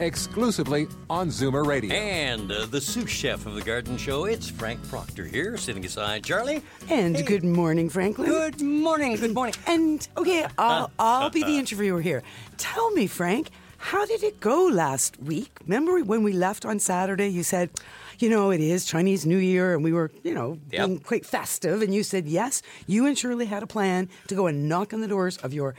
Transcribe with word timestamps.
exclusively 0.00 0.88
on 1.10 1.28
Zoomer 1.28 1.66
Radio. 1.66 1.92
And 1.94 2.50
uh, 2.52 2.66
the 2.66 2.80
sous 2.80 3.10
chef 3.10 3.46
of 3.46 3.54
the 3.54 3.62
garden 3.62 3.96
show, 3.96 4.24
it's 4.24 4.48
Frank 4.48 4.86
Proctor 4.88 5.24
here, 5.24 5.56
sitting 5.56 5.84
aside 5.84 6.24
Charlie. 6.24 6.62
And 6.88 7.16
Hey. 7.16 7.22
good 7.22 7.44
morning, 7.44 7.88
Franklin. 7.88 8.28
Good 8.28 8.60
morning, 8.60 9.16
good 9.16 9.34
morning. 9.34 9.54
And 9.66 10.06
okay, 10.16 10.46
I'll 10.58 10.90
I'll 10.98 11.30
be 11.30 11.42
the 11.42 11.58
interviewer 11.58 12.00
here. 12.00 12.22
Tell 12.56 12.90
me, 12.92 13.06
Frank, 13.06 13.50
how 13.78 14.04
did 14.06 14.22
it 14.22 14.40
go 14.40 14.66
last 14.66 15.20
week? 15.22 15.50
Remember 15.66 16.02
when 16.02 16.22
we 16.22 16.32
left 16.32 16.64
on 16.64 16.78
Saturday? 16.80 17.28
You 17.28 17.42
said, 17.42 17.70
you 18.18 18.28
know, 18.28 18.50
it 18.50 18.60
is 18.60 18.84
Chinese 18.84 19.24
New 19.24 19.36
Year, 19.38 19.74
and 19.74 19.84
we 19.84 19.92
were, 19.92 20.10
you 20.24 20.34
know, 20.34 20.58
Yep. 20.72 20.86
being 20.86 20.98
quite 20.98 21.24
festive. 21.24 21.82
And 21.82 21.94
you 21.94 22.02
said 22.02 22.26
yes, 22.26 22.62
you 22.88 23.06
and 23.06 23.16
Shirley 23.16 23.46
had 23.46 23.62
a 23.62 23.66
plan 23.68 24.08
to 24.26 24.34
go 24.34 24.46
and 24.48 24.68
knock 24.68 24.92
on 24.92 25.00
the 25.00 25.06
doors 25.08 25.36
of 25.38 25.52
your. 25.54 25.74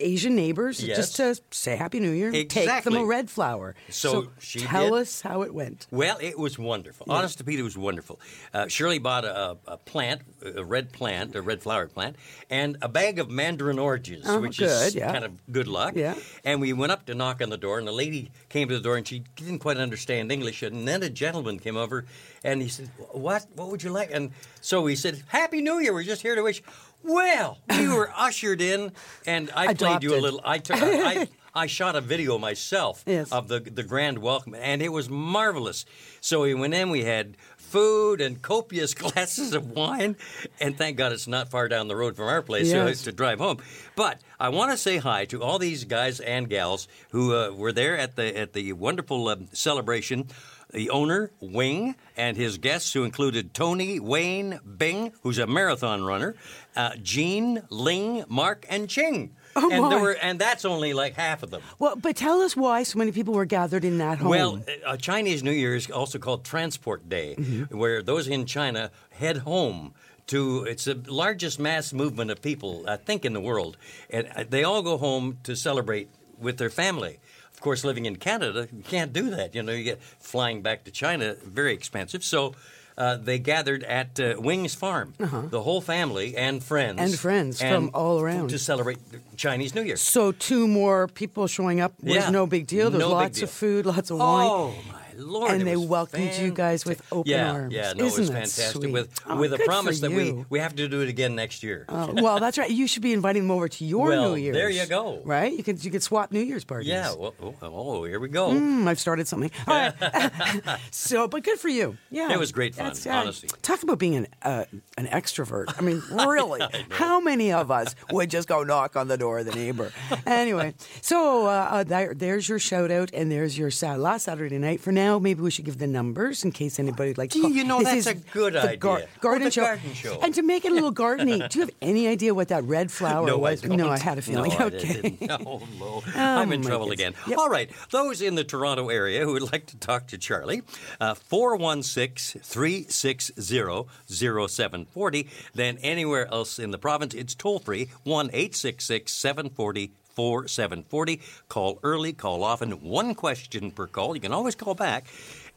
Asian 0.00 0.36
neighbors, 0.36 0.82
Yes. 0.82 0.96
just 0.96 1.16
to 1.16 1.40
say 1.50 1.74
Happy 1.76 1.98
New 1.98 2.12
Year, 2.12 2.30
take 2.44 2.84
them 2.84 2.94
a 2.96 3.04
red 3.04 3.28
flower. 3.28 3.74
So 3.88 4.28
she 4.38 4.60
tell 4.60 4.90
did. 4.90 5.00
us 5.02 5.20
how 5.22 5.42
it 5.42 5.52
went. 5.52 5.86
Well, 5.90 6.18
it 6.20 6.38
was 6.38 6.58
wonderful. 6.58 7.06
Honest 7.10 7.38
to 7.38 7.44
Pete, 7.44 7.58
it 7.58 7.62
was 7.64 7.76
wonderful. 7.76 8.20
Uh, 8.54 8.68
Shirley 8.68 8.98
bought 8.98 9.24
a, 9.24 9.56
a 9.66 9.76
plant, 9.76 10.22
a 10.44 10.64
red 10.64 10.92
plant, 10.92 11.34
a 11.34 11.42
red 11.42 11.62
flowered 11.62 11.92
plant, 11.92 12.14
and 12.48 12.76
a 12.80 12.88
bag 12.88 13.18
of 13.18 13.28
mandarin 13.28 13.78
oranges, 13.78 14.24
Oh, 14.28 14.40
which 14.40 14.58
good, 14.58 14.66
is 14.88 14.94
yeah. 14.94 15.10
kind 15.12 15.24
of 15.24 15.32
good 15.52 15.66
luck. 15.66 15.94
Yeah. 15.96 16.14
And 16.44 16.60
we 16.60 16.72
went 16.72 16.92
up 16.92 17.06
to 17.06 17.14
knock 17.14 17.42
on 17.42 17.50
the 17.50 17.58
door, 17.58 17.78
and 17.78 17.88
the 17.88 17.92
lady 17.92 18.30
came 18.48 18.68
to 18.68 18.74
the 18.76 18.82
door, 18.82 18.96
and 18.96 19.06
she 19.06 19.24
didn't 19.36 19.58
quite 19.58 19.78
understand 19.78 20.30
English. 20.30 20.62
And 20.62 20.86
then 20.86 21.02
a 21.02 21.10
gentleman 21.10 21.58
came 21.58 21.76
over, 21.76 22.04
and 22.44 22.62
he 22.62 22.68
said, 22.68 22.88
"What? 23.10 23.46
What 23.56 23.68
would 23.70 23.82
you 23.82 23.90
like?" 23.90 24.10
And 24.12 24.30
so 24.60 24.82
we 24.82 24.94
said, 24.94 25.24
"Happy 25.28 25.60
New 25.60 25.78
Year! 25.80 25.92
We're 25.92 26.04
just 26.04 26.22
here 26.22 26.36
to 26.36 26.42
wish." 26.42 26.62
Well, 27.02 27.58
we 27.70 27.88
were 27.88 28.10
ushered 28.16 28.60
in, 28.60 28.92
and 29.26 29.50
I 29.54 29.74
played 29.74 30.02
you 30.02 30.14
a 30.16 30.20
little. 30.20 30.40
I 30.44 30.58
took. 30.58 30.78
I, 30.80 31.28
I 31.54 31.66
shot 31.66 31.96
a 31.96 32.00
video 32.00 32.38
myself 32.38 33.02
Yes. 33.06 33.32
of 33.32 33.48
the 33.48 33.60
the 33.60 33.82
grand 33.82 34.18
welcome, 34.18 34.54
and 34.54 34.82
it 34.82 34.90
was 34.90 35.08
marvelous. 35.08 35.84
So 36.20 36.42
we 36.42 36.54
went 36.54 36.74
in. 36.74 36.90
We 36.90 37.04
had 37.04 37.36
food 37.56 38.20
and 38.20 38.40
copious 38.42 38.94
glasses 39.02 39.54
of 39.54 39.70
wine, 39.70 40.16
and 40.60 40.76
thank 40.76 40.96
God 40.96 41.12
it's 41.12 41.26
not 41.28 41.50
far 41.50 41.68
down 41.68 41.88
the 41.88 41.96
road 41.96 42.16
from 42.16 42.26
our 42.26 42.42
place 42.42 42.70
so 42.70 42.86
Yes. 42.86 43.02
to 43.02 43.12
drive 43.12 43.38
home. 43.38 43.58
But 43.96 44.20
I 44.40 44.48
want 44.50 44.72
to 44.72 44.76
say 44.76 44.98
hi 44.98 45.24
to 45.26 45.42
all 45.42 45.58
these 45.58 45.84
guys 45.84 46.20
and 46.20 46.48
gals 46.48 46.88
who 47.10 47.34
uh, 47.34 47.50
were 47.52 47.72
there 47.72 47.96
at 47.96 48.16
the 48.16 48.36
at 48.36 48.52
the 48.52 48.72
wonderful 48.74 49.28
um, 49.28 49.48
celebration. 49.52 50.28
The 50.70 50.90
owner, 50.90 51.30
Wing, 51.40 51.94
and 52.16 52.36
his 52.36 52.58
guests, 52.58 52.92
who 52.92 53.04
included 53.04 53.54
Tony 53.54 53.98
Wayne 54.00 54.60
Bing, 54.76 55.12
who's 55.22 55.38
a 55.38 55.46
marathon 55.46 56.04
runner, 56.04 56.34
uh, 56.76 56.90
Jean, 57.02 57.62
Ling, 57.70 58.24
Mark, 58.28 58.66
and 58.68 58.88
Ching. 58.88 59.34
Oh, 59.56 59.70
and 59.72 59.90
there 59.90 59.98
were, 59.98 60.12
and 60.20 60.38
that's 60.38 60.66
only 60.66 60.92
like 60.92 61.14
half 61.14 61.42
of 61.42 61.50
them. 61.50 61.62
Well, 61.78 61.96
but 61.96 62.16
tell 62.16 62.42
us 62.42 62.54
why 62.54 62.82
so 62.82 62.98
many 62.98 63.12
people 63.12 63.32
were 63.32 63.46
gathered 63.46 63.82
in 63.84 63.96
that 63.98 64.18
home. 64.18 64.28
Well, 64.28 64.62
uh, 64.86 64.98
Chinese 64.98 65.42
New 65.42 65.52
Year 65.52 65.74
is 65.74 65.90
also 65.90 66.18
called 66.18 66.44
Transport 66.44 67.08
Day, 67.08 67.34
Mm-hmm. 67.38 67.76
where 67.76 68.02
those 68.02 68.28
in 68.28 68.44
China 68.44 68.90
head 69.10 69.38
home 69.38 69.94
to. 70.26 70.64
It's 70.64 70.84
the 70.84 71.00
largest 71.08 71.58
mass 71.58 71.94
movement 71.94 72.30
of 72.30 72.42
people, 72.42 72.84
I 72.86 72.96
think, 72.98 73.24
in 73.24 73.32
the 73.32 73.40
world, 73.40 73.78
and 74.10 74.28
uh, 74.36 74.44
they 74.48 74.64
all 74.64 74.82
go 74.82 74.98
home 74.98 75.38
to 75.44 75.56
celebrate 75.56 76.10
with 76.38 76.58
their 76.58 76.70
family. 76.70 77.18
Of 77.58 77.62
course, 77.62 77.82
living 77.82 78.06
in 78.06 78.14
Canada, 78.16 78.68
you 78.72 78.84
can't 78.84 79.12
do 79.12 79.30
that. 79.30 79.52
You 79.52 79.64
know, 79.64 79.72
you 79.72 79.82
get 79.82 80.00
flying 80.20 80.62
back 80.62 80.84
to 80.84 80.92
China, 80.92 81.34
very 81.44 81.74
expensive. 81.74 82.22
So. 82.22 82.54
Uh, 83.00 83.16
they 83.16 83.38
gathered 83.38 83.84
at 83.84 84.18
uh, 84.18 84.34
Wings 84.40 84.74
Farm, 84.74 85.14
the 85.50 85.62
whole 85.62 85.80
family 85.80 86.36
and 86.36 86.60
friends, 86.60 86.98
Uh-huh. 86.98 87.06
And 87.08 87.16
friends 87.16 87.60
from 87.62 87.90
all 87.94 88.18
around. 88.18 88.48
to 88.50 88.58
celebrate 88.58 88.98
Chinese 89.36 89.72
New 89.72 89.82
Year. 89.82 89.96
So 89.96 90.32
two 90.32 90.66
more 90.66 91.06
people 91.06 91.46
showing 91.46 91.78
up 91.80 91.92
was 92.02 92.14
Yeah. 92.16 92.30
no 92.30 92.48
big 92.48 92.66
deal. 92.66 92.90
There's 92.90 92.98
No 93.04 93.10
lots 93.10 93.40
of 93.40 93.50
food, 93.52 93.86
lots 93.86 94.10
of 94.10 94.18
wine. 94.18 94.48
Oh 94.50 94.74
lord! 95.18 95.52
and 95.52 95.66
they 95.66 95.76
welcomed 95.76 96.32
you 96.34 96.50
guys 96.52 96.84
with 96.84 97.02
open 97.12 97.30
yeah, 97.30 97.52
arms. 97.52 97.74
Yeah, 97.74 97.92
no, 97.94 98.04
Isn't 98.04 98.18
it 98.18 98.20
was 98.20 98.30
fantastic. 98.30 98.82
sweet? 98.82 98.92
With 98.92 99.08
Oh, 99.26 99.36
with 99.36 99.52
a 99.52 99.58
promise 99.58 100.00
that 100.00 100.10
we 100.10 100.44
we 100.48 100.58
have 100.60 100.74
to 100.76 100.88
do 100.88 101.00
it 101.02 101.08
again 101.08 101.34
next 101.34 101.62
year. 101.62 101.84
Oh, 101.88 102.12
well, 102.14 102.38
that's 102.40 102.56
right. 102.58 102.70
You 102.70 102.86
should 102.86 103.02
be 103.02 103.12
inviting 103.12 103.42
them 103.42 103.50
over 103.50 103.68
to 103.68 103.84
your 103.84 104.08
Well, 104.08 104.30
New 104.30 104.36
Year's. 104.36 104.54
there 104.56 104.70
you 104.70 104.86
go. 104.86 105.20
Right? 105.24 105.52
You 105.52 105.62
could 105.62 105.84
you 105.84 105.90
could 105.90 106.02
swap 106.02 106.32
New 106.32 106.40
Year's 106.40 106.64
parties. 106.64 106.88
yeah. 106.88 107.12
Well, 107.14 107.34
oh, 107.42 107.54
oh, 107.62 108.04
here 108.04 108.20
we 108.20 108.28
go. 108.28 108.50
Mm, 108.50 108.86
I've 108.86 109.00
started 109.00 109.26
something. 109.28 109.50
All 109.66 109.74
right. 109.74 110.80
so, 110.90 111.28
but 111.28 111.42
good 111.42 111.58
for 111.58 111.68
you. 111.68 111.96
Yeah, 112.10 112.32
It 112.32 112.38
was 112.38 112.52
great 112.52 112.74
fun, 112.74 112.92
honestly. 113.08 113.48
Talk 113.62 113.82
about 113.82 113.98
being 113.98 114.16
an 114.16 114.26
uh, 114.42 114.64
an 114.96 115.06
extrovert. 115.06 115.66
I 115.78 115.82
mean, 115.82 116.02
really, 116.10 116.60
how 116.90 117.20
many 117.20 117.52
of 117.52 117.70
us 117.70 117.94
would 118.10 118.30
just 118.30 118.48
go 118.48 118.62
knock 118.62 118.96
on 118.96 119.08
the 119.08 119.16
door 119.16 119.38
of 119.40 119.46
the 119.46 119.54
neighbor? 119.54 119.92
Anyway, 120.26 120.74
so 121.00 121.46
uh, 121.46 121.68
uh, 121.70 121.84
there, 121.84 122.14
there's 122.14 122.48
your 122.48 122.58
shout 122.58 122.90
out, 122.90 123.10
and 123.12 123.30
there's 123.30 123.56
your 123.56 123.70
last 123.96 124.24
Saturday 124.24 124.58
night. 124.58 124.80
For 124.80 124.92
now, 124.92 125.07
maybe 125.18 125.40
we 125.42 125.50
should 125.52 125.64
give 125.64 125.78
the 125.78 125.86
numbers 125.86 126.42
in 126.44 126.50
case 126.50 126.80
anybody 126.80 127.10
would 127.10 127.18
like. 127.18 127.30
to 127.30 127.40
Gee, 127.40 127.54
you 127.58 127.62
know, 127.64 127.78
This 127.78 127.86
that's 127.88 127.98
is 127.98 128.06
a 128.08 128.14
good 128.32 128.54
the 128.54 128.62
idea. 128.62 128.78
Oh, 128.90 129.00
garden, 129.20 129.44
the 129.44 129.50
show. 129.52 129.62
garden 129.62 129.94
show. 129.94 130.18
and 130.20 130.34
to 130.34 130.42
make 130.42 130.64
it 130.64 130.72
a 130.72 130.74
little 130.74 130.92
gardeny. 131.04 131.48
do 131.48 131.58
you 131.60 131.64
have 131.66 131.74
any 131.80 132.08
idea 132.08 132.34
what 132.34 132.48
that 132.48 132.64
red 132.64 132.90
flower 132.90 133.26
No, 133.28 133.38
was? 133.38 133.64
I. 133.64 133.68
No, 133.68 133.88
I 133.88 133.98
had 133.98 134.18
a 134.18 134.22
feeling. 134.22 134.50
No, 134.58 134.66
okay. 134.66 135.16
Oh, 135.46 135.62
no. 135.78 136.02
I'm 136.16 136.52
in 136.52 136.62
trouble 136.62 136.88
goodness. 136.88 137.10
again. 137.10 137.14
Yep. 137.28 137.38
All 137.38 137.48
right. 137.48 137.70
Those 137.90 138.20
in 138.20 138.34
the 138.34 138.42
Toronto 138.44 138.88
area 138.88 139.24
who 139.24 139.32
would 139.34 139.52
like 139.52 139.66
to 139.66 139.76
talk 139.78 140.08
to 140.08 140.18
Charlie, 140.18 140.62
uh, 141.00 141.14
416 141.14 142.42
360 142.42 143.86
0740. 144.08 145.28
Then 145.54 145.78
anywhere 145.78 146.26
else 146.32 146.58
in 146.58 146.70
the 146.72 146.78
province, 146.78 147.14
it's 147.14 147.34
toll 147.34 147.58
free 147.60 147.90
1 148.04 148.26
866 148.32 149.12
740 149.12 149.92
4740. 150.18 151.20
Call 151.48 151.78
early, 151.84 152.12
call 152.12 152.42
often, 152.42 152.72
one 152.82 153.14
question 153.14 153.70
per 153.70 153.86
call. 153.86 154.16
You 154.16 154.20
can 154.20 154.32
always 154.32 154.56
call 154.56 154.74
back. 154.74 155.06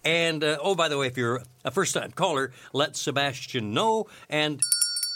And 0.05 0.43
uh, 0.43 0.59
oh, 0.61 0.75
by 0.75 0.87
the 0.87 0.99
way, 0.99 1.07
if 1.07 1.17
you're 1.17 1.41
a 1.65 1.71
first 1.71 1.95
time 1.95 2.11
caller, 2.11 2.51
let 2.71 2.95
Sebastian 2.95 3.73
know. 3.73 4.05
And 4.29 4.61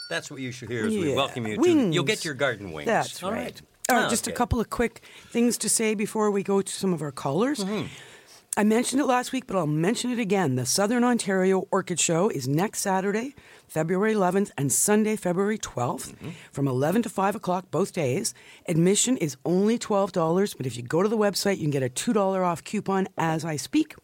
that's 0.09 0.31
what 0.31 0.41
you 0.41 0.51
should 0.51 0.69
hear 0.69 0.87
as 0.87 0.93
we 0.93 1.13
welcome 1.13 1.45
you 1.45 1.57
to. 1.57 1.91
You'll 1.91 2.03
get 2.03 2.25
your 2.25 2.33
garden 2.33 2.71
wings. 2.71 2.87
That's 2.87 3.21
All 3.21 3.31
right. 3.31 3.61
All 3.87 3.97
right, 3.97 4.09
just 4.09 4.27
a 4.27 4.31
couple 4.31 4.59
of 4.59 4.71
quick 4.71 5.01
things 5.29 5.59
to 5.59 5.69
say 5.69 5.93
before 5.93 6.31
we 6.31 6.41
go 6.41 6.59
to 6.59 6.71
some 6.71 6.91
of 6.91 7.03
our 7.03 7.11
callers. 7.11 7.63
Mm-hmm. 7.63 7.85
I 8.57 8.63
mentioned 8.63 9.01
it 9.01 9.05
last 9.05 9.33
week, 9.33 9.47
but 9.47 9.57
I'll 9.57 9.67
mention 9.67 10.11
it 10.11 10.19
again. 10.19 10.55
The 10.55 10.65
Southern 10.65 11.03
Ontario 11.03 11.67
Orchid 11.71 11.99
Show 11.99 12.29
is 12.29 12.47
next 12.47 12.79
Saturday, 12.79 13.35
February 13.67 14.13
11th, 14.13 14.51
and 14.57 14.71
Sunday, 14.71 15.17
February 15.17 15.57
12th, 15.57 16.13
Mm-hmm. 16.13 16.29
from 16.53 16.67
11 16.67 17.03
to 17.03 17.09
5 17.09 17.35
o'clock 17.35 17.69
both 17.69 17.91
days. 17.91 18.33
Admission 18.65 19.17
is 19.17 19.35
only 19.43 19.77
$12, 19.77 20.55
but 20.55 20.65
if 20.65 20.77
you 20.77 20.83
go 20.83 21.03
to 21.03 21.09
the 21.09 21.17
website, 21.17 21.57
you 21.57 21.63
can 21.63 21.71
get 21.71 21.83
a 21.83 21.89
$2 21.89 22.45
off 22.45 22.63
coupon 22.63 23.09
as 23.17 23.43
I 23.43 23.57
speak. 23.57 23.95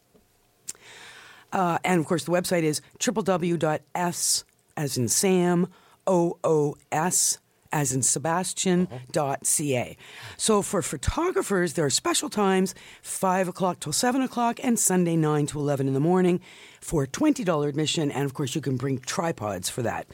Uh, 1.54 1.77
and 1.86 2.01
of 2.01 2.06
course, 2.06 2.25
the 2.25 2.31
website 2.31 2.63
is 2.63 2.81
www.s 3.00 4.44
as 4.77 4.97
in 4.97 5.07
Sam, 5.07 5.68
O 6.07 6.38
O 6.44 6.75
S 6.92 7.38
as 7.71 7.94
in 7.94 8.01
Sebastian 8.01 8.88
uh-huh. 8.91 9.00
dot 9.12 9.45
ca. 9.45 9.97
So 10.38 10.62
for 10.62 10.81
photographers, 10.81 11.73
there 11.73 11.85
are 11.85 11.89
special 11.89 12.29
times: 12.29 12.75
five 13.01 13.47
o'clock 13.47 13.79
till 13.79 13.94
seven 13.94 14.21
o'clock, 14.21 14.59
and 14.63 14.77
Sunday 14.77 15.15
nine 15.15 15.45
to 15.47 15.59
eleven 15.59 15.88
in 15.88 15.94
the 15.94 16.00
morning. 16.00 16.41
For 16.81 17.06
$20 17.06 17.68
admission, 17.69 18.12
and 18.12 18.25
of 18.25 18.33
course, 18.33 18.56
you 18.56 18.62
can 18.62 18.75
bring 18.75 18.98
tripods 19.00 19.69
for 19.69 19.83
that. 19.83 20.07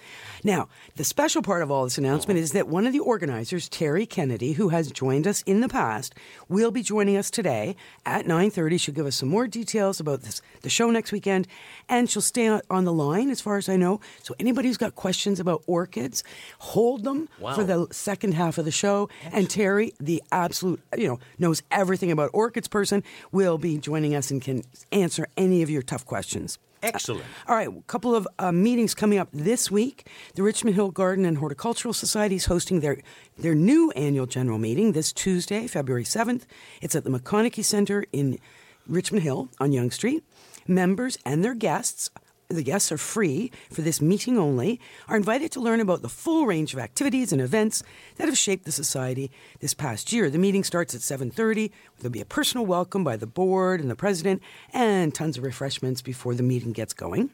Now, 0.43 0.67
the 0.97 1.03
special 1.05 1.41
part 1.41 1.63
of 1.63 1.71
all 1.71 1.85
this 1.85 1.97
announcement 1.97 2.37
is 2.39 2.51
that 2.51 2.67
one 2.67 2.85
of 2.85 2.91
the 2.93 2.99
organizers, 2.99 3.69
Terry 3.69 4.05
Kennedy, 4.05 4.51
who 4.53 4.69
has 4.69 4.91
joined 4.91 5.25
us 5.27 5.41
in 5.43 5.61
the 5.61 5.69
past, 5.69 6.13
will 6.49 6.69
be 6.71 6.83
joining 6.83 7.15
us 7.15 7.31
today 7.31 7.75
at 8.05 8.25
9.30. 8.25 8.79
She'll 8.79 8.93
give 8.93 9.05
us 9.05 9.15
some 9.15 9.29
more 9.29 9.47
details 9.47 9.99
about 10.01 10.23
this, 10.23 10.41
the 10.61 10.69
show 10.69 10.91
next 10.91 11.11
weekend, 11.13 11.47
and 11.87 12.09
she'll 12.09 12.21
stay 12.21 12.59
on 12.69 12.83
the 12.83 12.93
line, 12.93 13.29
as 13.29 13.39
far 13.41 13.57
as 13.57 13.69
I 13.69 13.77
know. 13.77 14.01
So 14.21 14.35
anybody 14.37 14.67
who's 14.67 14.77
got 14.77 14.95
questions 14.95 15.39
about 15.39 15.63
orchids, 15.67 16.23
hold 16.59 17.03
them 17.05 17.29
Wow. 17.39 17.55
for 17.55 17.63
the 17.63 17.87
second 17.91 18.33
half 18.33 18.57
of 18.57 18.65
the 18.65 18.71
show. 18.71 19.09
And 19.31 19.49
Terry, 19.49 19.93
the 19.99 20.21
absolute, 20.33 20.81
you 20.97 21.07
know, 21.07 21.19
knows 21.39 21.63
everything 21.71 22.11
about 22.11 22.29
orchids 22.33 22.67
person, 22.67 23.03
will 23.31 23.57
be 23.57 23.77
joining 23.77 24.13
us 24.15 24.31
and 24.31 24.41
can 24.41 24.63
answer 24.91 25.27
any 25.37 25.61
of 25.63 25.69
your 25.69 25.81
tough 25.81 26.05
questions. 26.05 26.56
Excellent. 26.83 27.25
All 27.47 27.55
right, 27.55 27.67
a 27.67 27.81
couple 27.87 28.15
of 28.15 28.27
uh, 28.37 28.51
meetings 28.51 28.93
coming 28.93 29.17
up 29.17 29.29
this 29.33 29.71
week. 29.71 30.07
The 30.35 30.43
Richmond 30.43 30.75
Hill 30.75 30.91
Garden 30.91 31.25
and 31.25 31.37
Horticultural 31.37 31.93
Society 31.93 32.35
is 32.35 32.45
hosting 32.45 32.81
their 32.81 33.01
their 33.37 33.55
new 33.55 33.91
annual 33.91 34.25
general 34.25 34.57
meeting 34.57 34.91
this 34.91 35.11
Tuesday, 35.11 35.67
February 35.67 36.03
7th. 36.03 36.43
It's 36.81 36.95
at 36.95 37.03
the 37.03 37.09
McConaghy 37.09 37.63
Center 37.63 38.05
in 38.11 38.39
Richmond 38.87 39.23
Hill 39.23 39.49
on 39.59 39.71
Yonge 39.71 39.93
Street. 39.93 40.23
Members 40.67 41.17
and 41.25 41.43
their 41.43 41.55
guests 41.55 42.09
the 42.49 42.63
guests 42.63 42.91
are 42.91 42.97
free 42.97 43.51
for 43.69 43.81
this 43.81 44.01
meeting 44.01 44.37
only, 44.37 44.79
are 45.07 45.17
invited 45.17 45.51
to 45.51 45.59
learn 45.59 45.81
about 45.81 46.01
the 46.01 46.09
full 46.09 46.45
range 46.45 46.73
of 46.73 46.79
activities 46.79 47.33
and 47.33 47.41
events 47.41 47.83
that 48.15 48.27
have 48.27 48.37
shaped 48.37 48.63
the 48.65 48.71
society 48.71 49.31
this 49.59 49.73
past 49.73 50.13
year. 50.13 50.29
The 50.29 50.37
meeting 50.37 50.63
starts 50.63 50.95
at 50.95 51.01
7:30. 51.01 51.71
There'll 51.99 52.11
be 52.11 52.21
a 52.21 52.25
personal 52.25 52.65
welcome 52.65 53.03
by 53.03 53.17
the 53.17 53.27
board 53.27 53.81
and 53.81 53.91
the 53.91 53.95
president 53.95 54.41
and 54.71 55.13
tons 55.13 55.37
of 55.37 55.43
refreshments 55.43 56.01
before 56.01 56.35
the 56.35 56.43
meeting 56.43 56.71
gets 56.71 56.93
going. 56.93 57.31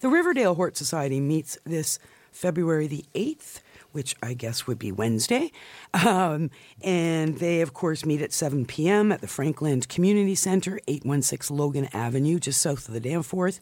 The 0.00 0.08
Riverdale 0.08 0.54
Hort 0.54 0.76
Society 0.76 1.20
meets 1.20 1.58
this 1.64 1.98
February 2.32 2.86
the 2.86 3.04
8th, 3.14 3.60
which 3.92 4.14
I 4.22 4.34
guess 4.34 4.66
would 4.66 4.78
be 4.78 4.92
Wednesday. 4.92 5.52
Um, 5.94 6.50
and 6.82 7.38
they, 7.38 7.62
of 7.62 7.72
course, 7.72 8.04
meet 8.04 8.20
at 8.20 8.32
7 8.32 8.66
p.m. 8.66 9.10
at 9.10 9.22
the 9.22 9.26
Frankland 9.26 9.88
Community 9.88 10.34
Center, 10.34 10.78
816 10.86 11.56
Logan 11.56 11.88
Avenue, 11.94 12.38
just 12.38 12.60
south 12.60 12.88
of 12.88 12.94
the 12.94 13.00
Danforth. 13.00 13.58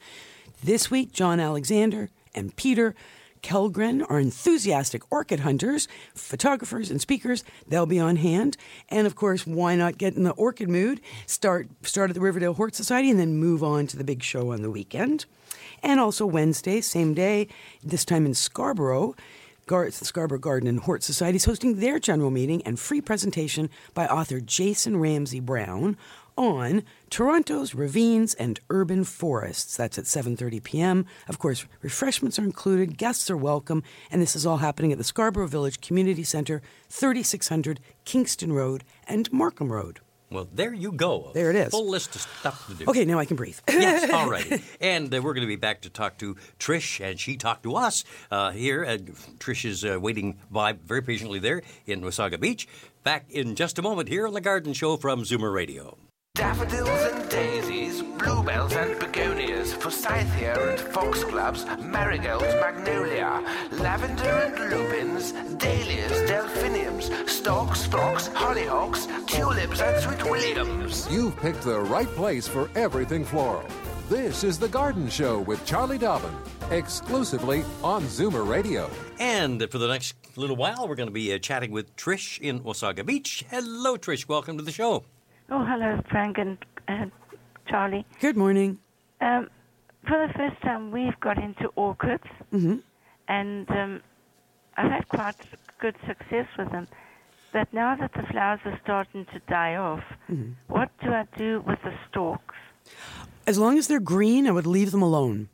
This 0.65 0.91
week, 0.91 1.13
John 1.13 1.41
Alexander 1.41 2.09
and 2.35 2.57
Peter 2.57 2.95
Kelgren 3.43 4.03
are 4.09 4.19
enthusiastic 4.19 5.03
orchid 5.13 5.41
hunters, 5.41 5.89
photographers, 6.15 6.91
and 6.91 7.03
speakers. 7.03 7.45
They'll 7.69 7.85
be 7.85 8.01
on 8.01 8.17
hand. 8.17 8.57
And 8.89 9.07
of 9.07 9.15
course, 9.15 9.47
why 9.47 9.77
not 9.77 9.99
get 9.99 10.17
in 10.17 10.23
the 10.23 10.31
orchid 10.31 10.71
mood? 10.71 11.03
Start, 11.27 11.69
start 11.83 12.09
at 12.09 12.15
the 12.15 12.23
Riverdale 12.23 12.55
Hort 12.55 12.75
Society 12.75 13.11
and 13.11 13.21
then 13.21 13.37
move 13.37 13.63
on 13.63 13.87
to 13.89 13.99
the 13.99 14.05
big 14.05 14.23
show 14.23 14.55
on 14.55 14.63
the 14.63 14.71
weekend. 14.71 15.27
And 15.83 16.01
also 16.01 16.25
Wednesday, 16.25 16.81
same 16.81 17.13
day, 17.13 17.49
this 17.83 18.07
time 18.07 18.25
in 18.25 18.33
Scarborough, 18.33 19.15
Gar- 19.67 19.91
Scarborough 19.91 20.39
Garden 20.39 20.67
and 20.67 20.81
Hort 20.81 21.03
Society 21.03 21.37
is 21.37 21.45
hosting 21.45 21.79
their 21.79 21.99
general 21.99 22.31
meeting 22.31 22.63
and 22.63 22.81
free 22.81 23.03
presentation 23.03 23.69
by 23.93 24.07
author 24.07 24.41
Jason 24.41 24.97
Ramsay 24.97 25.41
Brown 25.41 25.99
on 26.39 26.83
Toronto's 27.15 27.77
ravines 27.77 28.35
and 28.35 28.59
urban 28.71 29.05
forests. 29.05 29.77
That's 29.77 29.99
at 29.99 30.07
7:30 30.07 30.61
p.m. 30.65 31.07
Of 31.29 31.39
course, 31.39 31.65
refreshments 31.81 32.41
are 32.41 32.43
included, 32.43 32.99
guests 32.99 33.31
are 33.31 33.37
welcome, 33.37 33.85
and 34.11 34.21
this 34.21 34.35
is 34.35 34.45
all 34.45 34.57
happening 34.57 34.91
at 34.91 34.99
the 34.99 35.05
Scarborough 35.05 35.47
Village 35.47 35.81
Community 35.81 36.25
Center, 36.25 36.61
3600 36.89 37.79
Kingston 38.05 38.53
Road 38.53 38.83
and 39.07 39.33
Markham 39.33 39.71
Road. 39.71 40.01
Well, 40.29 40.49
there 40.53 40.75
you 40.75 40.91
go. 40.91 41.31
There 41.35 41.51
it 41.51 41.57
is. 41.57 41.71
Full 41.71 41.89
list 41.89 42.17
of 42.17 42.23
stuff 42.23 42.67
to 42.67 42.75
do. 42.75 42.87
Okay, 42.89 43.05
now 43.05 43.21
I 43.21 43.27
can 43.27 43.37
breathe. 43.37 43.61
yes, 43.69 44.11
all 44.13 44.29
right. 44.29 44.61
And 44.81 45.15
uh, 45.15 45.23
we're 45.23 45.35
going 45.35 45.47
to 45.47 45.47
be 45.47 45.55
back 45.55 45.83
to 45.83 45.91
talk 45.91 46.19
to 46.19 46.35
Trish, 46.59 46.99
and 46.99 47.21
she 47.21 47.37
talked 47.37 47.63
to 47.63 47.77
us 47.77 48.03
uh, 48.33 48.51
here. 48.51 48.83
And 48.83 49.15
Trish 49.39 49.65
is 49.65 49.85
uh, 49.85 50.01
waiting 50.01 50.41
by 50.51 50.73
very 50.73 51.03
patiently 51.03 51.39
there 51.39 51.63
in 51.87 52.01
Wasaga 52.01 52.41
Beach. 52.41 52.67
Back 53.05 53.31
in 53.31 53.55
just 53.55 53.79
a 53.79 53.83
moment 53.83 54.09
here 54.09 54.27
on 54.27 54.35
the 54.35 54.41
Garden 54.41 54.73
Show 54.73 54.97
from 54.97 55.23
Zoomer 55.23 55.55
Radio. 55.55 55.97
Daffodils 56.37 57.13
and 57.13 57.31
daisies, 57.31 58.03
bluebells 58.03 58.73
and 58.73 58.99
begonias, 58.99 59.73
forsythia 59.73 60.59
and 60.69 60.81
foxgloves, 60.81 61.65
marigolds, 61.79 62.53
magnolia, 62.55 63.41
lavender 63.71 64.25
and 64.25 64.69
lupins, 64.69 65.31
dahlias, 65.59 66.29
delphiniums, 66.29 67.09
stalks, 67.31 67.87
phlox, 67.87 68.27
hollyhocks, 68.31 69.07
tulips 69.29 69.81
and 69.81 70.03
sweet 70.03 70.25
williams. 70.29 71.07
You've 71.09 71.37
picked 71.37 71.63
the 71.63 71.79
right 71.79 72.09
place 72.09 72.49
for 72.49 72.69
everything 72.75 73.25
floral. 73.25 73.69
This 74.09 74.43
is 74.43 74.59
The 74.59 74.69
Garden 74.69 75.09
Show 75.09 75.39
with 75.39 75.65
Charlie 75.65 75.99
Dobbin, 75.99 76.35
exclusively 76.73 77.65
on 77.81 78.03
Zoomer 78.03 78.45
Radio. 78.45 78.91
And 79.21 79.71
for 79.71 79.79
the 79.79 79.87
next 79.87 80.17
little 80.35 80.57
while, 80.57 80.89
we're 80.89 80.97
going 80.97 81.09
to 81.09 81.13
be 81.13 81.33
uh, 81.33 81.39
chatting 81.39 81.71
with 81.71 81.95
Trish 81.95 82.41
in 82.41 82.59
Wasaga 82.59 83.07
Beach. 83.07 83.45
Hello, 83.51 83.97
Trish. 83.97 84.27
Welcome 84.27 84.59
to 84.59 84.65
the 84.65 84.73
show. 84.73 85.05
Oh, 85.51 85.65
hello, 85.65 86.01
Frank 86.11 86.39
and 86.39 86.59
uh, 86.89 87.07
Charlie. 87.69 88.07
Good 88.21 88.37
morning. 88.37 88.79
Um, 89.21 89.49
for 90.07 90.27
the 90.27 90.33
first 90.35 90.61
time, 90.63 90.91
we've 90.91 91.19
got 91.21 91.39
into 91.39 91.69
orchids, 91.77 92.25
Mm-hmm. 92.53 92.77
and 93.29 93.71
um, 93.71 94.01
I've 94.77 94.91
had 94.91 95.09
quite 95.09 95.37
good 95.81 95.97
success 96.07 96.47
with 96.59 96.71
them. 96.71 96.87
But 97.53 97.73
now 97.73 97.95
that 97.97 98.13
the 98.15 98.23
flowers 98.31 98.61
are 98.65 98.79
starting 98.83 99.27
to 99.33 99.41
die 99.49 99.77
off, 99.77 100.03
Mm-hmm. 100.31 100.53
what 100.73 100.91
do 101.03 101.11
I 101.11 101.27
do 101.37 101.63
with 101.67 101.79
the 101.83 101.93
stalks? 102.09 102.55
As 103.47 103.59
long 103.59 103.79
as 103.79 103.87
they're 103.87 104.01
green, 104.01 104.47
I 104.47 104.51
would 104.51 104.67
leave 104.67 104.91
them 104.91 105.03
alone. 105.03 105.49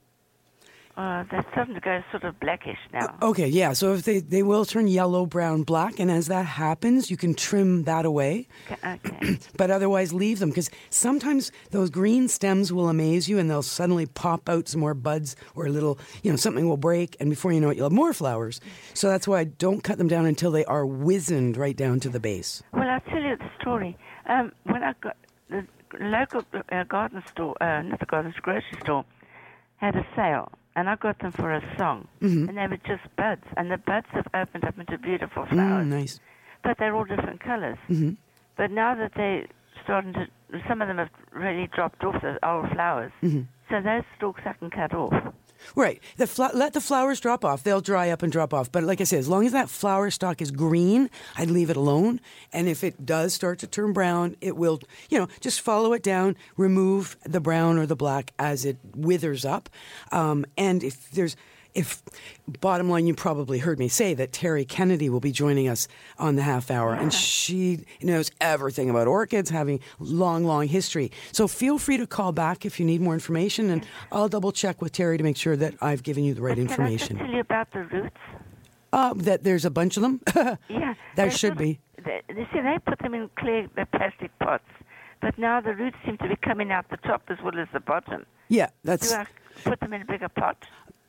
Uh, 1.01 1.25
they're 1.31 1.47
starting 1.53 1.73
to 1.73 1.81
go 1.81 2.03
sort 2.11 2.25
of 2.25 2.39
blackish 2.41 2.77
now. 2.93 3.17
Okay, 3.23 3.49
yeah. 3.49 3.73
So 3.73 3.95
if 3.95 4.03
they, 4.03 4.19
they 4.19 4.43
will 4.43 4.67
turn 4.67 4.87
yellow, 4.87 5.25
brown, 5.25 5.63
black, 5.63 5.99
and 5.99 6.11
as 6.11 6.27
that 6.27 6.45
happens, 6.45 7.11
you 7.11 7.17
can 7.17 7.33
trim 7.33 7.85
that 7.85 8.05
away. 8.05 8.49
Okay. 8.71 9.01
okay. 9.07 9.39
But 9.57 9.71
otherwise, 9.71 10.13
leave 10.13 10.41
them 10.41 10.51
because 10.51 10.69
sometimes 10.91 11.53
those 11.71 11.89
green 11.89 12.29
stems 12.29 12.71
will 12.71 12.91
amaze 12.91 13.31
you, 13.31 13.39
and 13.39 13.49
they'll 13.49 13.63
suddenly 13.63 14.05
pop 14.05 14.47
out 14.47 14.69
some 14.69 14.81
more 14.81 14.93
buds, 14.93 15.37
or 15.55 15.65
a 15.65 15.71
little, 15.71 15.99
you 16.23 16.31
know, 16.31 16.37
something 16.37 16.69
will 16.69 16.77
break, 16.77 17.17
and 17.19 17.31
before 17.31 17.51
you 17.51 17.63
know 17.63 17.71
it, 17.71 17.79
you'll 17.79 17.87
have 17.87 17.93
more 17.93 18.13
flowers. 18.13 18.61
So 18.93 19.09
that's 19.09 19.27
why 19.27 19.41
I 19.41 19.45
don't 19.45 19.83
cut 19.83 19.97
them 19.97 20.09
down 20.09 20.27
until 20.27 20.51
they 20.51 20.67
are 20.67 20.85
wizened 20.85 21.57
right 21.57 21.77
down 21.79 22.01
to 22.01 22.11
the 22.11 22.21
base. 22.21 22.63
well, 22.75 22.91
I'll 22.91 23.01
tell 23.01 23.23
you 23.23 23.37
the 23.37 23.51
story. 23.59 23.97
Um, 24.27 24.53
when 24.65 24.83
I 24.83 24.93
got 25.01 25.17
the 25.49 25.67
local 25.99 26.43
uh, 26.71 26.85
garden 26.85 27.23
store, 27.31 27.57
uh, 27.63 27.81
not 27.81 28.01
the 28.01 28.07
garden 28.07 28.33
store, 28.33 28.43
grocery 28.43 28.81
store, 28.83 29.07
had 29.79 29.97
a 29.97 30.07
sale, 30.15 30.53
and 30.81 30.89
I 30.91 30.97
got 30.97 31.19
them 31.21 31.33
for 31.33 31.53
a 31.53 31.63
song, 31.79 32.09
Mm-hmm. 32.23 32.49
and 32.49 32.59
they 32.59 32.67
were 32.67 32.79
just 32.93 33.05
buds, 33.17 33.45
and 33.57 33.71
the 33.71 33.77
buds 33.79 34.07
have 34.13 34.27
opened 34.35 34.65
up 34.65 34.79
into 34.79 34.97
beautiful 34.99 35.47
flowers. 35.47 35.87
Mm, 35.87 35.91
nice. 35.99 36.21
but 36.65 36.77
they're 36.79 36.95
all 36.97 37.05
different 37.05 37.41
colors. 37.41 37.79
Mm-hmm. 37.89 38.13
But 38.57 38.71
now 38.71 38.95
that 38.95 39.13
they're 39.15 39.47
starting 39.85 40.13
to, 40.15 40.27
some 40.69 40.83
of 40.83 40.89
them 40.89 40.99
have 40.99 41.09
really 41.33 41.69
dropped 41.75 42.03
off 42.05 42.21
the 42.23 42.39
old 42.47 42.71
flowers. 42.73 43.13
Mm-hmm. 43.23 43.43
So 43.71 43.81
those 43.81 44.03
stalks 44.17 44.43
I 44.45 44.53
can 44.55 44.71
cut 44.71 44.93
off. 44.95 45.15
Right. 45.75 46.01
The 46.17 46.27
fla- 46.27 46.51
let 46.55 46.73
the 46.73 46.81
flowers 46.81 47.21
drop 47.21 47.45
off. 47.45 47.63
They'll 47.63 47.81
dry 47.81 48.11
up 48.11 48.23
and 48.23 48.33
drop 48.33 48.53
off. 48.53 48.71
But 48.71 48.85
like 48.85 49.01
I 49.01 49.05
said, 49.05 49.19
as 49.19 49.29
long 49.29 49.47
as 49.47 49.53
that 49.53 49.71
flower 49.71 50.11
stalk 50.11 50.41
is 50.43 50.51
green, 50.51 51.11
I'd 51.37 51.51
leave 51.51 51.71
it 51.71 51.77
alone. 51.77 52.21
And 52.53 52.69
if 52.69 52.83
it 52.85 53.07
does 53.07 53.35
start 53.35 53.59
to 53.61 53.67
turn 53.67 53.93
brown, 53.93 54.37
it 54.41 54.57
will, 54.57 54.81
you 55.09 55.19
know, 55.19 55.29
just 55.41 55.61
follow 55.61 55.93
it 55.93 56.03
down, 56.03 56.37
remove 56.57 57.17
the 57.25 57.41
brown 57.41 57.79
or 57.79 57.87
the 57.87 57.97
black 57.97 58.33
as 58.39 58.65
it 58.65 58.79
withers 58.95 59.45
up. 59.45 59.69
Um, 60.13 60.45
and 60.57 60.83
if 60.83 61.11
there's, 61.11 61.37
if 61.75 62.03
bottom 62.61 62.89
line, 62.91 63.07
you 63.07 63.15
probably 63.15 63.59
heard 63.59 63.79
me 63.79 63.89
say 63.89 64.15
that 64.15 64.33
Terry 64.33 64.65
Kennedy 64.65 65.09
will 65.09 65.21
be 65.21 65.33
joining 65.33 65.69
us 65.69 65.87
on 66.19 66.37
the 66.37 66.43
half 66.43 66.71
hour, 66.71 66.95
and 66.95 67.13
she 67.13 67.85
knows 68.03 68.31
everything 68.41 68.91
about 68.91 69.07
orchids, 69.07 69.51
having 69.51 69.81
long, 69.99 70.45
long 70.45 70.67
history. 70.69 71.11
So 71.33 71.47
feel 71.49 71.79
free 71.79 71.97
to 71.97 72.07
call 72.07 72.33
back 72.33 72.65
if 72.67 72.81
you 72.81 72.87
need 72.87 73.01
more 73.01 73.15
information, 73.15 73.71
and 73.71 73.87
I'll 74.11 74.29
double 74.29 74.53
check 74.53 74.83
with 74.83 74.93
Terry 74.93 75.17
to 75.19 75.25
make 75.25 75.37
sure 75.37 75.57
that 75.57 75.75
I've 75.81 76.03
given 76.03 76.25
you 76.25 76.35
the 76.35 76.43
right 76.43 76.55
Can 76.57 76.65
I 76.65 76.67
just 76.67 76.79
information. 76.79 77.17
tell 77.19 77.29
you 77.35 77.41
about 77.41 77.71
the 77.73 77.85
roots? 77.85 78.17
Uh, 78.93 79.15
that 79.15 79.45
there's 79.45 79.65
a 79.65 79.71
bunch 79.71 79.97
of 79.97 80.03
them. 80.03 80.21
Yeah. 80.69 80.95
There 81.15 81.31
should 81.31 81.57
be. 81.57 81.79
They, 82.05 82.23
they 82.29 82.49
see 82.53 82.61
they 82.61 82.79
put 82.85 82.99
them 83.01 83.15
in 83.15 83.31
clear 83.39 83.69
plastic 83.93 84.37
pots, 84.41 84.65
but 85.21 85.39
now 85.39 85.61
the 85.61 85.75
roots 85.75 85.97
seem 86.05 86.17
to 86.19 86.29
be 86.29 86.37
coming 86.37 86.73
out 86.73 86.89
the 86.91 86.97
top 86.97 87.23
as 87.29 87.39
well 87.45 87.59
as 87.59 87.69
the 87.73 87.81
bottom. 87.81 88.25
yeah, 88.49 88.71
that's. 88.83 89.11
Do 89.11 89.17
I 89.17 89.27
put 89.65 89.81
them 89.81 89.93
in 89.93 90.03
a 90.03 90.05
bigger 90.07 90.29
pot? 90.29 90.57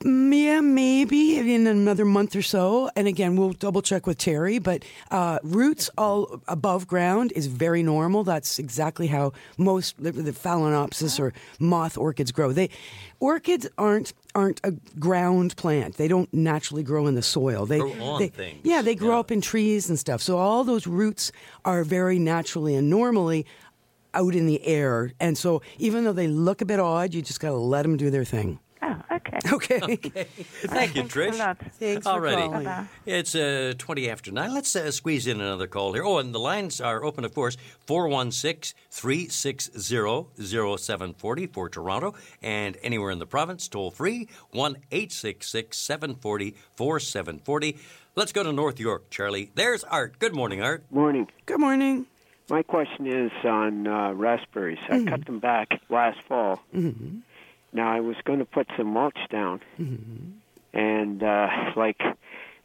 Yeah, 0.04 0.62
maybe 0.62 1.38
in 1.54 1.68
another 1.68 2.06
month 2.06 2.36
or 2.36 2.42
so. 2.42 2.90
And 2.96 3.08
again, 3.08 3.36
we'll 3.36 3.54
double 3.54 3.82
check 3.82 4.08
with 4.08 4.18
Terry. 4.18 4.58
But 4.60 4.84
uh, 5.12 5.40
roots 5.44 5.90
all 5.98 6.42
above 6.48 6.88
ground 6.88 7.32
is 7.36 7.48
very 7.48 7.84
normal. 7.84 8.24
That's 8.24 8.58
exactly 8.60 9.08
how 9.08 9.34
most 9.58 10.02
the, 10.02 10.12
the 10.12 10.32
phalaenopsis 10.32 11.20
or 11.20 11.34
moth 11.60 11.98
orchids 11.98 12.32
grow. 12.32 12.52
They 12.52 12.70
orchids 13.20 13.68
aren't 13.78 14.14
aren't 14.34 14.60
a 14.64 14.72
ground 14.98 15.56
plant. 15.58 15.98
They 15.98 16.08
don't 16.08 16.34
naturally 16.34 16.84
grow 16.84 17.06
in 17.08 17.16
the 17.16 17.22
soil. 17.22 17.66
They 17.66 17.80
Grow 17.80 17.92
on 18.02 18.20
they- 18.20 18.28
things. 18.30 18.62
Yeah, 18.64 18.82
they 18.82 18.96
grow 18.96 19.10
Yeah. 19.16 19.20
up 19.20 19.32
in 19.32 19.42
trees 19.42 19.90
and 19.90 20.00
stuff. 20.00 20.22
So 20.22 20.38
all 20.38 20.64
those 20.64 20.88
roots 20.88 21.32
are 21.66 21.84
very 21.84 22.18
naturally 22.18 22.74
and 22.76 22.90
normally 22.90 23.46
out 24.14 24.34
in 24.36 24.46
the 24.48 24.66
air. 24.66 25.12
And 25.20 25.38
so 25.38 25.62
even 25.78 26.04
though 26.06 26.14
they 26.14 26.28
look 26.28 26.62
a 26.62 26.66
bit 26.66 26.80
odd, 26.80 27.14
you 27.14 27.22
just 27.22 27.40
got 27.40 27.50
to 27.50 27.56
let 27.56 27.84
them 27.84 27.98
do 27.98 28.10
their 28.10 28.26
thing. 28.26 28.60
Okay. 29.54 29.80
Okay. 29.82 30.24
Thank 30.68 30.96
you, 30.96 31.04
Thanks 31.04 31.16
Trish. 31.16 31.40
lot. 31.40 31.58
Thanks 31.80 32.06
for 32.06 32.14
Alrighty. 32.20 32.46
calling. 32.46 32.64
Bye-bye. 32.64 32.88
It's 33.06 33.36
uh, 33.36 33.74
20 33.78 34.10
after 34.10 34.32
9. 34.32 34.54
Let's 34.54 34.76
uh, 34.76 34.92
squeeze 34.92 35.28
in 35.28 35.42
another 35.42 35.68
call 35.68 35.94
here. 35.94 36.04
Oh, 36.04 36.18
and 36.20 36.34
the 36.34 36.40
lines 36.40 36.80
are 36.80 37.04
open, 37.04 37.26
of 37.26 37.34
course, 37.34 37.58
416 37.88 38.78
360 38.92 39.80
0740 40.78 41.48
for 41.48 41.70
Toronto 41.70 42.14
and 42.42 42.78
anywhere 42.84 43.12
in 43.12 43.20
the 43.20 43.26
province, 43.26 43.68
toll 43.68 43.92
free, 43.92 44.28
1 44.52 44.78
866 44.92 45.78
740 45.78 46.56
4740. 46.76 47.78
Let's 48.16 48.32
go 48.34 48.44
to 48.44 48.52
North 48.52 48.80
York, 48.80 49.10
Charlie. 49.10 49.52
There's 49.56 49.84
Art. 49.86 50.20
Good 50.20 50.36
morning, 50.36 50.62
Art. 50.62 50.84
Morning. 50.92 51.28
Good 51.46 51.60
morning. 51.60 52.06
My 52.50 52.62
question 52.64 53.08
is 53.08 53.32
on 53.46 53.88
uh, 53.88 54.12
raspberries. 54.12 54.80
I 54.90 55.06
cut 55.06 55.26
them 55.26 55.40
back 55.40 55.80
last 55.90 56.22
fall. 56.24 56.62
Mm-hmm. 56.76 57.20
Now 57.74 57.92
I 57.92 58.00
was 58.00 58.16
going 58.26 58.40
to 58.40 58.46
put 58.46 58.68
some 58.78 58.88
mulch 58.88 59.18
down, 59.30 59.62
and 60.74 61.24
uh, 61.24 61.48
like 61.76 62.02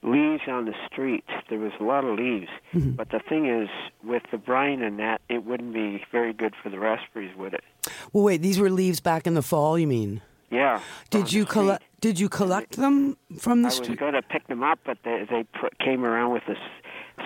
leaves 0.03 0.43
on 0.49 0.65
the 0.67 0.75
street. 0.91 1.25
There 1.49 1.59
was 1.59 1.73
a 1.81 1.85
lot 1.85 2.05
of 2.05 2.19
leaves, 2.19 2.49
but 2.73 3.11
the 3.11 3.21
thing 3.21 3.47
is, 3.47 3.69
with 4.05 4.23
the 4.31 4.39
brine 4.39 4.83
and 4.83 4.99
that, 4.99 5.21
it 5.29 5.45
wouldn't 5.45 5.75
be 5.75 6.05
very 6.13 6.33
good 6.33 6.55
for 6.63 6.71
the 6.71 6.79
raspberries, 6.79 7.37
would 7.37 7.55
it? 7.55 7.65
Well, 8.13 8.25
wait, 8.25 8.43
these 8.43 8.59
were 8.59 8.71
leaves 8.71 9.01
back 9.01 9.27
in 9.27 9.35
the 9.35 9.43
fall, 9.43 9.79
you 9.79 9.87
mean? 9.87 10.23
Yeah. 10.51 10.81
Did 11.11 11.33
you 11.33 11.45
collect 11.45 11.83
did 12.01 12.21
you 12.21 12.29
collect 12.29 12.77
them 12.77 13.17
from 13.39 13.63
the 13.63 13.71
street? 13.71 13.89
I 13.89 14.05
was 14.05 14.13
going 14.13 14.13
to 14.15 14.23
pick 14.23 14.47
them 14.47 14.63
up, 14.63 14.79
but 14.85 14.99
they 15.05 15.27
they 15.29 15.45
put, 15.61 15.77
came 15.79 16.05
around 16.05 16.33
with 16.33 16.45
this 16.47 16.59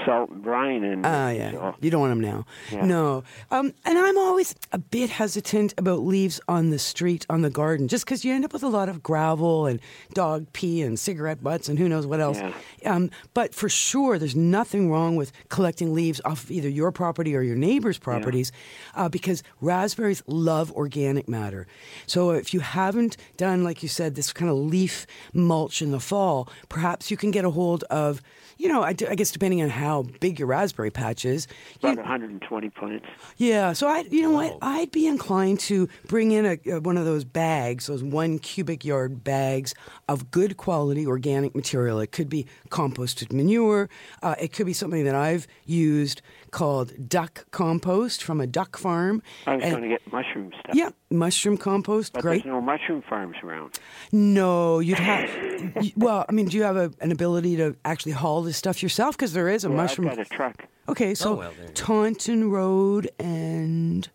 salt 0.06 0.30
and 0.30 0.42
brine, 0.42 0.84
and 0.84 1.04
Ah, 1.04 1.30
yeah. 1.30 1.50
so- 1.52 1.74
You 1.80 1.90
don't 1.90 2.00
want 2.00 2.12
them 2.12 2.20
now. 2.20 2.46
Yeah. 2.70 2.84
No. 2.86 3.24
Um, 3.50 3.74
and 3.84 3.98
I'm 3.98 4.16
always 4.16 4.54
a 4.72 4.78
bit 4.78 5.10
hesitant 5.10 5.74
about 5.76 6.00
leaves 6.00 6.40
on 6.48 6.70
the 6.70 6.78
street, 6.78 7.26
on 7.28 7.42
the 7.42 7.50
garden, 7.50 7.88
just 7.88 8.04
because 8.04 8.24
you 8.24 8.32
end 8.32 8.44
up 8.44 8.52
with 8.52 8.62
a 8.62 8.68
lot 8.68 8.88
of 8.88 9.02
gravel 9.02 9.66
and 9.66 9.80
dog 10.14 10.46
pee 10.52 10.82
and 10.82 10.98
cigarette 10.98 11.42
butts 11.42 11.68
and 11.68 11.78
who 11.78 11.88
knows 11.88 12.06
what 12.06 12.20
else. 12.20 12.38
Yeah. 12.38 12.94
Um, 12.94 13.10
but 13.34 13.54
for 13.54 13.68
sure, 13.68 14.18
there's 14.18 14.36
nothing 14.36 14.90
wrong 14.90 15.16
with 15.16 15.32
collecting 15.48 15.92
leaves 15.92 16.20
off 16.24 16.50
either 16.50 16.68
your 16.68 16.92
property 16.92 17.34
or 17.34 17.42
your 17.42 17.56
neighbor's 17.56 17.98
properties 17.98 18.52
uh, 18.94 19.08
because 19.08 19.42
raspberries 19.60 20.22
love 20.26 20.70
organic 20.72 21.28
matter. 21.28 21.66
So 22.06 22.30
if 22.30 22.54
you 22.54 22.60
haven't 22.60 23.16
done, 23.36 23.64
like 23.64 23.82
you 23.82 23.88
said, 23.88 24.14
this 24.14 24.32
kind 24.32 24.50
of 24.50 24.56
leaf 24.56 25.06
mulch 25.34 25.82
in 25.82 25.90
the 25.90 26.00
fall, 26.00 26.48
perhaps 26.68 27.10
you 27.10 27.16
can 27.16 27.30
get 27.32 27.44
a 27.44 27.50
hold 27.50 27.82
of, 27.90 28.22
you 28.56 28.68
know, 28.68 28.82
I, 28.82 28.90
I 28.90 29.14
guess 29.14 29.30
depending 29.32 29.62
on 29.62 29.70
how 29.70 29.79
big 30.20 30.38
your 30.38 30.48
raspberry 30.48 30.90
patch 30.90 31.24
is. 31.24 31.46
you- 31.82 31.88
about 31.90 31.98
120 31.98 32.70
plants. 32.70 33.06
yeah, 33.36 33.72
so 33.72 33.88
I, 33.88 34.00
you 34.10 34.22
know 34.22 34.30
what, 34.30 34.58
I'd 34.62 34.90
be 34.90 35.06
inclined 35.06 35.60
to 35.60 35.88
bring 36.06 36.32
in 36.32 36.44
a, 36.46 36.58
a 36.70 36.80
one 36.80 36.96
of 36.96 37.04
those 37.04 37.24
bags, 37.24 37.86
those 37.86 38.02
one 38.02 38.38
cubic 38.38 38.84
yard 38.84 39.24
bags 39.24 39.74
of 40.08 40.30
good 40.30 40.56
quality 40.56 41.06
organic 41.06 41.54
material. 41.54 42.00
It 42.00 42.12
could 42.12 42.28
be 42.28 42.46
composted 42.70 43.32
manure. 43.32 43.88
Uh, 44.22 44.34
it 44.40 44.52
could 44.52 44.66
be 44.66 44.72
something 44.72 45.04
that 45.04 45.14
I've 45.14 45.46
used 45.64 46.22
called 46.50 47.08
duck 47.08 47.46
compost 47.52 48.22
from 48.22 48.40
a 48.40 48.46
duck 48.46 48.76
farm. 48.76 49.22
I 49.46 49.54
was 49.56 49.62
And- 49.64 49.72
going 49.72 49.82
to 49.84 49.88
get 49.88 50.12
mushroom 50.12 50.50
stuff. 50.60 50.74
yeah, 50.74 50.90
mushroom 51.10 51.56
compost, 51.56 52.12
But 52.12 52.22
great. 52.22 52.42
there's 52.44 52.52
no 52.52 52.60
mushroom 52.60 53.02
farms 53.08 53.36
around. 53.42 53.78
No, 54.12 54.80
you'd 54.80 54.98
have. 54.98 55.30
y- 55.76 55.92
well, 55.96 56.26
I 56.28 56.32
mean, 56.32 56.46
do 56.46 56.56
you 56.56 56.64
have 56.64 56.76
a, 56.76 56.90
an 57.00 57.12
ability 57.12 57.56
to 57.56 57.76
actually 57.84 58.12
haul 58.12 58.42
this 58.42 58.56
stuff 58.56 58.82
yourself? 58.82 59.16
Because 59.16 59.32
there 59.32 59.48
is 59.48 59.64
a 59.64 59.68
Well, 59.70 59.82
mushroom. 59.82 60.08
I've 60.08 60.16
got 60.16 60.26
a 60.26 60.28
truck. 60.28 60.64
Okay, 60.88 61.14
so 61.14 61.32
Oh, 61.32 61.36
well, 61.36 61.50
there 61.52 61.60
you 61.62 61.66
go. 61.68 61.72
Taunton 61.74 62.50
Road 62.50 63.10
and 63.18 64.08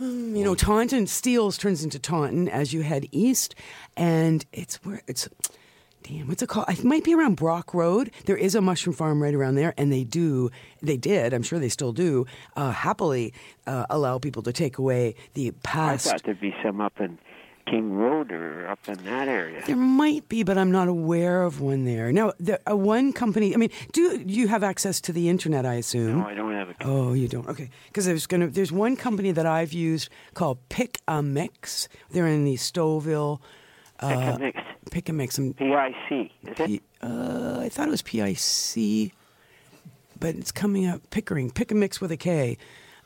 um, 0.00 0.34
you 0.34 0.44
know 0.44 0.54
Taunton 0.54 1.06
Steeles 1.06 1.56
turns 1.58 1.84
into 1.84 1.98
Taunton 1.98 2.48
as 2.48 2.72
you 2.72 2.82
head 2.82 3.06
east, 3.12 3.54
and 3.96 4.44
it's 4.52 4.76
where 4.84 5.02
it's. 5.06 5.28
Damn, 6.04 6.26
what's 6.26 6.42
it 6.42 6.48
called? 6.48 6.68
It 6.68 6.82
might 6.82 7.04
be 7.04 7.14
around 7.14 7.36
Brock 7.36 7.72
Road. 7.72 8.10
There 8.24 8.36
is 8.36 8.56
a 8.56 8.60
mushroom 8.60 8.96
farm 8.96 9.22
right 9.22 9.32
around 9.34 9.54
there, 9.54 9.72
and 9.78 9.92
they 9.92 10.02
do, 10.02 10.50
they 10.82 10.96
did, 10.96 11.32
I'm 11.32 11.44
sure 11.44 11.60
they 11.60 11.68
still 11.68 11.92
do, 11.92 12.26
uh, 12.56 12.72
happily 12.72 13.32
uh, 13.68 13.86
allow 13.88 14.18
people 14.18 14.42
to 14.42 14.52
take 14.52 14.78
away 14.78 15.14
the 15.34 15.52
past. 15.62 16.08
I 16.08 16.10
thought 16.10 16.24
there'd 16.24 16.40
be 16.40 16.56
some 16.60 16.80
up 16.80 16.98
in 16.98 17.18
King 17.66 17.92
Road 17.94 18.32
or 18.32 18.66
up 18.68 18.80
in 18.88 18.94
that 19.04 19.28
area. 19.28 19.62
There 19.66 19.76
might 19.76 20.28
be, 20.28 20.42
but 20.42 20.58
I'm 20.58 20.70
not 20.72 20.88
aware 20.88 21.42
of 21.44 21.60
one 21.60 21.84
there. 21.84 22.12
Now, 22.12 22.32
the, 22.40 22.60
uh, 22.70 22.76
one 22.76 23.12
company. 23.12 23.54
I 23.54 23.56
mean, 23.56 23.70
do 23.92 24.22
you 24.26 24.48
have 24.48 24.62
access 24.62 25.00
to 25.02 25.12
the 25.12 25.28
internet? 25.28 25.64
I 25.64 25.74
assume. 25.74 26.18
No, 26.20 26.26
I 26.26 26.34
don't 26.34 26.52
have 26.52 26.70
a. 26.70 26.74
Oh, 26.82 27.12
you 27.12 27.28
don't? 27.28 27.48
Okay. 27.48 27.70
Because 27.86 28.04
there's 28.06 28.26
gonna 28.26 28.48
there's 28.48 28.72
one 28.72 28.96
company 28.96 29.30
that 29.32 29.46
I've 29.46 29.72
used 29.72 30.08
called 30.34 30.58
Pick 30.68 30.98
a 31.08 31.22
Mix. 31.22 31.88
They're 32.10 32.26
in 32.26 32.44
the 32.44 32.54
Stouffville. 32.56 33.38
Pick 34.00 34.10
Uh, 34.10 34.32
a 34.34 34.38
mix. 34.38 34.58
Pick 34.90 35.08
a 35.08 35.12
Mix. 35.12 35.38
I'm- 35.38 35.54
PIC, 35.54 36.30
is 36.50 36.58
it? 36.60 36.82
Uh, 37.00 37.58
I 37.60 37.68
thought 37.68 37.86
it 37.86 37.90
was 37.92 38.02
PIC, 38.02 39.12
but 40.18 40.34
it's 40.34 40.50
coming 40.52 40.86
up 40.86 41.08
Pickering. 41.10 41.50
Pick 41.50 41.70
a 41.70 41.74
Mix 41.76 42.00
with 42.00 42.10
a 42.10 42.16
K. 42.16 42.58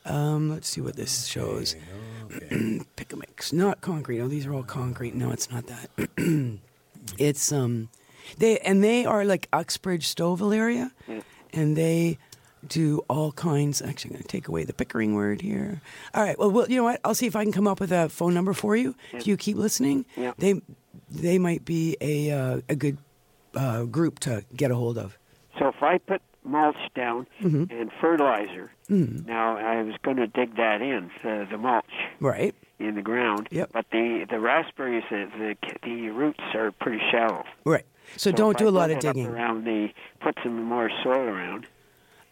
Um, 0.05 0.49
let's 0.49 0.67
see 0.69 0.81
what 0.81 0.95
this 0.95 1.25
shows. 1.25 1.75
Pick 2.95 3.13
a 3.13 3.15
Mix, 3.15 3.51
not 3.53 3.81
concrete. 3.81 4.19
Oh, 4.21 4.27
these 4.27 4.45
are 4.45 4.53
all 4.53 4.63
concrete. 4.63 5.15
No, 5.15 5.31
it's 5.31 5.49
not 5.51 5.65
that. 5.67 6.09
it's 7.17 7.51
um, 7.51 7.89
they 8.37 8.59
and 8.59 8.83
they 8.83 9.05
are 9.05 9.23
like 9.25 9.47
Uxbridge 9.53 10.13
Stouffville 10.13 10.55
area, 10.55 10.91
and 11.53 11.75
they 11.77 12.17
do 12.67 13.03
all 13.09 13.31
kinds. 13.31 13.81
Actually, 13.81 14.09
I'm 14.09 14.13
going 14.15 14.23
to 14.23 14.27
take 14.27 14.47
away 14.47 14.63
the 14.63 14.73
Pickering 14.73 15.13
word 15.15 15.41
here. 15.41 15.81
All 16.13 16.23
right. 16.23 16.37
Well, 16.37 16.51
well, 16.51 16.69
you 16.69 16.77
know 16.77 16.83
what? 16.83 16.99
I'll 17.03 17.15
see 17.15 17.27
if 17.27 17.35
I 17.35 17.43
can 17.43 17.51
come 17.53 17.67
up 17.67 17.79
with 17.79 17.91
a 17.91 18.09
phone 18.09 18.33
number 18.33 18.53
for 18.53 18.75
you. 18.75 18.95
If 19.13 19.27
you 19.27 19.37
keep 19.37 19.57
listening, 19.57 20.05
Yeah. 20.15 20.33
they 20.37 20.61
they 21.09 21.37
might 21.37 21.63
be 21.65 21.95
a 22.01 22.31
uh, 22.31 22.61
a 22.69 22.75
good 22.75 22.97
uh, 23.55 23.83
group 23.85 24.19
to 24.19 24.43
get 24.55 24.71
a 24.71 24.75
hold 24.75 24.97
of. 24.97 25.17
So 25.57 25.69
if 25.69 25.81
I 25.81 25.97
put 25.97 26.21
mulch 26.47 26.75
down 26.95 27.27
Mm-hmm. 27.41 27.65
and 27.71 27.91
fertilizer, 28.01 28.71
now 28.89 29.57
I 29.57 29.81
was 29.83 29.95
going 30.03 30.17
to 30.17 30.27
dig 30.27 30.55
that 30.57 30.81
in, 30.81 31.11
uh, 31.23 31.45
the 31.51 31.57
mulch 31.57 31.85
Right. 32.19 32.55
in 32.79 32.95
the 32.95 33.01
ground. 33.01 33.47
Yep. 33.51 33.69
But 33.73 33.85
the 33.91 34.25
the 34.29 34.39
raspberries, 34.39 35.03
uh, 35.11 35.25
the 35.37 35.55
the 35.83 36.09
roots 36.09 36.39
are 36.55 36.71
pretty 36.71 37.01
shallow. 37.11 37.43
Right. 37.65 37.85
So, 38.15 38.29
So 38.29 38.31
don't 38.31 38.57
do 38.57 38.67
a 38.67 38.71
lot 38.71 38.89
of 38.89 38.99
digging. 38.99 39.27
around 39.27 39.65
the, 39.65 39.89
put 40.21 40.35
some 40.41 40.63
more 40.63 40.89
soil 41.03 41.19
around, 41.27 41.67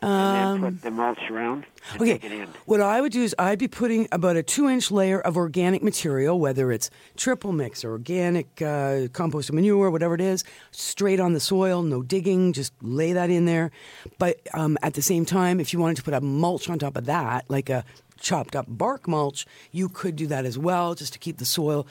and 0.06 0.62
then 0.62 0.74
put 0.74 0.82
the 0.82 0.92
mulch 0.92 1.20
around. 1.30 1.66
Um, 1.94 2.02
Okay. 2.02 2.14
dig 2.14 2.26
it 2.26 2.32
in. 2.32 2.48
What 2.66 2.82
I 2.82 3.00
would 3.02 3.12
do 3.12 3.22
is 3.22 3.36
I'd 3.38 3.60
be 3.60 3.68
putting 3.68 4.08
about 4.12 4.36
a 4.36 4.44
two 4.44 4.68
inch 4.70 4.92
layer 4.92 5.20
of 5.22 5.38
organic 5.38 5.84
material, 5.84 6.40
whether 6.40 6.72
it's 6.72 6.90
triple 7.16 7.52
mix 7.52 7.84
or 7.86 7.92
organic 7.92 8.62
uh, 8.62 9.08
compost 9.14 9.52
manure, 9.54 9.92
whatever 9.92 10.16
it 10.16 10.22
is, 10.22 10.44
straight 10.72 11.20
on 11.20 11.34
the 11.34 11.40
soil, 11.40 11.84
no 11.84 12.02
digging, 12.02 12.54
just 12.54 12.74
lay 12.82 13.14
that 13.14 13.30
in 13.30 13.46
there. 13.46 13.72
But 14.18 14.40
um, 14.54 14.78
at 14.82 14.94
the 14.96 15.02
same 15.02 15.26
time, 15.26 15.60
if 15.60 15.74
you 15.74 15.80
wanted 15.80 15.98
to 15.98 16.04
put 16.04 16.14
a 16.14 16.22
mulch 16.22 16.70
on 16.70 16.80
top 16.80 16.98
of 16.98 17.06
that, 17.06 17.46
like 17.50 17.70
a 17.70 17.84
chopped 18.20 18.56
up 18.56 18.66
bark 18.68 19.08
mulch, 19.08 19.46
you 19.72 19.90
could 19.90 20.16
do 20.16 20.26
that 20.28 20.46
as 20.46 20.58
well, 20.58 20.96
just 20.96 21.14
to 21.14 21.20
keep 21.20 21.38
the 21.38 21.46
soil 21.46 21.86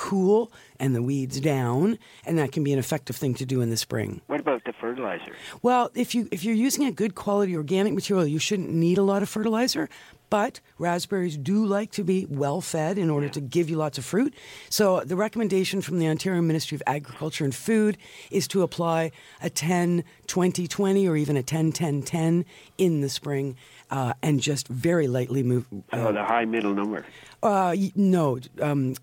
cool 0.00 0.50
and 0.78 0.94
the 0.94 1.02
weeds 1.02 1.40
down. 1.40 1.98
And 2.24 2.38
that 2.38 2.52
can 2.52 2.64
be 2.64 2.72
an 2.72 2.78
effective 2.78 3.16
thing 3.16 3.34
to 3.34 3.44
do 3.44 3.60
in 3.60 3.68
the 3.68 3.76
spring. 3.76 4.22
What 4.28 4.40
about 4.40 4.64
the 4.64 4.72
fertilizer? 4.72 5.36
Well, 5.60 5.90
if 5.94 6.14
you 6.14 6.26
if 6.32 6.42
you're 6.42 6.54
using 6.54 6.86
a 6.86 6.90
good 6.90 7.14
quality 7.14 7.54
organic 7.54 7.92
material, 7.92 8.26
you 8.26 8.38
shouldn't 8.38 8.70
need 8.70 8.96
a 8.96 9.02
lot 9.02 9.22
of 9.22 9.28
fertilizer. 9.28 9.90
But 10.30 10.60
raspberries 10.78 11.36
do 11.36 11.66
like 11.66 11.90
to 11.92 12.04
be 12.04 12.24
well 12.30 12.60
fed 12.60 12.98
in 12.98 13.10
order 13.10 13.28
to 13.28 13.40
give 13.40 13.68
you 13.68 13.76
lots 13.76 13.98
of 13.98 14.04
fruit. 14.04 14.32
So 14.68 15.00
the 15.00 15.16
recommendation 15.16 15.82
from 15.82 15.98
the 15.98 16.06
Ontario 16.06 16.40
Ministry 16.40 16.76
of 16.76 16.82
Agriculture 16.86 17.44
and 17.44 17.54
Food 17.54 17.98
is 18.30 18.46
to 18.48 18.62
apply 18.62 19.10
a 19.42 19.50
10 19.50 20.04
20 20.28 20.66
20 20.66 21.08
or 21.08 21.16
even 21.16 21.36
a 21.36 21.42
10 21.42 21.72
10 21.72 22.02
10 22.02 22.44
in 22.78 23.00
the 23.00 23.08
spring 23.08 23.56
uh, 23.90 24.14
and 24.22 24.40
just 24.40 24.68
very 24.68 25.08
lightly 25.08 25.42
move. 25.42 25.66
oh, 25.92 26.12
the 26.12 26.24
high 26.24 26.44
middle 26.44 26.74
number. 26.74 27.04
Uh, 27.42 27.74
no, 27.96 28.38
um, 28.60 28.94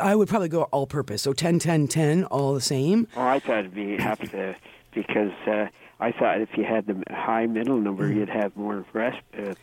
I 0.00 0.14
would 0.16 0.28
probably 0.28 0.48
go 0.48 0.62
all 0.64 0.86
purpose. 0.86 1.22
So 1.22 1.32
10 1.32 1.58
10 1.58 1.88
10 1.88 2.24
all 2.24 2.54
the 2.54 2.60
same. 2.60 3.06
Oh, 3.16 3.22
I 3.22 3.38
thought 3.40 3.58
it'd 3.60 3.74
be 3.74 3.96
have 3.96 4.18
to 4.30 4.56
because 4.92 5.32
uh, 5.46 5.66
I 6.00 6.12
thought 6.12 6.40
if 6.40 6.48
you 6.56 6.64
had 6.64 6.86
the 6.86 7.02
high 7.14 7.46
middle 7.46 7.76
number, 7.78 8.04
Mm-hmm. 8.08 8.18
you'd 8.20 8.28
have 8.30 8.56
more 8.56 8.84
rasp. 8.92 9.20
Uh, 9.36 9.54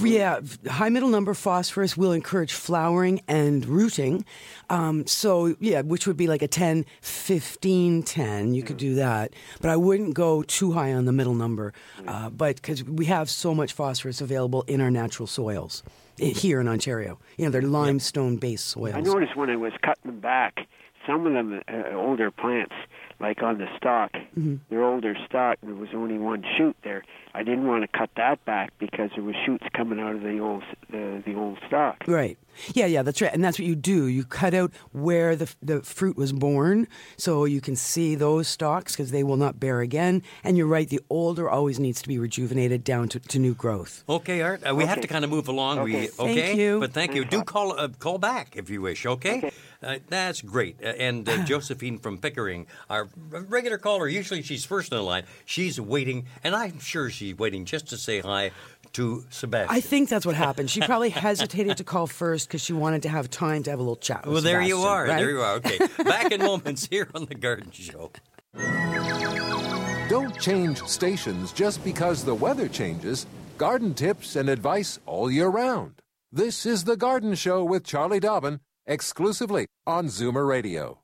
Yeah, 0.00 0.40
high 0.68 0.88
middle 0.90 1.08
number 1.08 1.34
phosphorus 1.34 1.96
will 1.96 2.12
encourage 2.12 2.52
flowering 2.52 3.20
and 3.26 3.66
rooting. 3.66 4.24
Um, 4.70 5.06
so, 5.08 5.56
yeah, 5.58 5.80
which 5.82 6.06
would 6.06 6.16
be 6.16 6.28
like 6.28 6.42
a 6.42 6.46
10, 6.48 6.84
15, 7.00 8.02
10. 8.04 8.54
You 8.54 8.62
could 8.62 8.76
do 8.76 8.94
that. 8.94 9.32
But 9.60 9.70
I 9.70 9.76
wouldn't 9.76 10.14
go 10.14 10.42
too 10.44 10.72
high 10.72 10.92
on 10.92 11.04
the 11.04 11.12
middle 11.12 11.34
number. 11.34 11.72
Uh, 12.06 12.30
but 12.30 12.56
because 12.56 12.84
we 12.84 13.06
have 13.06 13.28
so 13.28 13.54
much 13.54 13.72
phosphorus 13.72 14.20
available 14.20 14.62
in 14.68 14.80
our 14.80 14.90
natural 14.90 15.26
soils 15.26 15.82
here 16.18 16.60
in 16.60 16.68
Ontario. 16.68 17.18
You 17.36 17.44
know, 17.46 17.50
they're 17.50 17.62
limestone 17.62 18.36
based 18.36 18.66
soils. 18.68 18.94
I 18.94 19.00
noticed 19.00 19.36
when 19.36 19.50
I 19.50 19.56
was 19.56 19.72
cutting 19.82 20.10
them 20.12 20.20
back, 20.20 20.66
some 21.06 21.26
of 21.26 21.32
them 21.32 21.60
uh, 21.68 21.94
older 21.94 22.30
plants 22.30 22.74
like 23.20 23.42
on 23.42 23.58
the 23.58 23.66
stalk, 23.76 24.12
Mm-hmm. 24.38 24.56
their 24.68 24.84
older 24.84 25.16
stalk, 25.26 25.56
there 25.62 25.74
was 25.74 25.88
only 25.94 26.18
one 26.18 26.44
shoot 26.58 26.76
there. 26.84 27.02
I 27.36 27.42
didn't 27.42 27.66
want 27.66 27.82
to 27.82 27.98
cut 27.98 28.10
that 28.16 28.42
back 28.46 28.72
because 28.78 29.10
there 29.14 29.22
were 29.22 29.34
shoots 29.44 29.66
coming 29.74 30.00
out 30.00 30.14
of 30.14 30.22
the 30.22 30.38
old 30.38 30.62
the 30.90 31.22
the 31.24 31.34
old 31.34 31.58
stalk. 31.66 32.02
Right. 32.08 32.38
Yeah, 32.72 32.86
yeah, 32.86 33.02
that's 33.02 33.20
right. 33.20 33.30
And 33.34 33.44
that's 33.44 33.58
what 33.58 33.66
you 33.66 33.74
do. 33.76 34.06
You 34.06 34.24
cut 34.24 34.54
out 34.54 34.72
where 34.92 35.36
the, 35.36 35.54
the 35.60 35.82
fruit 35.82 36.16
was 36.16 36.32
born 36.32 36.88
so 37.18 37.44
you 37.44 37.60
can 37.60 37.76
see 37.76 38.14
those 38.14 38.48
stalks 38.48 38.96
because 38.96 39.10
they 39.10 39.22
will 39.22 39.36
not 39.36 39.60
bear 39.60 39.80
again. 39.80 40.22
And 40.42 40.56
you're 40.56 40.66
right, 40.66 40.88
the 40.88 41.00
older 41.10 41.50
always 41.50 41.78
needs 41.78 42.00
to 42.00 42.08
be 42.08 42.18
rejuvenated 42.18 42.82
down 42.82 43.10
to, 43.10 43.20
to 43.20 43.38
new 43.38 43.52
growth. 43.52 44.04
Okay, 44.08 44.40
Art. 44.40 44.62
Uh, 44.66 44.74
we 44.74 44.86
have 44.86 45.02
to 45.02 45.06
kind 45.06 45.22
of 45.22 45.30
move 45.30 45.48
along. 45.48 45.82
We, 45.82 45.96
Okay. 45.96 46.08
okay. 46.18 46.34
Thank 46.46 46.58
you. 46.58 46.80
But 46.80 46.92
thank 46.94 47.14
you. 47.14 47.26
Do 47.26 47.42
call 47.42 47.78
uh, 47.78 47.88
call 47.88 48.16
back 48.16 48.56
if 48.56 48.70
you 48.70 48.80
wish. 48.80 49.04
Okay. 49.04 49.52
Uh, 49.82 49.98
that's 50.08 50.40
great. 50.40 50.76
Uh, 50.82 50.86
and 50.98 51.28
uh, 51.28 51.44
Josephine 51.44 51.98
from 51.98 52.16
Pickering, 52.16 52.66
our 52.88 53.10
regular 53.30 53.76
caller. 53.76 54.08
Usually 54.08 54.40
she's 54.40 54.64
first 54.64 54.90
in 54.92 54.96
the 54.96 55.04
line. 55.04 55.24
She's 55.44 55.78
waiting, 55.78 56.24
and 56.42 56.56
I'm 56.56 56.78
sure 56.80 57.10
she's 57.26 57.38
waiting 57.38 57.64
just 57.64 57.88
to 57.88 57.96
say 57.96 58.20
hi 58.20 58.50
to 58.92 59.24
Sebastian. 59.30 59.76
I 59.76 59.80
think 59.80 60.08
that's 60.08 60.24
what 60.24 60.34
happened. 60.34 60.70
She 60.70 60.80
probably 60.80 61.10
hesitated 61.10 61.76
to 61.78 61.84
call 61.84 62.06
first 62.06 62.48
because 62.48 62.60
she 62.62 62.72
wanted 62.72 63.02
to 63.02 63.08
have 63.08 63.28
time 63.30 63.62
to 63.64 63.70
have 63.70 63.78
a 63.78 63.82
little 63.82 63.96
chat 63.96 64.24
with 64.24 64.32
Well, 64.34 64.42
there 64.42 64.62
you 64.62 64.78
are. 64.78 65.04
right? 65.06 65.16
There 65.18 65.30
you 65.30 65.40
are. 65.40 65.54
Okay. 65.56 65.78
Back 66.04 66.32
in 66.32 66.40
moments 66.40 66.86
here 66.86 67.08
on 67.14 67.26
the 67.26 67.34
Garden 67.34 67.70
Show. 67.72 68.10
Don't 70.08 70.38
change 70.40 70.82
stations 70.84 71.52
just 71.52 71.82
because 71.82 72.24
the 72.24 72.34
weather 72.34 72.68
changes. 72.68 73.26
Garden 73.58 73.92
tips 73.94 74.36
and 74.36 74.48
advice 74.48 74.98
all 75.06 75.30
year 75.30 75.48
round. 75.48 76.00
This 76.30 76.64
is 76.66 76.84
The 76.84 76.96
Garden 76.96 77.34
Show 77.34 77.64
with 77.64 77.84
Charlie 77.84 78.20
Dobbin, 78.20 78.60
exclusively 78.86 79.66
on 79.86 80.06
Zoomer 80.06 80.46
Radio. 80.46 81.00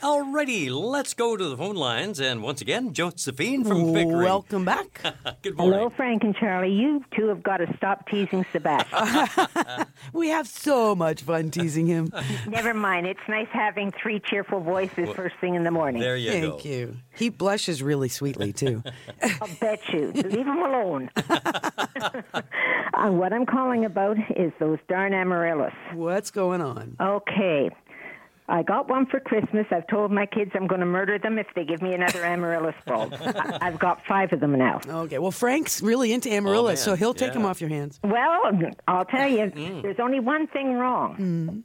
Alrighty, 0.00 0.70
let's 0.70 1.14
go 1.14 1.36
to 1.36 1.48
the 1.48 1.56
phone 1.56 1.74
lines. 1.76 2.20
And 2.20 2.42
once 2.42 2.60
again, 2.60 2.94
Josephine 2.94 3.64
from 3.64 3.92
Pickering. 3.92 4.16
Welcome 4.18 4.64
back. 4.64 5.02
Good 5.42 5.56
morning. 5.56 5.78
Hello, 5.78 5.90
Frank 5.90 6.22
and 6.22 6.34
Charlie. 6.34 6.72
You 6.72 7.04
two 7.14 7.28
have 7.28 7.42
got 7.42 7.58
to 7.58 7.76
stop 7.76 8.08
teasing 8.08 8.46
Sebastian. 8.52 9.86
we 10.12 10.28
have 10.28 10.48
so 10.48 10.94
much 10.94 11.22
fun 11.22 11.50
teasing 11.50 11.86
him. 11.86 12.10
Never 12.46 12.72
mind. 12.72 13.06
It's 13.06 13.20
nice 13.28 13.48
having 13.52 13.92
three 13.92 14.20
cheerful 14.20 14.60
voices 14.60 15.10
first 15.10 15.36
thing 15.40 15.54
in 15.56 15.64
the 15.64 15.70
morning. 15.70 16.00
There 16.00 16.16
you 16.16 16.40
go. 16.40 16.50
Thank 16.52 16.64
you. 16.64 16.96
He 17.14 17.28
blushes 17.28 17.82
really 17.82 18.08
sweetly, 18.08 18.52
too. 18.52 18.82
I'll 19.22 19.48
bet 19.60 19.80
you. 19.92 20.12
Leave 20.12 20.46
him 20.46 20.58
alone. 20.58 21.10
uh, 21.16 23.10
what 23.10 23.32
I'm 23.32 23.46
calling 23.46 23.84
about 23.84 24.16
is 24.36 24.52
those 24.58 24.78
darn 24.88 25.12
amaryllis. 25.12 25.74
What's 25.92 26.30
going 26.30 26.60
on? 26.60 26.96
Okay. 27.00 27.70
I 28.48 28.62
got 28.62 28.88
one 28.88 29.06
for 29.06 29.18
Christmas. 29.18 29.66
I've 29.72 29.86
told 29.88 30.12
my 30.12 30.24
kids 30.26 30.52
I'm 30.54 30.66
going 30.68 30.80
to 30.80 30.86
murder 30.86 31.18
them 31.18 31.36
if 31.38 31.46
they 31.56 31.64
give 31.64 31.82
me 31.82 31.94
another 31.94 32.24
amaryllis 32.24 32.76
bulb. 32.86 33.12
I- 33.20 33.58
I've 33.60 33.78
got 33.78 34.04
five 34.06 34.32
of 34.32 34.38
them 34.40 34.56
now. 34.56 34.80
Okay, 34.86 35.18
well, 35.18 35.32
Frank's 35.32 35.82
really 35.82 36.12
into 36.12 36.30
amaryllis, 36.32 36.82
Oh, 36.82 36.92
so 36.92 36.94
he'll 36.96 37.14
take 37.14 37.32
them 37.32 37.44
off 37.44 37.60
your 37.60 37.70
hands. 37.70 37.98
Well, 38.04 38.42
I'll 38.86 39.04
tell 39.04 39.28
you, 39.28 39.46
Mm. 39.46 39.82
there's 39.82 39.98
only 40.00 40.20
one 40.20 40.46
thing 40.46 40.74
wrong. 40.74 41.64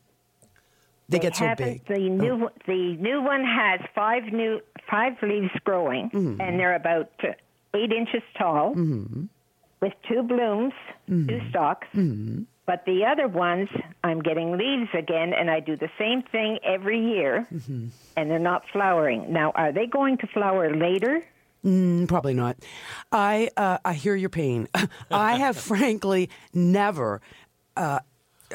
They 1.10 1.20
get 1.20 1.36
so 1.36 1.54
big. 1.58 1.86
The 1.88 2.00
new 2.10 2.50
the 2.68 2.96
new 2.98 3.22
one 3.22 3.44
has 3.44 3.82
five 3.94 4.24
new 4.32 4.62
five 4.90 5.14
leaves 5.22 5.52
growing, 5.66 6.10
Mm-hmm. 6.10 6.40
and 6.42 6.58
they're 6.60 6.76
about 6.76 7.12
uh, 7.24 7.28
eight 7.76 7.92
inches 7.92 8.24
tall, 8.38 8.74
with 9.82 9.94
two 10.10 10.24
blooms, 10.24 10.74
Mm-hmm. 11.10 11.28
two 11.28 11.42
stalks. 11.50 11.88
But 12.72 12.86
the 12.86 13.04
other 13.06 13.28
ones, 13.28 13.68
I'm 14.02 14.22
getting 14.22 14.58
leaves 14.58 14.88
again, 14.98 15.34
and 15.34 15.52
I 15.52 15.60
do 15.60 15.76
the 15.76 15.90
same 16.00 16.22
thing 16.22 16.58
every 16.64 17.00
year, 17.16 17.46
Mm-hmm. 17.54 17.88
and 18.16 18.32
they're 18.32 18.40
not 18.40 18.64
flowering. 18.72 19.34
Now, 19.34 19.52
are 19.56 19.74
they 19.74 19.88
going 19.88 20.18
to 20.20 20.28
flower 20.28 20.74
later? 20.74 21.22
Mm, 21.66 22.08
Probably 22.08 22.34
not. 22.34 22.56
I 23.12 23.50
uh, 23.58 23.80
I 23.84 23.94
hear 23.94 24.16
your 24.16 24.30
pain. 24.30 24.70
I 25.12 25.36
have 25.36 25.58
frankly 25.72 26.30
never 26.54 27.20
Have 27.76 28.04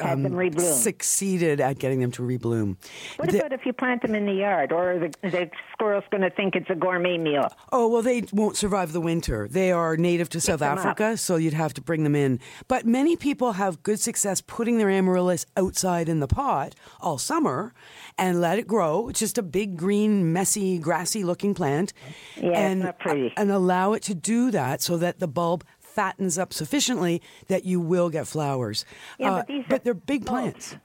Um, 0.01 0.23
them 0.23 0.33
rebloom. 0.33 0.73
succeeded 0.73 1.61
at 1.61 1.79
getting 1.79 1.99
them 1.99 2.11
to 2.11 2.21
rebloom. 2.21 2.75
what 3.17 3.29
The- 3.31 3.39
about 3.39 3.53
if 3.53 3.65
you 3.65 3.73
plant 3.73 4.01
them 4.01 4.13
in 4.15 4.25
the 4.25 4.33
yard, 4.33 4.71
or 4.71 4.99
the, 4.99 5.29
the 5.29 5.49
squirrel's 5.73 6.03
going 6.11 6.21
to 6.21 6.29
think 6.29 6.55
it's 6.55 6.69
a 6.69 6.75
gourmet 6.75 7.17
meal? 7.17 7.47
Oh, 7.71 7.87
well, 7.87 8.01
they 8.01 8.23
won't 8.33 8.57
survive 8.57 8.91
the 8.93 9.01
winter. 9.01 9.47
They 9.49 9.71
are 9.71 9.95
native 9.97 10.29
to 10.29 10.41
South. 10.41 10.57
Africa, 10.61 11.17
so 11.17 11.35
you'd 11.35 11.53
have 11.53 11.73
to 11.75 11.81
bring 11.81 12.03
them 12.03 12.15
in. 12.15 12.39
But 12.67 12.85
many 12.85 13.15
people 13.15 13.53
have 13.53 13.83
good 13.83 13.99
success 13.99 14.41
putting 14.41 14.79
their 14.79 14.89
amaryllis 14.89 15.45
outside 15.55 16.09
in 16.09 16.19
the 16.19 16.27
pot 16.27 16.73
all 16.99 17.17
summer 17.17 17.73
and 18.17 18.41
let 18.41 18.57
it 18.57 18.67
grow. 18.67 19.07
It's 19.09 19.19
just 19.19 19.37
a 19.37 19.43
big, 19.43 19.77
green, 19.77 20.33
messy, 20.33 20.79
grassy 20.79 21.23
looking 21.23 21.53
plant. 21.53 21.93
Yeah, 22.35 22.51
and, 22.51 22.79
not 22.81 22.99
pretty. 22.99 23.33
And 23.37 23.51
allow 23.51 23.93
it 23.93 24.01
to 24.03 24.15
do 24.15 24.49
that 24.51 24.81
so 24.81 24.97
that 24.97 25.19
the 25.19 25.27
bulb 25.27 25.63
fattens 25.97 26.37
up 26.37 26.53
sufficiently 26.53 27.21
that 27.47 27.65
you 27.65 27.79
will 27.81 28.09
get 28.11 28.27
flowers. 28.27 28.85
Yeah, 29.17 29.31
Uh, 29.31 29.37
but 29.37 29.47
these 29.47 29.65
are 29.71 29.79
they're 29.79 29.93
big 29.95 30.25
bulbs. 30.25 30.29
plants. 30.29 30.75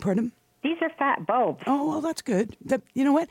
Pardon? 0.00 0.32
These 0.62 0.78
are 0.82 0.90
fat 0.98 1.26
bulbs. 1.26 1.62
Oh 1.66 1.88
well, 1.88 2.00
that's 2.00 2.22
good. 2.22 2.56
That, 2.64 2.80
you 2.94 3.04
know 3.04 3.12
what? 3.12 3.28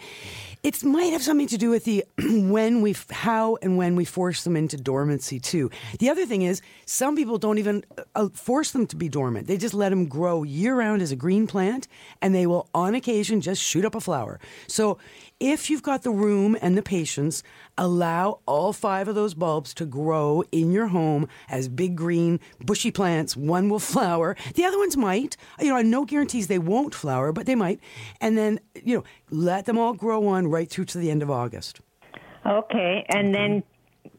It 0.63 0.81
might 0.85 1.11
have 1.11 1.21
something 1.21 1.47
to 1.47 1.57
do 1.57 1.69
with 1.69 1.83
the 1.83 2.05
when 2.53 2.81
we 2.81 2.95
how 3.11 3.57
and 3.61 3.75
when 3.75 3.95
we 3.97 4.05
force 4.05 4.43
them 4.45 4.55
into 4.55 4.77
dormancy 4.77 5.39
too. 5.39 5.69
The 5.99 6.09
other 6.09 6.25
thing 6.25 6.43
is 6.43 6.61
some 6.85 7.15
people 7.17 7.37
don't 7.37 7.57
even 7.57 7.83
uh, 8.15 8.29
force 8.33 8.71
them 8.71 8.87
to 8.87 8.95
be 8.95 9.09
dormant. 9.09 9.47
They 9.47 9.57
just 9.57 9.73
let 9.73 9.89
them 9.89 10.05
grow 10.05 10.43
year 10.43 10.75
round 10.77 11.01
as 11.01 11.11
a 11.11 11.15
green 11.17 11.45
plant, 11.45 11.87
and 12.21 12.33
they 12.33 12.45
will 12.47 12.69
on 12.73 12.95
occasion 12.95 13.41
just 13.41 13.61
shoot 13.61 13.83
up 13.83 13.95
a 13.95 13.99
flower. 14.01 14.39
So 14.67 14.97
if 15.39 15.69
you've 15.69 15.83
got 15.83 16.03
the 16.03 16.11
room 16.11 16.55
and 16.61 16.77
the 16.77 16.81
patience, 16.81 17.43
allow 17.77 18.39
all 18.45 18.71
five 18.71 19.07
of 19.07 19.15
those 19.15 19.33
bulbs 19.33 19.73
to 19.75 19.85
grow 19.85 20.43
in 20.51 20.71
your 20.71 20.87
home 20.87 21.27
as 21.49 21.67
big 21.67 21.95
green 21.95 22.39
bushy 22.65 22.89
plants. 22.91 23.35
One 23.35 23.67
will 23.69 23.79
flower. 23.95 24.35
The 24.55 24.63
other 24.63 24.77
ones 24.77 24.95
might. 24.95 25.35
You 25.59 25.69
know, 25.73 25.81
no 25.81 26.05
guarantees 26.05 26.47
they 26.47 26.59
won't 26.59 26.95
flower, 26.95 27.31
but 27.33 27.45
they 27.45 27.55
might. 27.55 27.79
And 28.21 28.37
then, 28.37 28.59
you 28.81 28.97
know, 28.97 29.03
let 29.29 29.65
them 29.65 29.77
all 29.77 29.93
grow 29.93 30.27
on 30.27 30.47
right 30.47 30.69
through 30.69 30.85
to 30.85 30.97
the 30.97 31.11
end 31.11 31.21
of 31.21 31.29
August. 31.29 31.81
Okay, 32.45 33.05
and 33.09 33.33
then 33.33 33.63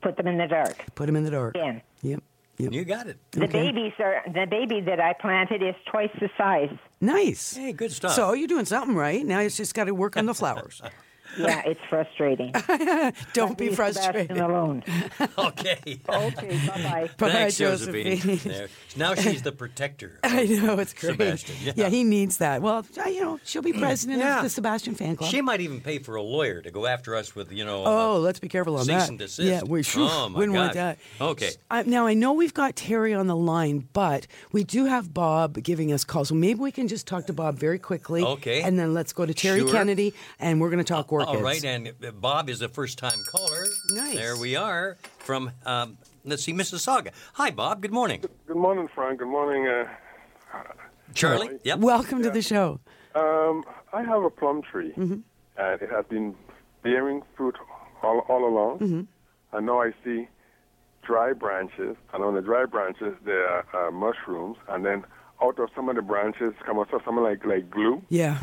put 0.02 0.16
them 0.16 0.26
in 0.26 0.36
the 0.36 0.46
dark. 0.48 0.84
Put 0.96 1.06
them 1.06 1.16
in 1.16 1.24
the 1.24 1.30
dark. 1.30 1.54
Again. 1.54 1.80
Yep. 2.02 2.22
Yep. 2.58 2.72
You 2.72 2.84
got 2.84 3.06
it. 3.06 3.18
The 3.32 3.44
Okay. 3.44 3.70
babies 3.70 3.92
are 3.98 4.22
the 4.26 4.46
baby 4.50 4.80
that 4.80 4.98
I 4.98 5.12
planted 5.12 5.62
is 5.62 5.74
twice 5.90 6.10
the 6.20 6.28
size. 6.38 6.70
Nice. 7.00 7.54
Hey, 7.54 7.72
good 7.72 7.92
stuff. 7.92 8.12
So 8.12 8.32
you're 8.32 8.48
doing 8.48 8.64
something 8.64 8.96
right. 8.96 9.24
Now 9.24 9.40
you 9.40 9.50
just 9.50 9.74
got 9.74 9.84
to 9.84 9.94
work 9.94 10.16
on 10.16 10.26
the 10.26 10.34
flowers. 10.34 10.82
Yeah, 11.38 11.62
it's 11.66 11.80
frustrating. 11.88 12.52
Don't 13.32 13.56
be 13.58 13.68
Leave 13.68 13.76
frustrated. 13.76 14.38
Alone. 14.38 14.82
okay. 15.38 15.78
Okay, 15.86 16.60
bye 16.66 16.82
bye. 16.82 17.10
Bye, 17.18 17.30
Thanks, 17.30 17.58
Josephine. 17.58 18.18
Josephine. 18.18 18.68
Now 18.96 19.14
she's 19.14 19.42
the 19.42 19.52
protector. 19.52 20.18
I 20.24 20.44
know 20.44 20.78
it's 20.78 20.92
great. 20.94 21.12
Sebastian, 21.12 21.74
yeah. 21.76 21.88
he 21.88 22.04
needs 22.04 22.38
that. 22.38 22.62
Well, 22.62 22.84
you 23.06 23.20
know, 23.20 23.40
she'll 23.44 23.62
be 23.62 23.72
president 23.78 24.18
Yeah. 24.20 24.38
of 24.38 24.42
the 24.44 24.50
Sebastian 24.50 24.94
fan 24.94 25.16
club. 25.16 25.30
She 25.30 25.40
might 25.42 25.60
even 25.60 25.80
pay 25.80 25.98
for 25.98 26.16
a 26.16 26.22
lawyer 26.22 26.62
to 26.62 26.70
go 26.70 26.86
after 26.86 27.14
us 27.14 27.34
with, 27.34 27.52
you 27.52 27.64
know. 27.64 27.84
Oh, 27.84 28.16
uh, 28.16 28.18
let's 28.18 28.38
be 28.40 28.48
careful 28.48 28.76
on 28.76 28.84
cease 28.84 28.94
that. 28.94 29.08
and 29.08 29.18
desist. 29.18 29.48
Yeah, 29.48 29.62
we 29.64 29.82
phew, 29.82 30.06
Oh, 30.08 30.28
my 30.28 30.38
wouldn't 30.38 30.56
want 30.56 30.74
that. 30.74 30.98
Okay. 31.20 31.50
Uh, 31.70 31.82
now 31.86 32.06
I 32.06 32.14
know 32.14 32.32
we've 32.32 32.54
got 32.54 32.76
Terry 32.76 33.12
on 33.14 33.26
the 33.26 33.36
line, 33.36 33.88
but 33.92 34.26
we 34.52 34.64
do 34.64 34.84
have 34.86 35.12
Bob 35.12 35.62
giving 35.62 35.92
us 35.92 36.04
calls. 36.04 36.28
So 36.28 36.34
maybe 36.34 36.60
we 36.60 36.72
can 36.72 36.88
just 36.88 37.06
talk 37.06 37.26
to 37.26 37.32
Bob 37.32 37.58
very 37.58 37.78
quickly. 37.78 38.22
Okay. 38.22 38.62
And 38.62 38.78
then 38.78 38.94
let's 38.94 39.12
go 39.12 39.26
to 39.26 39.34
Terry 39.34 39.60
Sure. 39.60 39.70
Kennedy, 39.72 40.14
and 40.38 40.60
we're 40.60 40.70
going 40.70 40.78
to 40.78 40.84
talk 40.84 41.12
orchids. 41.12 41.25
All 41.26 41.38
right, 41.42 41.62
and 41.64 41.88
uh, 41.88 42.12
Bob 42.12 42.48
is 42.48 42.62
a 42.62 42.68
first-time 42.68 43.18
caller. 43.28 43.64
Nice. 43.90 44.14
There 44.14 44.36
we 44.36 44.54
are 44.54 44.96
from, 45.18 45.50
um, 45.64 45.98
let's 46.24 46.44
see, 46.44 46.52
Mississauga. 46.52 47.10
Hi, 47.34 47.50
Bob. 47.50 47.82
Good 47.82 47.90
morning. 47.92 48.22
Good 48.46 48.56
morning, 48.56 48.88
Frank. 48.94 49.18
Good 49.18 49.26
morning. 49.28 49.66
Uh, 49.66 49.88
Charlie. 51.14 51.58
Yep. 51.64 51.80
Welcome 51.80 52.22
to 52.22 52.30
the 52.30 52.42
show. 52.42 52.78
um, 53.16 53.64
I 53.92 54.02
have 54.04 54.22
a 54.22 54.30
plum 54.30 54.62
tree, 54.62 54.92
and 54.96 55.22
it 55.56 55.90
has 55.90 56.04
been 56.08 56.36
bearing 56.82 57.22
fruit 57.36 57.56
all, 58.04 58.20
all 58.28 58.46
along. 58.46 59.08
And 59.52 59.66
now 59.66 59.80
I 59.82 59.92
see 60.04 60.28
dry 61.02 61.32
branches, 61.32 61.96
and 62.12 62.22
on 62.22 62.34
the 62.34 62.40
dry 62.42 62.66
branches 62.66 63.14
there 63.24 63.48
are 63.48 63.88
uh, 63.88 63.90
mushrooms, 63.90 64.58
and 64.68 64.84
then 64.84 65.04
out 65.42 65.58
of 65.58 65.70
some 65.74 65.88
of 65.88 65.96
the 65.96 66.02
branches 66.02 66.52
come 66.64 66.78
out 66.78 66.88
something 66.90 67.16
like 67.16 67.44
like 67.44 67.68
glue. 67.70 68.02
Yeah. 68.10 68.38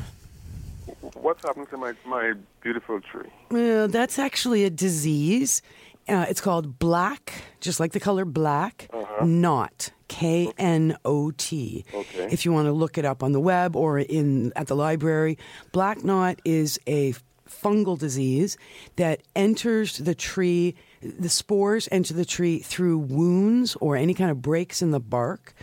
What's 1.14 1.44
happened 1.44 1.70
to 1.70 1.78
my 1.78 1.94
my 2.06 2.34
beautiful 2.62 3.00
tree? 3.02 3.30
Well, 3.50 3.88
that's 3.88 4.20
actually 4.20 4.66
a 4.66 4.70
disease. 4.70 5.62
Uh, 6.08 6.26
it's 6.28 6.42
called 6.42 6.80
black, 6.80 7.34
just 7.62 7.80
like 7.80 7.94
the 7.94 8.00
color 8.00 8.26
black, 8.26 8.90
knot. 9.22 9.92
K 10.10 10.52
N 10.60 10.96
O 11.06 11.32
T. 11.32 11.86
Okay. 11.92 12.28
If 12.30 12.46
you 12.46 12.54
want 12.54 12.68
to 12.68 12.72
look 12.72 13.00
it 13.00 13.06
up 13.06 13.24
on 13.24 13.32
the 13.32 13.40
web 13.40 13.76
or 13.76 13.98
in 13.98 14.54
at 14.56 14.68
the 14.68 14.76
library, 14.76 15.40
black 15.72 16.04
knot 16.04 16.40
is 16.46 16.80
a 16.86 17.16
fungal 17.50 17.98
disease 17.98 18.58
that 18.98 19.22
enters 19.36 19.98
the 19.98 20.14
tree. 20.14 20.76
The 21.04 21.30
spores 21.30 21.90
enter 21.92 22.14
the 22.14 22.26
tree 22.26 22.60
through 22.60 22.98
wounds 23.00 23.76
or 23.82 23.96
any 23.96 24.14
kind 24.14 24.32
of 24.32 24.42
breaks 24.42 24.82
in 24.82 24.92
the 24.92 25.00
bark. 25.00 25.54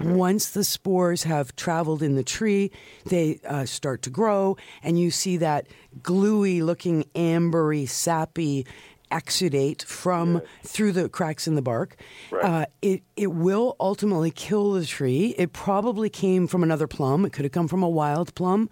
Once 0.00 0.50
the 0.50 0.64
spores 0.64 1.22
have 1.22 1.54
traveled 1.56 2.02
in 2.02 2.14
the 2.16 2.24
tree, 2.24 2.70
they 3.06 3.40
uh, 3.46 3.64
start 3.64 4.02
to 4.02 4.10
grow, 4.10 4.56
and 4.82 4.98
you 4.98 5.10
see 5.10 5.36
that 5.38 5.66
gluey 6.02 6.62
looking, 6.62 7.04
ambery, 7.14 7.88
sappy 7.88 8.66
exudate 9.10 9.82
from 9.84 10.42
through 10.62 10.92
the 10.92 11.08
cracks 11.08 11.48
in 11.48 11.54
the 11.54 11.62
bark. 11.62 11.96
Uh, 12.42 12.66
it 12.82 13.02
it 13.16 13.28
will 13.28 13.76
ultimately 13.80 14.30
kill 14.30 14.72
the 14.72 14.84
tree. 14.84 15.34
It 15.38 15.52
probably 15.52 16.10
came 16.10 16.46
from 16.46 16.62
another 16.62 16.86
plum. 16.86 17.24
It 17.24 17.32
could 17.32 17.44
have 17.44 17.52
come 17.52 17.68
from 17.68 17.82
a 17.82 17.88
wild 17.88 18.34
plum, 18.34 18.68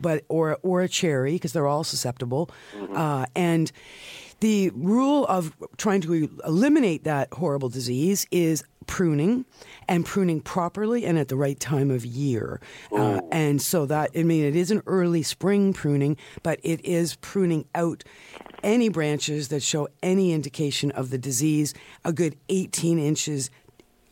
but 0.00 0.24
or 0.28 0.58
or 0.62 0.82
a 0.82 0.88
cherry 0.88 1.32
because 1.32 1.52
they're 1.52 1.66
all 1.66 1.84
susceptible. 1.84 2.50
Uh, 2.94 3.26
and 3.34 3.72
the 4.40 4.70
rule 4.74 5.26
of 5.26 5.54
trying 5.76 6.00
to 6.02 6.30
eliminate 6.44 7.04
that 7.04 7.32
horrible 7.32 7.68
disease 7.68 8.26
is 8.30 8.64
pruning 8.86 9.44
and 9.88 10.04
pruning 10.04 10.40
properly 10.40 11.04
and 11.04 11.18
at 11.18 11.28
the 11.28 11.36
right 11.36 11.60
time 11.60 11.90
of 11.90 12.04
year. 12.04 12.60
Uh, 12.90 13.20
and 13.30 13.60
so 13.60 13.86
that, 13.86 14.10
I 14.16 14.22
mean, 14.22 14.44
it 14.44 14.56
is 14.56 14.70
an 14.70 14.82
early 14.86 15.22
spring 15.22 15.72
pruning, 15.72 16.16
but 16.42 16.58
it 16.62 16.84
is 16.84 17.16
pruning 17.16 17.66
out 17.74 18.02
any 18.62 18.88
branches 18.88 19.48
that 19.48 19.62
show 19.62 19.88
any 20.02 20.32
indication 20.32 20.90
of 20.90 21.10
the 21.10 21.18
disease, 21.18 21.74
a 22.04 22.12
good 22.12 22.36
18 22.48 22.98
inches. 22.98 23.50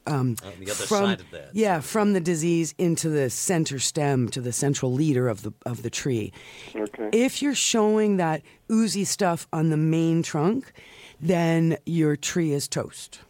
Um, 0.08 0.36
On 0.44 0.52
the 0.58 0.70
other 0.70 0.86
from, 0.86 1.04
side 1.04 1.20
of 1.20 1.30
that. 1.32 1.50
Yeah, 1.52 1.80
from 1.80 2.12
the 2.14 2.20
disease 2.20 2.74
into 2.78 3.08
the 3.08 3.28
center 3.30 3.78
stem 3.78 4.28
to 4.30 4.40
the 4.40 4.52
central 4.52 4.92
leader 4.92 5.28
of 5.28 5.42
the 5.42 5.52
of 5.66 5.82
the 5.82 5.90
tree. 5.90 6.32
Okay. 6.74 7.10
If 7.12 7.42
you're 7.42 7.54
showing 7.54 8.16
that 8.16 8.42
oozy 8.70 9.04
stuff 9.04 9.46
on 9.52 9.70
the 9.70 9.76
main 9.76 10.22
trunk, 10.22 10.72
then 11.20 11.76
your 11.84 12.16
tree 12.16 12.52
is 12.52 12.68
toast, 12.68 13.20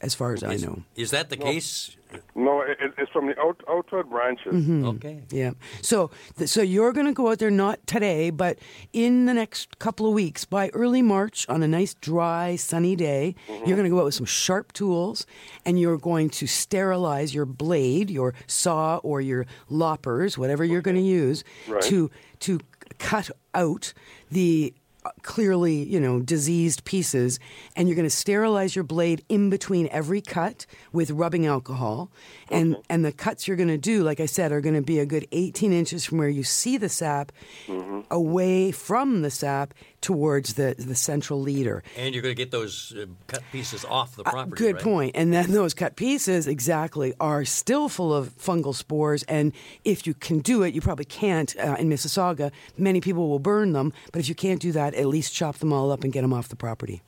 as 0.00 0.14
far 0.14 0.32
as 0.34 0.42
I 0.42 0.56
know. 0.56 0.82
is 0.96 1.10
that 1.12 1.30
the 1.30 1.36
case? 1.36 1.96
No, 2.34 2.60
it, 2.62 2.78
it- 2.80 2.94
it's 2.98 3.10
from 3.10 3.26
the 3.26 3.38
out, 3.40 3.60
outward 3.68 4.08
branches. 4.10 4.52
Mm-hmm. 4.54 4.84
Okay. 4.86 5.22
Yeah. 5.30 5.52
So, 5.80 6.10
th- 6.38 6.48
so 6.48 6.62
you're 6.62 6.92
going 6.92 7.06
to 7.06 7.12
go 7.12 7.30
out 7.30 7.38
there 7.38 7.50
not 7.50 7.86
today, 7.86 8.30
but 8.30 8.58
in 8.92 9.26
the 9.26 9.34
next 9.34 9.78
couple 9.78 10.06
of 10.06 10.14
weeks, 10.14 10.44
by 10.44 10.68
early 10.70 11.02
March, 11.02 11.46
on 11.48 11.62
a 11.62 11.68
nice, 11.68 11.94
dry, 11.94 12.56
sunny 12.56 12.96
day, 12.96 13.34
you're 13.48 13.76
going 13.76 13.84
to 13.84 13.90
go 13.90 13.98
out 14.00 14.04
with 14.06 14.14
some 14.14 14.26
sharp 14.26 14.72
tools, 14.72 15.26
and 15.64 15.78
you're 15.80 15.98
going 15.98 16.30
to 16.30 16.46
sterilize 16.46 17.34
your 17.34 17.44
blade, 17.46 18.10
your 18.10 18.34
saw, 18.46 18.96
or 18.98 19.20
your 19.20 19.46
loppers, 19.68 20.36
whatever 20.38 20.64
you're 20.64 20.82
going 20.82 20.96
to 20.96 21.02
use, 21.02 21.44
Right. 21.68 21.82
to 21.82 22.10
to 22.40 22.60
cut 22.98 23.30
out 23.54 23.92
the 24.30 24.74
clearly, 25.22 25.82
you 25.82 26.00
know, 26.00 26.20
diseased 26.20 26.84
pieces, 26.84 27.38
and 27.76 27.88
you're 27.88 27.96
going 27.96 28.06
to 28.06 28.10
sterilize 28.10 28.74
your 28.76 28.84
blade 28.84 29.24
in 29.28 29.50
between 29.50 29.88
every 29.90 30.20
cut 30.20 30.66
with 30.92 31.10
rubbing 31.10 31.46
alcohol. 31.46 32.10
And 32.50 32.74
mm-hmm. 32.74 32.82
and 32.88 33.04
the 33.04 33.12
cuts 33.12 33.46
you're 33.48 33.56
going 33.56 33.68
to 33.68 33.78
do, 33.78 34.02
like 34.02 34.20
I 34.20 34.26
said, 34.26 34.52
are 34.52 34.60
going 34.60 34.74
to 34.74 34.82
be 34.82 34.98
a 34.98 35.06
good 35.06 35.26
18 35.32 35.72
inches 35.72 36.04
from 36.04 36.18
where 36.18 36.28
you 36.28 36.44
see 36.44 36.76
the 36.76 36.88
sap, 36.88 37.32
mm-hmm. 37.66 38.00
away 38.10 38.72
from 38.72 39.22
the 39.22 39.30
sap 39.30 39.74
towards 40.02 40.54
the 40.54 40.74
the 40.78 40.94
central 40.94 41.40
leader. 41.40 41.82
And 41.96 42.14
you're 42.14 42.22
going 42.22 42.34
to 42.34 42.42
get 42.42 42.50
those 42.50 42.92
uh, 42.94 43.06
cut 43.26 43.42
pieces 43.50 43.84
off 43.86 44.14
the 44.16 44.24
property. 44.24 44.52
Uh, 44.52 44.56
Good 44.56 44.74
right? 44.74 44.84
point. 44.84 45.12
And 45.16 45.32
then 45.32 45.52
those 45.52 45.72
cut 45.72 45.96
pieces, 45.96 46.46
exactly, 46.46 47.14
are 47.18 47.44
still 47.46 47.88
full 47.88 48.12
of 48.12 48.36
fungal 48.36 48.74
spores. 48.74 49.22
And 49.22 49.52
if 49.84 50.06
you 50.06 50.12
can 50.12 50.40
do 50.40 50.62
it, 50.62 50.74
you 50.74 50.80
probably 50.82 51.06
can't 51.06 51.56
uh, 51.56 51.76
in 51.78 51.88
Mississauga. 51.88 52.52
Many 52.76 53.00
people 53.00 53.30
will 53.30 53.38
burn 53.38 53.72
them. 53.72 53.92
But 54.12 54.20
if 54.20 54.28
you 54.28 54.34
can't 54.34 54.60
do 54.60 54.72
that, 54.72 54.94
at 54.94 55.06
least 55.06 55.32
chop 55.32 55.56
them 55.56 55.72
all 55.72 55.90
up 55.90 56.04
and 56.04 56.12
get 56.12 56.20
them 56.22 56.32
off 56.32 56.48
the 56.48 56.56
property. 56.56 57.02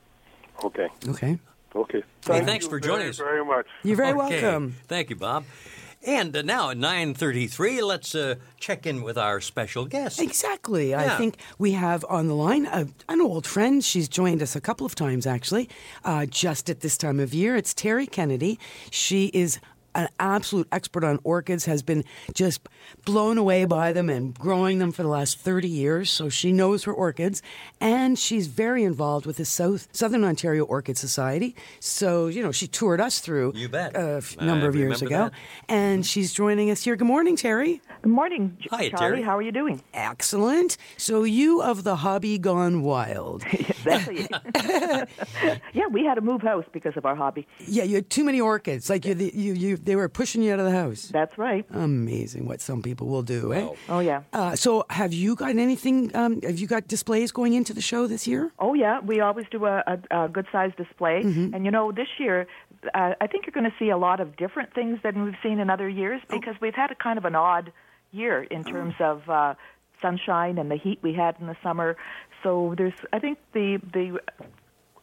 Okay. 0.65 0.89
Okay. 1.09 1.39
Okay. 1.77 2.03
Hey, 2.25 2.45
thanks 2.45 2.65
you 2.65 2.71
for 2.71 2.79
very, 2.79 2.93
joining 2.93 3.09
us. 3.09 3.19
Very 3.19 3.45
much. 3.45 3.67
You're 3.83 3.97
very 3.97 4.13
Okay. 4.13 4.41
welcome. 4.41 4.77
Thank 4.87 5.11
you, 5.11 5.17
Bob. 5.17 5.45
And 6.07 6.37
uh, 6.37 6.43
now 6.43 6.71
at 6.71 6.77
9.33, 6.77 7.83
let's 7.83 8.15
uh, 8.15 8.35
check 8.59 8.87
in 8.87 9.03
with 9.03 9.17
our 9.17 9.41
special 9.41 9.87
guest. 9.87 10.21
Exactly. 10.21 10.95
I 10.95 11.17
think 11.17 11.37
we 11.59 11.73
have 11.73 12.05
on 12.09 12.29
the 12.29 12.35
line 12.35 12.67
a, 12.67 12.87
an 13.09 13.21
old 13.21 13.47
friend. 13.47 13.83
She's 13.83 14.09
joined 14.09 14.43
us 14.43 14.55
a 14.55 14.61
couple 14.61 14.85
of 14.85 14.95
times, 14.95 15.27
actually, 15.27 15.69
uh, 16.05 16.27
just 16.27 16.69
at 16.69 16.81
this 16.81 16.99
time 16.99 17.21
of 17.21 17.33
year. 17.33 17.57
It's 17.57 17.73
Terry 17.73 18.07
Kennedy. 18.07 18.59
She 18.91 19.27
is 19.29 19.59
an 19.95 20.09
absolute 20.19 20.69
expert 20.73 21.05
on 21.05 21.19
orchids, 21.25 21.65
has 21.67 21.83
been 21.83 22.05
just 22.35 22.69
blown 23.05 23.39
away 23.39 23.65
by 23.65 23.93
them 23.93 24.09
and 24.09 24.39
growing 24.39 24.79
them 24.79 24.93
for 24.93 25.03
the 25.03 25.09
last 25.09 25.39
30 25.39 25.69
years. 25.69 26.11
So 26.11 26.29
she 26.29 26.53
knows 26.53 26.85
her 26.85 26.93
orchids. 26.93 27.43
And 27.81 28.19
she's 28.19 28.47
very 28.47 28.83
involved 28.85 29.27
with 29.27 29.37
the 29.37 29.45
South 29.45 29.89
Southern 29.93 30.25
Ontario 30.25 30.65
Orchid 30.65 30.97
Society. 30.99 31.55
So, 31.81 32.27
you 32.27 32.43
know, 32.43 32.53
she 32.53 32.67
toured 32.67 33.01
us 33.01 33.21
through 33.21 33.53
You 33.55 33.69
bet. 33.69 33.97
a 33.97 34.17
f- 34.19 34.37
I 34.39 34.45
number 34.47 34.69
of 34.69 34.75
years 34.77 35.03
ago. 35.03 35.25
that. 35.31 35.33
And 35.69 36.05
she's 36.07 36.33
joining 36.33 36.71
us 36.71 36.83
here. 36.85 36.97
Good 36.97 37.07
morning, 37.07 37.37
Terry. 37.37 37.81
Good 38.03 38.13
morning, 38.13 38.57
J- 38.61 38.69
Hi, 38.71 38.89
Charlie. 38.91 38.97
Terry. 39.17 39.23
How 39.23 39.37
are 39.39 39.43
you 39.43 39.53
doing? 39.53 39.83
Excellent. 39.93 40.77
So 40.97 41.25
you 41.25 41.63
of 41.63 41.85
the 41.85 41.97
hobby 41.97 42.39
gone 42.39 42.83
wild. 42.83 43.45
Exactly. 43.85 44.27
yeah, 45.75 45.87
we 45.91 46.05
had 46.05 46.15
to 46.15 46.21
move 46.21 46.41
house 46.43 46.65
because 46.73 46.97
of 46.97 47.05
our 47.05 47.15
hobby. 47.15 47.47
yeah, 47.67 47.85
you 47.85 47.97
had 47.97 48.09
too 48.09 48.25
many 48.25 48.41
orchids. 48.41 48.89
Like 48.89 49.05
you, 49.05 49.15
you, 49.15 49.53
you, 49.53 49.77
they 49.85 49.97
were 49.97 50.09
pushing 50.09 50.43
you 50.43 50.53
out 50.53 50.59
of 50.59 50.65
the 50.65 50.73
house. 50.83 51.11
That's 51.13 51.37
right. 51.39 51.65
Amazing 51.73 52.47
what 52.47 52.61
some 52.61 52.83
people 52.83 53.07
will 53.09 53.23
do, 53.23 53.53
eh? 53.53 53.69
Oh 53.89 54.01
yeah. 54.01 54.23
Uh, 54.33 54.57
so 54.57 54.85
have 54.91 55.13
you 55.13 55.35
got 55.37 55.51
anything? 55.57 56.11
Um, 56.17 56.41
have 56.43 56.59
you 56.59 56.67
got 56.67 56.89
displays 56.89 57.31
going 57.33 57.55
into 57.55 57.73
the 57.75 57.81
show 57.81 58.07
this 58.07 58.27
year? 58.27 58.51
Oh 58.59 58.75
yeah. 58.75 59.01
We 59.01 59.21
always 59.21 59.47
do 59.51 59.65
a, 59.67 59.83
a, 60.11 60.25
a 60.25 60.29
good 60.29 60.47
sized 60.51 60.77
display, 60.77 61.23
Mm-hmm. 61.23 61.55
and 61.55 61.65
you 61.65 61.71
know 61.71 61.93
this 61.93 62.09
year. 62.19 62.47
Uh, 62.93 63.15
I 63.21 63.27
think 63.27 63.47
you're 63.47 63.53
going 63.61 63.71
to 63.71 63.77
see 63.79 63.89
a 63.91 63.97
lot 63.97 64.21
of 64.21 64.37
different 64.37 64.75
things 64.75 64.99
than 65.03 65.25
we've 65.25 65.37
seen 65.43 65.59
in 65.59 65.71
other 65.71 65.89
years 65.89 66.21
Oh. 66.29 66.39
because 66.39 66.55
we've 66.61 66.75
had 66.75 66.91
a 66.91 66.95
kind 66.95 67.17
of 67.19 67.25
an 67.25 67.35
odd 67.35 67.73
year 68.13 68.43
in 68.43 68.63
terms 68.63 68.95
of 69.01 69.29
uh, 69.31 69.55
sunshine 70.03 70.59
and 70.59 70.71
the 70.71 70.77
heat 70.77 70.99
we 71.03 71.15
had 71.15 71.35
in 71.41 71.47
the 71.47 71.57
summer. 71.63 71.97
So 72.43 72.75
there's, 72.77 72.93
I 73.13 73.19
think 73.21 73.39
the 73.55 73.79
the 73.93 74.21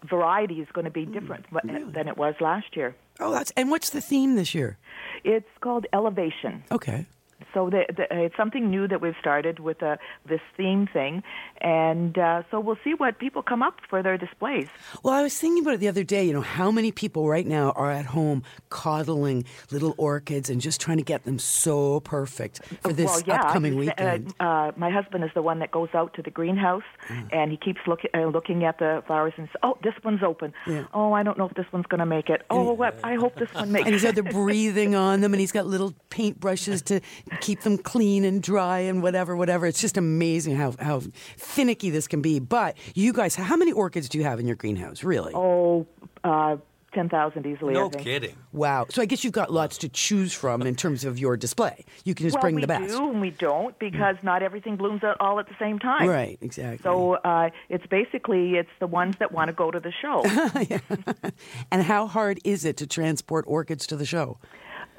variety 0.09 0.55
is 0.61 0.67
going 0.73 0.85
to 0.85 0.91
be 0.91 1.05
Mm, 1.05 1.13
different 1.13 1.45
than 1.93 2.07
it 2.07 2.17
was 2.17 2.35
last 2.39 2.75
year. 2.75 2.95
Oh, 3.19 3.31
that's 3.31 3.51
and 3.57 3.69
what's 3.69 3.89
the 3.91 4.01
theme 4.01 4.35
this 4.35 4.53
year? 4.55 4.77
It's 5.23 5.47
called 5.61 5.85
elevation. 5.93 6.63
Okay. 6.71 7.05
So 7.53 7.69
the, 7.69 7.85
the, 7.95 8.05
it's 8.25 8.35
something 8.37 8.69
new 8.69 8.87
that 8.87 9.01
we've 9.01 9.15
started 9.19 9.59
with 9.59 9.81
uh, 9.83 9.97
this 10.27 10.41
theme 10.57 10.87
thing, 10.91 11.23
and 11.59 12.17
uh, 12.17 12.43
so 12.49 12.59
we'll 12.59 12.77
see 12.83 12.93
what 12.93 13.19
people 13.19 13.41
come 13.43 13.61
up 13.61 13.75
for 13.89 14.01
their 14.01 14.17
displays. 14.17 14.67
Well, 15.03 15.13
I 15.13 15.21
was 15.21 15.37
thinking 15.37 15.61
about 15.63 15.75
it 15.75 15.79
the 15.79 15.87
other 15.87 16.03
day. 16.03 16.23
You 16.25 16.33
know, 16.33 16.41
how 16.41 16.71
many 16.71 16.91
people 16.91 17.27
right 17.27 17.45
now 17.45 17.71
are 17.71 17.91
at 17.91 18.05
home 18.05 18.43
coddling 18.69 19.45
little 19.71 19.93
orchids 19.97 20.49
and 20.49 20.61
just 20.61 20.79
trying 20.81 20.97
to 20.97 21.03
get 21.03 21.23
them 21.25 21.39
so 21.39 21.99
perfect 22.01 22.61
for 22.81 22.93
this 22.93 23.07
well, 23.07 23.21
yeah, 23.25 23.41
upcoming 23.41 23.73
uh, 23.73 23.77
weekend? 23.77 24.33
Uh, 24.39 24.43
uh, 24.43 24.71
my 24.77 24.89
husband 24.89 25.23
is 25.23 25.29
the 25.33 25.41
one 25.41 25.59
that 25.59 25.71
goes 25.71 25.89
out 25.93 26.13
to 26.15 26.21
the 26.21 26.31
greenhouse, 26.31 26.83
Mm. 27.09 27.29
and 27.33 27.51
he 27.51 27.57
keeps 27.57 27.79
look, 27.87 28.01
uh, 28.13 28.25
looking 28.25 28.63
at 28.63 28.77
the 28.77 29.03
flowers 29.07 29.33
and 29.37 29.47
says, 29.47 29.55
"Oh, 29.63 29.77
this 29.83 29.93
one's 30.03 30.21
open. 30.23 30.53
Yeah. 30.67 30.85
Oh, 30.93 31.13
I 31.13 31.23
don't 31.23 31.37
know 31.37 31.45
if 31.45 31.53
this 31.55 31.65
one's 31.71 31.87
going 31.87 31.99
to 31.99 32.05
make 32.05 32.29
it. 32.29 32.43
Oh, 32.49 32.73
what? 32.73 32.99
I 33.03 33.15
hope 33.15 33.35
this 33.35 33.53
one 33.53 33.71
makes 33.71 33.81
it 33.83 33.87
and 33.87 33.93
he's 33.95 34.03
it." 34.03 34.17
out 34.17 34.25
breathing 34.31 34.95
on 34.95 35.21
them, 35.21 35.33
and 35.33 35.39
he's 35.41 35.51
got 35.51 35.65
little 35.65 35.93
paintbrushes 36.09 36.83
to 36.85 37.01
keep 37.41 37.61
them 37.61 37.77
clean 37.77 38.23
and 38.23 38.41
dry 38.41 38.79
and 38.79 39.03
whatever, 39.03 39.35
whatever. 39.35 39.65
It's 39.65 39.81
just 39.81 39.97
amazing 39.97 40.55
how, 40.55 40.75
how 40.79 41.01
finicky 41.37 41.89
this 41.89 42.07
can 42.07 42.21
be. 42.21 42.39
But 42.39 42.77
you 42.95 43.11
guys, 43.13 43.35
how 43.35 43.57
many 43.57 43.71
orchids 43.71 44.07
do 44.07 44.17
you 44.17 44.23
have 44.23 44.39
in 44.39 44.47
your 44.47 44.55
greenhouse, 44.55 45.03
really? 45.03 45.33
oh, 45.35 45.85
uh, 46.23 46.57
ten 46.93 47.09
thousand 47.09 47.45
easily. 47.45 47.71
I 47.73 47.79
No 47.79 47.89
think. 47.89 48.03
kidding. 48.03 48.35
Wow. 48.51 48.85
So 48.89 49.01
I 49.01 49.05
guess 49.05 49.23
you've 49.23 49.33
got 49.33 49.51
lots 49.51 49.77
to 49.79 49.89
choose 49.89 50.33
from 50.33 50.61
in 50.61 50.75
terms 50.75 51.05
of 51.05 51.17
your 51.17 51.37
display. 51.37 51.85
You 52.03 52.13
can 52.13 52.25
just 52.25 52.35
well, 52.35 52.41
bring 52.41 52.55
the 52.59 52.67
best. 52.67 52.83
We 52.83 52.87
do 52.89 53.09
and 53.09 53.21
we 53.21 53.31
don't 53.31 53.77
because 53.79 54.17
not 54.23 54.43
everything 54.43 54.75
blooms 54.75 55.03
out 55.03 55.17
all 55.19 55.39
at 55.39 55.47
the 55.47 55.55
same 55.59 55.79
time. 55.79 56.07
Right, 56.07 56.37
exactly. 56.41 56.83
So 56.83 57.13
uh, 57.13 57.49
it's 57.69 57.85
basically 57.87 58.55
it's 58.55 58.69
the 58.79 58.87
ones 58.87 59.15
that 59.19 59.31
want 59.31 59.47
to 59.47 59.53
go 59.53 59.71
to 59.71 59.79
the 59.79 59.91
show. 59.91 60.23
and 61.71 61.81
how 61.83 62.07
hard 62.07 62.39
is 62.43 62.65
it 62.65 62.77
to 62.77 62.87
transport 62.87 63.45
orchids 63.47 63.87
to 63.87 63.95
the 63.95 64.05
show? 64.05 64.37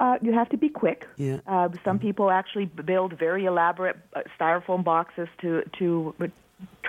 Uh, 0.03 0.17
you 0.25 0.33
have 0.33 0.49
to 0.49 0.57
be 0.57 0.69
quick. 0.83 0.99
Yeah. 1.27 1.39
Uh, 1.53 1.69
some 1.87 1.97
people 2.07 2.27
actually 2.39 2.65
build 2.65 3.11
very 3.27 3.43
elaborate 3.45 3.97
uh, 4.17 4.21
styrofoam 4.35 4.83
boxes 4.83 5.29
to 5.41 5.49
to 5.79 6.13
uh, 6.19 6.27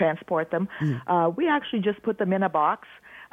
transport 0.01 0.47
them. 0.55 0.65
Hmm. 0.81 0.97
Uh, 1.13 1.29
we 1.39 1.45
actually 1.57 1.83
just 1.91 2.01
put 2.09 2.17
them 2.19 2.33
in 2.33 2.43
a 2.43 2.49
box, 2.63 2.81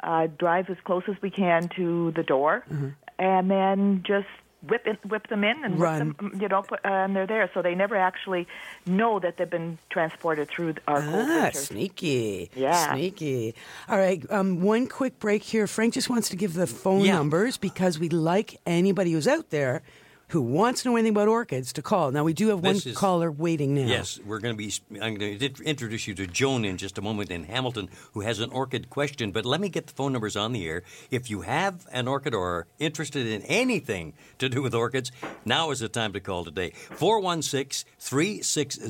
uh, 0.08 0.28
drive 0.44 0.66
as 0.74 0.78
close 0.88 1.04
as 1.12 1.16
we 1.26 1.30
can 1.30 1.60
to 1.78 1.86
the 2.18 2.22
door, 2.34 2.52
Mm-hmm. 2.72 2.90
and 3.18 3.44
then 3.56 3.78
just 4.14 4.34
whip 4.68 4.86
it, 4.86 4.98
whip 5.06 5.28
them 5.28 5.44
in 5.44 5.64
and 5.64 5.74
whip 5.74 5.82
Run. 5.82 5.98
them, 6.18 6.38
you 6.40 6.48
know, 6.48 6.62
put, 6.62 6.80
uh, 6.84 6.88
and 6.88 7.14
they're 7.16 7.26
there. 7.26 7.50
So 7.52 7.62
they 7.62 7.74
never 7.74 7.96
actually 7.96 8.46
know 8.86 9.18
that 9.20 9.36
they've 9.36 9.48
been 9.50 9.78
transported 9.90 10.48
through 10.48 10.74
our 10.88 11.00
cold 11.02 11.14
Ah, 11.28 11.42
winter. 11.44 11.58
sneaky. 11.58 12.50
Yeah. 12.54 12.92
Sneaky. 12.92 13.54
All 13.88 13.98
right, 13.98 14.24
um, 14.30 14.60
one 14.62 14.86
quick 14.86 15.18
break 15.18 15.42
here. 15.42 15.66
Frank 15.66 15.94
just 15.94 16.08
wants 16.10 16.28
to 16.30 16.36
give 16.36 16.54
the 16.54 16.66
phone 16.66 17.00
Yeah. 17.04 17.14
numbers 17.14 17.56
because 17.58 17.98
we'd 17.98 18.12
like 18.12 18.60
anybody 18.66 19.12
who's 19.12 19.28
out 19.28 19.50
there 19.50 19.82
who 20.32 20.40
wants 20.40 20.82
to 20.82 20.88
know 20.88 20.96
anything 20.96 21.12
about 21.12 21.28
orchids 21.28 21.74
to 21.74 21.82
call. 21.82 22.10
Now 22.10 22.24
we 22.24 22.32
do 22.32 22.48
have 22.48 22.60
one 22.60 22.76
is- 22.76 22.96
caller 22.96 23.30
waiting 23.30 23.74
now. 23.74 23.82
Yes, 23.82 24.18
we're 24.24 24.38
going 24.38 24.56
to 24.56 24.58
be. 24.58 24.72
I'm 25.00 25.16
going 25.16 25.38
to 25.38 25.62
introduce 25.62 26.06
you 26.06 26.14
to 26.14 26.26
Joan 26.26 26.64
in 26.64 26.78
just 26.78 26.96
a 26.96 27.02
moment 27.02 27.30
in 27.30 27.44
Hamilton, 27.44 27.90
who 28.12 28.22
has 28.22 28.40
an 28.40 28.50
orchid 28.50 28.88
question. 28.88 29.30
But 29.30 29.44
let 29.44 29.60
me 29.60 29.68
get 29.68 29.88
the 29.88 29.92
phone 29.92 30.12
numbers 30.12 30.34
on 30.34 30.52
the 30.52 30.66
air. 30.66 30.84
If 31.10 31.28
you 31.28 31.42
have 31.42 31.86
an 31.92 32.08
orchid 32.08 32.34
or 32.34 32.42
are 32.42 32.66
interested 32.78 33.26
in 33.26 33.42
anything 33.42 34.14
to 34.38 34.48
do 34.48 34.62
with 34.62 34.74
orchids, 34.74 35.12
now 35.44 35.70
is 35.70 35.80
the 35.80 35.88
time 35.90 36.14
to 36.14 36.20
call 36.20 36.44
today. 36.44 36.70
416 36.70 37.90
360 37.98 38.88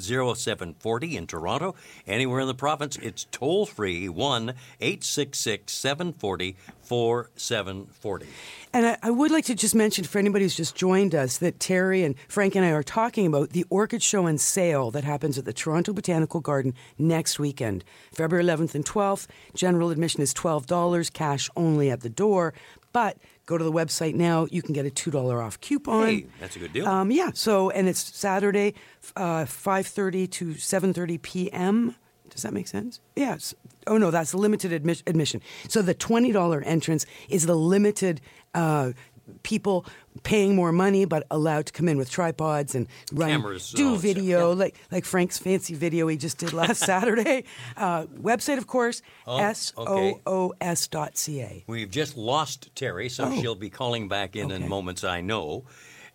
0740 0.00 1.16
in 1.16 1.26
Toronto. 1.26 1.74
Anywhere 2.06 2.40
in 2.40 2.46
the 2.46 2.54
province, 2.54 2.96
it's 2.96 3.26
toll 3.30 3.66
free 3.66 4.08
1 4.08 4.54
866 4.80 5.70
740 5.70 6.56
4740. 6.82 8.26
And 8.72 8.86
I, 8.86 8.98
I 9.02 9.10
would 9.10 9.30
like 9.30 9.44
to 9.46 9.54
just 9.54 9.74
mention 9.74 10.04
for 10.04 10.18
anybody 10.18 10.44
who's 10.44 10.56
just 10.56 10.74
joined 10.78 11.12
us 11.12 11.38
that 11.38 11.58
Terry 11.58 12.04
and 12.04 12.14
Frank 12.28 12.54
and 12.54 12.64
I 12.64 12.70
are 12.70 12.84
talking 12.84 13.26
about 13.26 13.50
the 13.50 13.66
orchid 13.68 14.00
show 14.00 14.26
and 14.26 14.40
sale 14.40 14.92
that 14.92 15.02
happens 15.02 15.36
at 15.36 15.44
the 15.44 15.52
Toronto 15.52 15.92
Botanical 15.92 16.40
Garden 16.40 16.72
next 16.96 17.40
weekend, 17.40 17.84
February 18.12 18.44
11th 18.44 18.76
and 18.76 18.84
12th. 18.84 19.26
General 19.54 19.90
admission 19.90 20.22
is 20.22 20.32
$12, 20.32 21.12
cash 21.12 21.50
only 21.56 21.90
at 21.90 22.02
the 22.02 22.08
door. 22.08 22.54
But 22.92 23.18
go 23.44 23.58
to 23.58 23.64
the 23.64 23.72
website 23.72 24.14
now. 24.14 24.46
You 24.52 24.62
can 24.62 24.72
get 24.72 24.86
a 24.86 24.90
$2 24.90 25.44
off 25.44 25.60
coupon. 25.60 26.06
Hey, 26.06 26.26
that's 26.38 26.54
a 26.54 26.60
good 26.60 26.72
deal. 26.72 26.86
Um, 26.86 27.10
yeah. 27.10 27.32
So, 27.34 27.70
and 27.70 27.88
it's 27.88 28.00
Saturday, 28.00 28.74
uh, 29.16 29.46
5:30 29.46 30.30
to 30.30 30.54
7:30 30.54 31.20
p.m. 31.20 31.96
Does 32.30 32.42
that 32.42 32.52
make 32.52 32.68
sense? 32.68 33.00
Yes. 33.16 33.52
Oh 33.86 33.98
no, 33.98 34.10
that's 34.10 34.32
limited 34.34 34.70
admi- 34.70 35.02
admission. 35.06 35.40
So 35.66 35.82
the 35.82 35.94
twenty 35.94 36.30
dollar 36.30 36.60
entrance 36.62 37.04
is 37.28 37.46
the 37.46 37.56
limited 37.56 38.20
uh, 38.54 38.92
people 39.42 39.84
paying 40.22 40.56
more 40.56 40.72
money 40.72 41.04
but 41.04 41.26
allowed 41.30 41.66
to 41.66 41.72
come 41.72 41.88
in 41.88 41.96
with 41.96 42.10
tripods 42.10 42.74
and 42.74 42.86
run 43.12 43.30
Cameras, 43.30 43.70
do 43.72 43.90
stuff. 43.92 44.02
video 44.02 44.52
like 44.54 44.74
like 44.90 45.04
Frank's 45.04 45.38
fancy 45.38 45.74
video 45.74 46.08
he 46.08 46.16
just 46.16 46.38
did 46.38 46.52
last 46.52 46.78
Saturday. 46.92 47.44
Uh, 47.76 48.04
website, 48.20 48.58
of 48.58 48.66
course, 48.66 49.02
Oh, 49.26 49.38
s 49.38 49.72
okay. 49.76 50.14
o 50.26 50.48
o 50.48 50.54
s 50.60 50.86
dot 50.88 51.16
ca. 51.16 51.64
We've 51.66 51.90
just 51.90 52.16
lost 52.16 52.74
Terry, 52.74 53.08
so 53.08 53.24
Oh. 53.26 53.40
she'll 53.40 53.54
be 53.54 53.70
calling 53.70 54.08
back 54.08 54.34
in 54.36 54.50
in 54.50 54.68
moments, 54.68 55.04
I 55.04 55.20
know. 55.20 55.64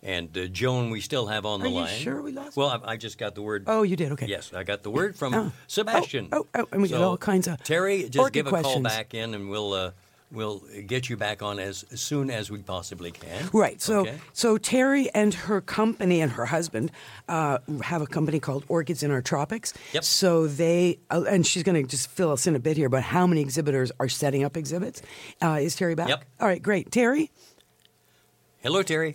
And 0.02 0.36
uh, 0.36 0.48
Joan, 0.48 0.90
we 0.90 1.00
still 1.00 1.28
have 1.28 1.46
on 1.46 1.60
the 1.60 1.66
Are 1.66 1.70
you 1.70 1.74
line. 1.76 1.98
sure 1.98 2.20
we 2.20 2.30
lost 2.32 2.58
Well, 2.58 2.68
I, 2.84 2.92
I 2.92 2.96
just 2.98 3.16
got 3.16 3.34
the 3.34 3.40
word. 3.40 3.64
Oh, 3.66 3.84
you 3.84 3.96
did. 3.96 4.12
Okay. 4.12 4.26
Yes, 4.26 4.52
I 4.52 4.62
got 4.62 4.82
the 4.82 4.90
word 4.90 5.16
from 5.16 5.32
Oh. 5.40 5.52
Sebastian. 5.66 6.28
Oh, 6.30 6.46
oh, 6.54 6.60
oh, 6.60 6.66
and 6.72 6.82
we 6.82 6.88
got 6.90 7.00
all 7.00 7.16
kinds 7.16 7.48
of 7.48 7.62
Terry, 7.62 8.06
just 8.10 8.32
give 8.34 8.46
a 8.46 8.50
call 8.62 8.80
back 8.80 9.14
in, 9.14 9.32
and 9.32 9.48
we'll 9.48 9.72
uh, 9.72 9.92
we'll 10.34 10.62
get 10.86 11.08
you 11.08 11.16
back 11.16 11.42
on 11.42 11.58
as 11.58 11.84
soon 11.94 12.30
as 12.30 12.50
we 12.50 12.58
possibly 12.58 13.10
can. 13.10 13.48
Right. 13.52 13.80
So, 13.80 14.00
Okay. 14.00 14.18
so 14.32 14.58
Terry 14.58 15.08
and 15.14 15.32
her 15.32 15.60
company 15.60 16.20
and 16.20 16.32
her 16.32 16.46
husband 16.46 16.90
uh, 17.28 17.58
have 17.82 18.02
a 18.02 18.06
company 18.06 18.40
called 18.40 18.64
Orchids 18.68 19.02
in 19.02 19.10
Our 19.10 19.22
Tropics. 19.22 19.72
Yep. 19.92 20.04
So 20.04 20.46
they 20.46 20.98
uh, 21.10 21.24
and 21.28 21.46
she's 21.46 21.62
going 21.62 21.80
to 21.82 21.88
just 21.88 22.10
fill 22.10 22.32
us 22.32 22.46
in 22.46 22.54
a 22.56 22.58
bit 22.58 22.76
here 22.76 22.86
about 22.88 23.02
how 23.04 23.26
many 23.26 23.40
exhibitors 23.40 23.92
are 24.00 24.08
setting 24.08 24.44
up 24.44 24.56
exhibits. 24.56 25.00
Uh, 25.40 25.58
is 25.62 25.76
Terry 25.76 25.94
back? 25.94 26.08
Yep. 26.08 26.24
All 26.40 26.48
right. 26.48 26.62
Great. 26.62 26.90
Terry. 26.90 27.30
Hello, 28.62 28.82
Terry. 28.82 29.14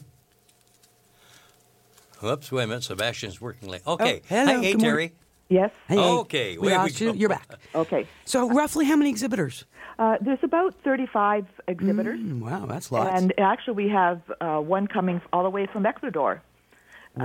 Whoops, 2.22 2.52
wait 2.52 2.64
a 2.64 2.68
minute. 2.68 2.84
Sebastian's 2.84 3.40
working 3.40 3.70
late. 3.70 3.82
Okay. 3.88 4.22
Oh, 4.24 4.26
hello, 4.28 4.46
Hi, 4.46 4.62
hey, 4.62 4.72
good 4.74 4.82
morning. 4.82 5.12
Terry. 5.50 5.62
Yes. 5.62 5.72
Hey, 5.88 5.98
Okay, 6.00 6.58
We 6.58 6.72
asked 6.72 7.00
we 7.00 7.08
you. 7.08 7.14
You're 7.14 7.30
back. 7.30 7.48
Okay. 7.76 8.08
So 8.26 8.50
roughly 8.50 8.86
how 8.86 8.96
many 8.96 9.10
exhibitors? 9.10 9.66
Uh, 9.98 10.18
there's 10.22 10.40
about 10.44 10.74
35 10.84 11.46
exhibitors. 11.68 12.20
Mm, 12.20 12.40
wow, 12.40 12.66
that's 12.66 12.92
lots. 12.92 13.22
And 13.22 13.34
actually, 13.38 13.74
we 13.74 13.90
have 13.90 14.22
uh, 14.40 14.60
one 14.60 14.88
coming 14.88 15.22
all 15.34 15.44
the 15.44 15.50
way 15.50 15.68
from 15.72 15.86
Ecuador. 15.86 16.42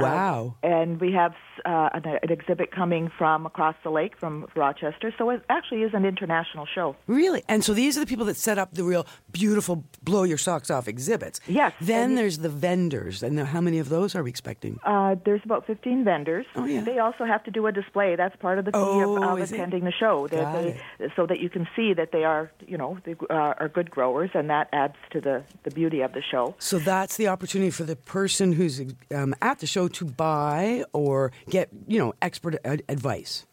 Wow. 0.02 0.56
And 0.62 1.00
we 1.00 1.12
have 1.12 1.34
uh, 1.64 1.90
an, 1.94 2.04
an 2.22 2.30
exhibit 2.30 2.70
coming 2.72 3.10
from 3.16 3.46
across 3.46 3.74
the 3.84 3.90
lake 3.90 4.16
from 4.18 4.46
Rochester. 4.54 5.12
So 5.16 5.30
it 5.30 5.42
actually 5.48 5.82
is 5.82 5.94
an 5.94 6.04
international 6.04 6.66
show. 6.66 6.96
Really? 7.06 7.42
And 7.48 7.64
so 7.64 7.74
these 7.74 7.96
are 7.96 8.00
the 8.00 8.06
people 8.06 8.26
that 8.26 8.36
set 8.36 8.58
up 8.58 8.74
the 8.74 8.84
real 8.84 9.06
beautiful 9.32 9.84
blow 10.02 10.24
your 10.24 10.38
socks 10.38 10.70
off 10.70 10.88
exhibits. 10.88 11.40
Yes, 11.46 11.72
Then 11.80 12.10
and- 12.10 12.18
there's 12.18 12.38
the 12.38 12.48
vendors. 12.48 13.22
And 13.22 13.38
how 13.40 13.60
many 13.60 13.78
of 13.78 13.88
those 13.88 14.14
are 14.14 14.22
we 14.22 14.30
expecting? 14.30 14.78
Uh, 14.84 15.16
there's 15.24 15.40
about 15.44 15.66
15 15.66 16.04
vendors. 16.04 16.46
Oh, 16.56 16.64
yeah. 16.64 16.80
They 16.82 16.98
also 16.98 17.24
have 17.24 17.42
to 17.44 17.50
do 17.50 17.66
a 17.66 17.72
display. 17.72 18.16
That's 18.16 18.36
part 18.36 18.58
of 18.58 18.64
the 18.64 18.72
fee 18.72 18.78
Oh, 18.78 19.16
of, 19.16 19.22
of 19.32 19.38
is 19.40 19.52
it? 19.52 19.56
attending 19.56 19.84
the 19.84 19.92
show. 19.92 20.26
They, 20.28 20.80
so 21.16 21.26
that 21.26 21.40
you 21.40 21.48
can 21.48 21.66
see 21.76 21.94
that 21.94 22.12
they 22.12 22.24
are, 22.24 22.50
you 22.66 22.76
know, 22.76 22.98
they 23.04 23.14
uh, 23.30 23.34
are 23.58 23.68
good 23.68 23.90
growers, 23.90 24.30
and 24.34 24.50
that 24.50 24.68
adds 24.72 24.94
to 25.12 25.20
the, 25.20 25.42
the 25.62 25.70
beauty 25.70 26.00
of 26.00 26.12
the 26.12 26.22
show. 26.22 26.54
So 26.58 26.78
that's 26.78 27.16
the 27.16 27.28
opportunity 27.28 27.70
for 27.70 27.84
the 27.84 27.96
person 27.96 28.52
who's 28.52 28.80
um, 29.14 29.34
at 29.40 29.60
the 29.60 29.66
show 29.66 29.83
to 29.88 30.04
buy 30.04 30.84
or 30.92 31.32
get, 31.50 31.68
you 31.86 31.98
know, 31.98 32.14
expert 32.22 32.56
ad- 32.64 32.82
advice. 32.88 33.46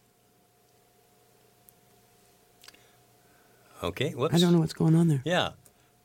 Okay. 3.83 4.11
Whoops. 4.11 4.35
I 4.35 4.37
don't 4.39 4.53
know 4.53 4.59
what's 4.59 4.73
going 4.73 4.95
on 4.95 5.07
there. 5.07 5.21
Yeah, 5.25 5.51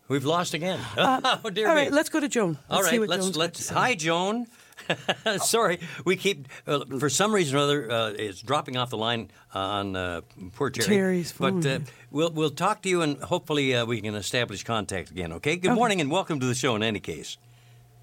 we've 0.08 0.24
lost 0.24 0.54
again. 0.54 0.80
oh 0.96 1.50
dear 1.52 1.68
All 1.68 1.74
me. 1.74 1.82
right, 1.82 1.92
let's 1.92 2.08
go 2.08 2.20
to 2.20 2.28
Joan. 2.28 2.58
All 2.70 2.78
Let's 2.78 2.88
see 2.90 2.96
right, 2.98 3.00
what 3.00 3.08
let's 3.10 3.24
Joan's 3.24 3.36
let's. 3.36 3.68
Hi, 3.68 3.94
Joan. 3.94 4.46
Sorry, 5.38 5.80
we 6.04 6.16
keep 6.16 6.48
uh, 6.66 6.84
for 6.98 7.08
some 7.08 7.34
reason 7.34 7.56
or 7.56 7.60
other 7.60 7.90
uh, 7.90 8.08
it's 8.10 8.40
dropping 8.40 8.76
off 8.76 8.90
the 8.90 8.96
line 8.98 9.30
on 9.54 9.96
uh, 9.96 10.20
poor 10.54 10.70
Terry. 10.70 10.86
Terry's 10.86 11.32
phone, 11.32 11.60
But 11.60 11.68
uh, 11.68 11.78
we'll 12.10 12.30
we'll 12.30 12.50
talk 12.50 12.82
to 12.82 12.88
you 12.88 13.02
and 13.02 13.18
hopefully 13.22 13.74
uh, 13.74 13.84
we 13.84 14.00
can 14.00 14.14
establish 14.14 14.64
contact 14.64 15.10
again. 15.10 15.32
Okay. 15.34 15.56
Good 15.56 15.72
morning 15.72 16.00
and 16.00 16.10
welcome 16.10 16.40
to 16.40 16.46
the 16.46 16.54
show. 16.54 16.76
In 16.76 16.82
any 16.82 17.00
case. 17.00 17.36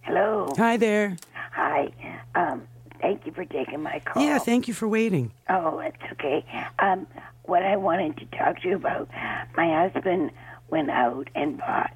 Hello. 0.01 0.49
Hi 0.57 0.77
there. 0.77 1.17
Hi. 1.54 1.89
Um, 2.36 2.68
thank 3.02 3.26
you 3.26 3.32
for 3.32 3.46
taking 3.46 3.82
my 3.82 4.00
call. 4.00 4.24
Yeah, 4.24 4.39
thank 4.39 4.68
you 4.68 4.74
for 4.74 4.88
waiting. 4.88 5.32
Oh, 5.50 5.80
it's 5.80 5.98
okay. 6.13 6.46
Um, 6.80 7.08
what 7.44 7.63
I 7.63 7.76
wanted 7.78 8.18
to 8.18 8.26
talk 8.38 8.62
to 8.62 8.70
you 8.70 8.76
about, 8.76 9.10
my 9.56 9.88
husband 9.89 10.32
went 10.70 10.89
out 10.89 11.30
and 11.36 11.58
bought 11.58 11.92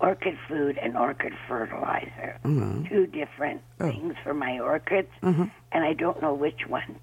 orchid 0.00 0.36
food 0.48 0.78
and 0.78 0.96
orchid 0.96 1.32
fertilizer. 1.48 2.36
Mm-hmm. 2.44 2.84
Two 2.84 3.06
different 3.06 3.62
Oh. 3.80 3.90
things 3.90 4.14
for 4.22 4.34
my 4.34 4.58
orchids, 4.58 5.08
and 5.22 5.50
I 5.72 5.92
don't 5.94 6.20
know 6.20 6.34
which 6.34 6.66
one 6.68 6.96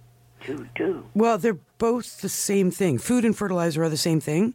to 0.45 0.67
do. 0.75 1.05
Well, 1.15 1.37
they're 1.37 1.57
both 1.77 2.21
the 2.21 2.29
same 2.29 2.71
thing. 2.71 2.97
Food 2.97 3.25
and 3.25 3.35
fertilizer 3.35 3.83
are 3.83 3.89
the 3.89 3.97
same 3.97 4.19
thing. 4.19 4.53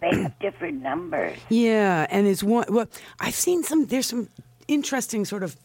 They 0.00 0.14
have 0.22 0.38
different 0.38 0.82
numbers. 0.82 1.38
Yeah, 1.48 2.06
and 2.10 2.26
it's 2.26 2.42
one. 2.42 2.66
Well, 2.68 2.86
I've 3.18 3.34
seen 3.34 3.62
some. 3.64 3.86
There's 3.86 4.06
some 4.06 4.28
interesting 4.68 5.24
sort 5.24 5.42
of. 5.42 5.56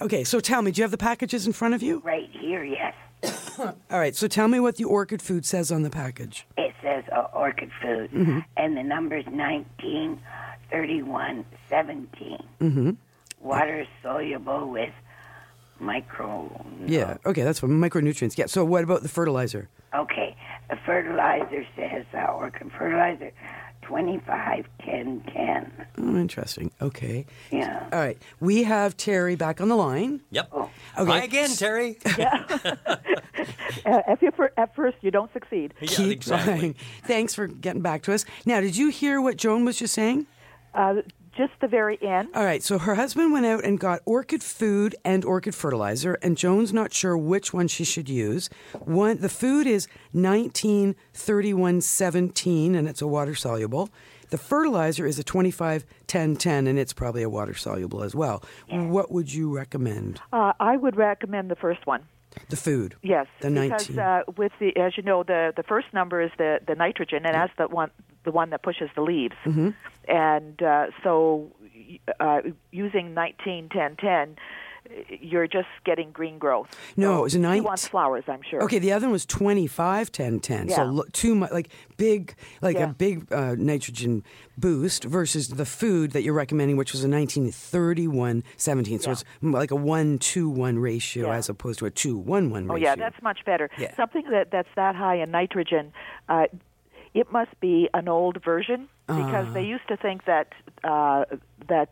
Okay, 0.00 0.24
so 0.24 0.40
tell 0.40 0.62
me, 0.62 0.70
do 0.70 0.80
you 0.80 0.84
have 0.84 0.90
the 0.90 0.98
packages 0.98 1.46
in 1.46 1.52
front 1.52 1.74
of 1.74 1.82
you? 1.82 2.00
Right 2.04 2.28
here, 2.32 2.64
yes. 2.64 2.94
All 3.58 3.98
right, 3.98 4.16
so 4.16 4.26
tell 4.28 4.48
me 4.48 4.60
what 4.60 4.76
the 4.76 4.84
orchid 4.84 5.20
food 5.20 5.44
says 5.44 5.70
on 5.70 5.82
the 5.82 5.90
package. 5.90 6.46
It 6.56 6.74
says 6.82 7.04
uh, 7.14 7.26
orchid 7.34 7.70
food, 7.82 8.10
Mm-hmm. 8.12 8.38
and 8.56 8.76
the 8.76 8.82
number's 8.82 9.24
19, 9.30 10.18
31, 10.70 11.44
17. 11.68 12.38
Mm-hmm. 12.60 12.90
Water 13.40 13.86
soluble 14.02 14.70
with 14.70 14.92
micro. 15.78 16.64
Yeah. 16.86 17.16
Okay, 17.26 17.42
that's 17.42 17.62
what 17.62 17.70
micronutrients. 17.70 18.36
Yeah. 18.36 18.46
So 18.46 18.64
what 18.64 18.84
about 18.84 19.02
the 19.02 19.08
fertilizer? 19.08 19.68
Okay, 19.94 20.36
the 20.68 20.76
fertilizer 20.86 21.66
says 21.76 22.04
uh, 22.14 22.18
orchid 22.32 22.70
fertilizer 22.78 23.32
25, 23.90 24.66
10, 24.84 25.20
10. 25.34 25.72
Oh, 25.98 26.16
interesting. 26.16 26.70
Okay. 26.80 27.26
Yeah. 27.50 27.88
All 27.92 27.98
right. 27.98 28.16
We 28.38 28.62
have 28.62 28.96
Terry 28.96 29.34
back 29.34 29.60
on 29.60 29.68
the 29.68 29.74
line. 29.74 30.20
Yep. 30.30 30.48
Oh. 30.52 30.70
Okay. 30.96 31.10
Hi 31.10 31.24
again, 31.24 31.50
Terry. 31.50 31.98
Uh, 33.86 34.02
if 34.08 34.20
you 34.20 34.30
for, 34.32 34.52
at 34.58 34.74
first 34.74 34.98
you 35.00 35.10
don't 35.10 35.32
succeed. 35.32 35.72
Yeah, 35.80 35.88
Keep 35.88 36.12
exactly. 36.12 36.58
trying. 36.58 36.74
Thanks 37.04 37.34
for 37.34 37.46
getting 37.46 37.80
back 37.80 38.02
to 38.02 38.12
us. 38.12 38.26
Now, 38.44 38.60
did 38.60 38.76
you 38.76 38.90
hear 38.90 39.20
what 39.22 39.36
Joan 39.36 39.64
was 39.64 39.78
just 39.78 39.94
saying? 39.94 40.26
Uh, 40.74 40.96
just 41.40 41.58
the 41.60 41.68
very 41.68 41.98
end. 42.02 42.28
All 42.34 42.44
right, 42.44 42.62
so 42.62 42.78
her 42.78 42.94
husband 42.96 43.32
went 43.32 43.46
out 43.46 43.64
and 43.64 43.80
got 43.80 44.00
orchid 44.04 44.42
food 44.42 44.94
and 45.04 45.24
orchid 45.24 45.54
fertilizer, 45.54 46.14
and 46.22 46.36
Joan's 46.36 46.72
not 46.72 46.92
sure 46.92 47.16
which 47.16 47.52
one 47.54 47.66
she 47.66 47.84
should 47.84 48.08
use. 48.10 48.50
One, 48.84 49.16
the 49.18 49.28
food 49.30 49.66
is 49.66 49.88
19, 50.12 50.94
31, 51.14 51.80
17, 51.80 52.74
and 52.74 52.86
it's 52.88 53.00
a 53.02 53.06
water 53.06 53.34
soluble. 53.34 53.88
The 54.28 54.38
fertilizer 54.38 55.06
is 55.06 55.18
a 55.18 55.24
25, 55.24 55.84
10, 56.06 56.36
10, 56.36 56.66
and 56.66 56.78
it's 56.78 56.92
probably 56.92 57.22
a 57.22 57.30
water 57.30 57.54
soluble 57.54 58.02
as 58.04 58.14
well. 58.14 58.44
What 58.68 59.10
would 59.10 59.32
you 59.32 59.54
recommend? 59.54 60.20
Uh, 60.32 60.52
I 60.60 60.76
would 60.76 60.96
recommend 60.96 61.50
the 61.50 61.56
first 61.56 61.86
one. 61.86 62.02
The 62.48 62.56
food. 62.56 62.94
Yes, 63.02 63.26
The 63.40 63.50
because 63.50 63.88
19. 63.90 63.98
uh, 63.98 64.22
with 64.36 64.52
the 64.60 64.76
as 64.76 64.96
you 64.96 65.02
know 65.02 65.24
the 65.24 65.52
the 65.56 65.64
first 65.64 65.88
number 65.92 66.20
is 66.20 66.30
the 66.38 66.60
the 66.64 66.76
nitrogen, 66.76 67.26
and 67.26 67.34
that's 67.34 67.52
the 67.58 67.66
one 67.66 67.90
the 68.22 68.30
one 68.30 68.50
that 68.50 68.62
pushes 68.62 68.88
the 68.94 69.00
leaves. 69.02 69.34
Mm-hmm. 69.44 69.70
And 70.10 70.60
uh, 70.62 70.86
so, 71.04 71.50
uh, 72.18 72.40
using 72.72 73.14
nineteen 73.14 73.68
ten 73.70 73.96
ten 73.96 74.36
you're 75.20 75.46
just 75.46 75.68
getting 75.84 76.10
green 76.10 76.38
growth. 76.38 76.68
No, 76.96 77.06
So 77.06 77.18
it 77.18 77.22
was 77.22 77.34
a 77.36 77.54
He 77.54 77.60
wants 77.60 77.86
flowers, 77.86 78.24
I'm 78.26 78.40
sure. 78.42 78.62
Okay, 78.64 78.80
the 78.80 78.92
other 78.92 79.06
one 79.06 79.12
was 79.12 79.24
25 79.26 80.10
10 80.10 80.40
10. 80.40 80.68
So 80.70 80.82
Yeah. 80.82 80.90
look, 80.90 81.12
too 81.12 81.34
much 81.36 81.52
like 81.52 81.68
big 81.96 82.34
like 82.60 82.76
Yeah. 82.76 82.84
a 82.90 82.92
big 82.92 83.32
uh, 83.32 83.54
nitrogen 83.56 84.24
boost 84.58 85.04
versus 85.04 85.48
the 85.48 85.64
food 85.66 86.10
that 86.12 86.22
you're 86.22 86.34
recommending 86.34 86.76
which 86.76 86.92
was 86.92 87.04
a 87.04 87.08
1931 87.08 88.42
17. 88.56 88.98
So 88.98 89.10
Yeah. 89.10 89.12
it's 89.12 89.24
like 89.42 89.70
a 89.70 89.76
1 89.76 90.18
2 90.18 90.48
1 90.48 90.78
ratio 90.78 91.26
Yeah. 91.28 91.34
as 91.36 91.48
opposed 91.48 91.78
to 91.80 91.86
a 91.86 91.90
2 91.90 92.16
1 92.16 92.50
1 92.50 92.64
ratio. 92.66 92.72
Oh 92.74 92.76
yeah, 92.76 92.96
that's 92.96 93.22
much 93.22 93.44
better. 93.44 93.70
Something 93.96 94.24
that 94.30 94.50
that's 94.50 94.68
that 94.74 94.96
high 94.96 95.16
in 95.16 95.30
nitrogen, 95.30 95.92
uh, 96.28 96.46
it 97.14 97.30
must 97.32 97.58
be 97.60 97.88
an 97.94 98.08
old 98.08 98.42
version 98.42 98.88
because 99.06 99.46
Ah. 99.48 99.52
they 99.52 99.64
used 99.64 99.86
to 99.88 99.96
think 99.96 100.24
that 100.26 100.48
uh, 100.84 101.24
that 101.68 101.88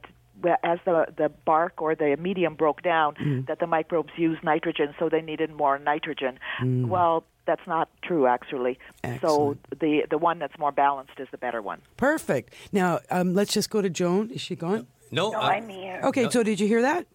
as 0.63 0.79
the 0.85 1.07
the 1.17 1.29
bark 1.45 1.83
or 1.83 1.95
the 1.97 2.17
medium 2.17 2.55
broke 2.55 2.83
down, 2.83 3.15
Mm. 3.17 3.47
that 3.49 3.59
the 3.59 3.67
microbes 3.67 4.13
used 4.17 4.43
nitrogen, 4.45 4.95
so 4.99 5.09
they 5.09 5.21
needed 5.21 5.51
more 5.53 5.79
nitrogen. 5.81 6.39
Mm. 6.61 6.87
Well, 6.87 7.25
that's 7.45 7.67
not 7.67 7.89
true 8.03 8.27
actually. 8.29 8.79
Excellent. 9.03 9.21
So 9.23 9.77
the 9.81 10.07
the 10.09 10.19
one 10.19 10.39
that's 10.39 10.57
more 10.59 10.71
balanced 10.73 11.19
is 11.19 11.29
the 11.33 11.39
better 11.39 11.61
one. 11.61 11.81
Perfect. 11.97 12.55
Now, 12.73 13.01
um, 13.11 13.35
let's 13.35 13.53
just 13.53 13.69
go 13.71 13.83
to 13.83 13.91
Joan. 13.91 14.31
Is 14.31 14.41
she 14.41 14.55
gone? 14.55 14.87
No, 15.11 15.31
No, 15.31 15.41
I- 15.41 15.55
I'm 15.57 15.69
here. 15.69 16.01
Okay, 16.05 16.29
so 16.31 16.43
did 16.45 16.61
you 16.61 16.69
hear 16.69 16.83
that? 16.83 17.07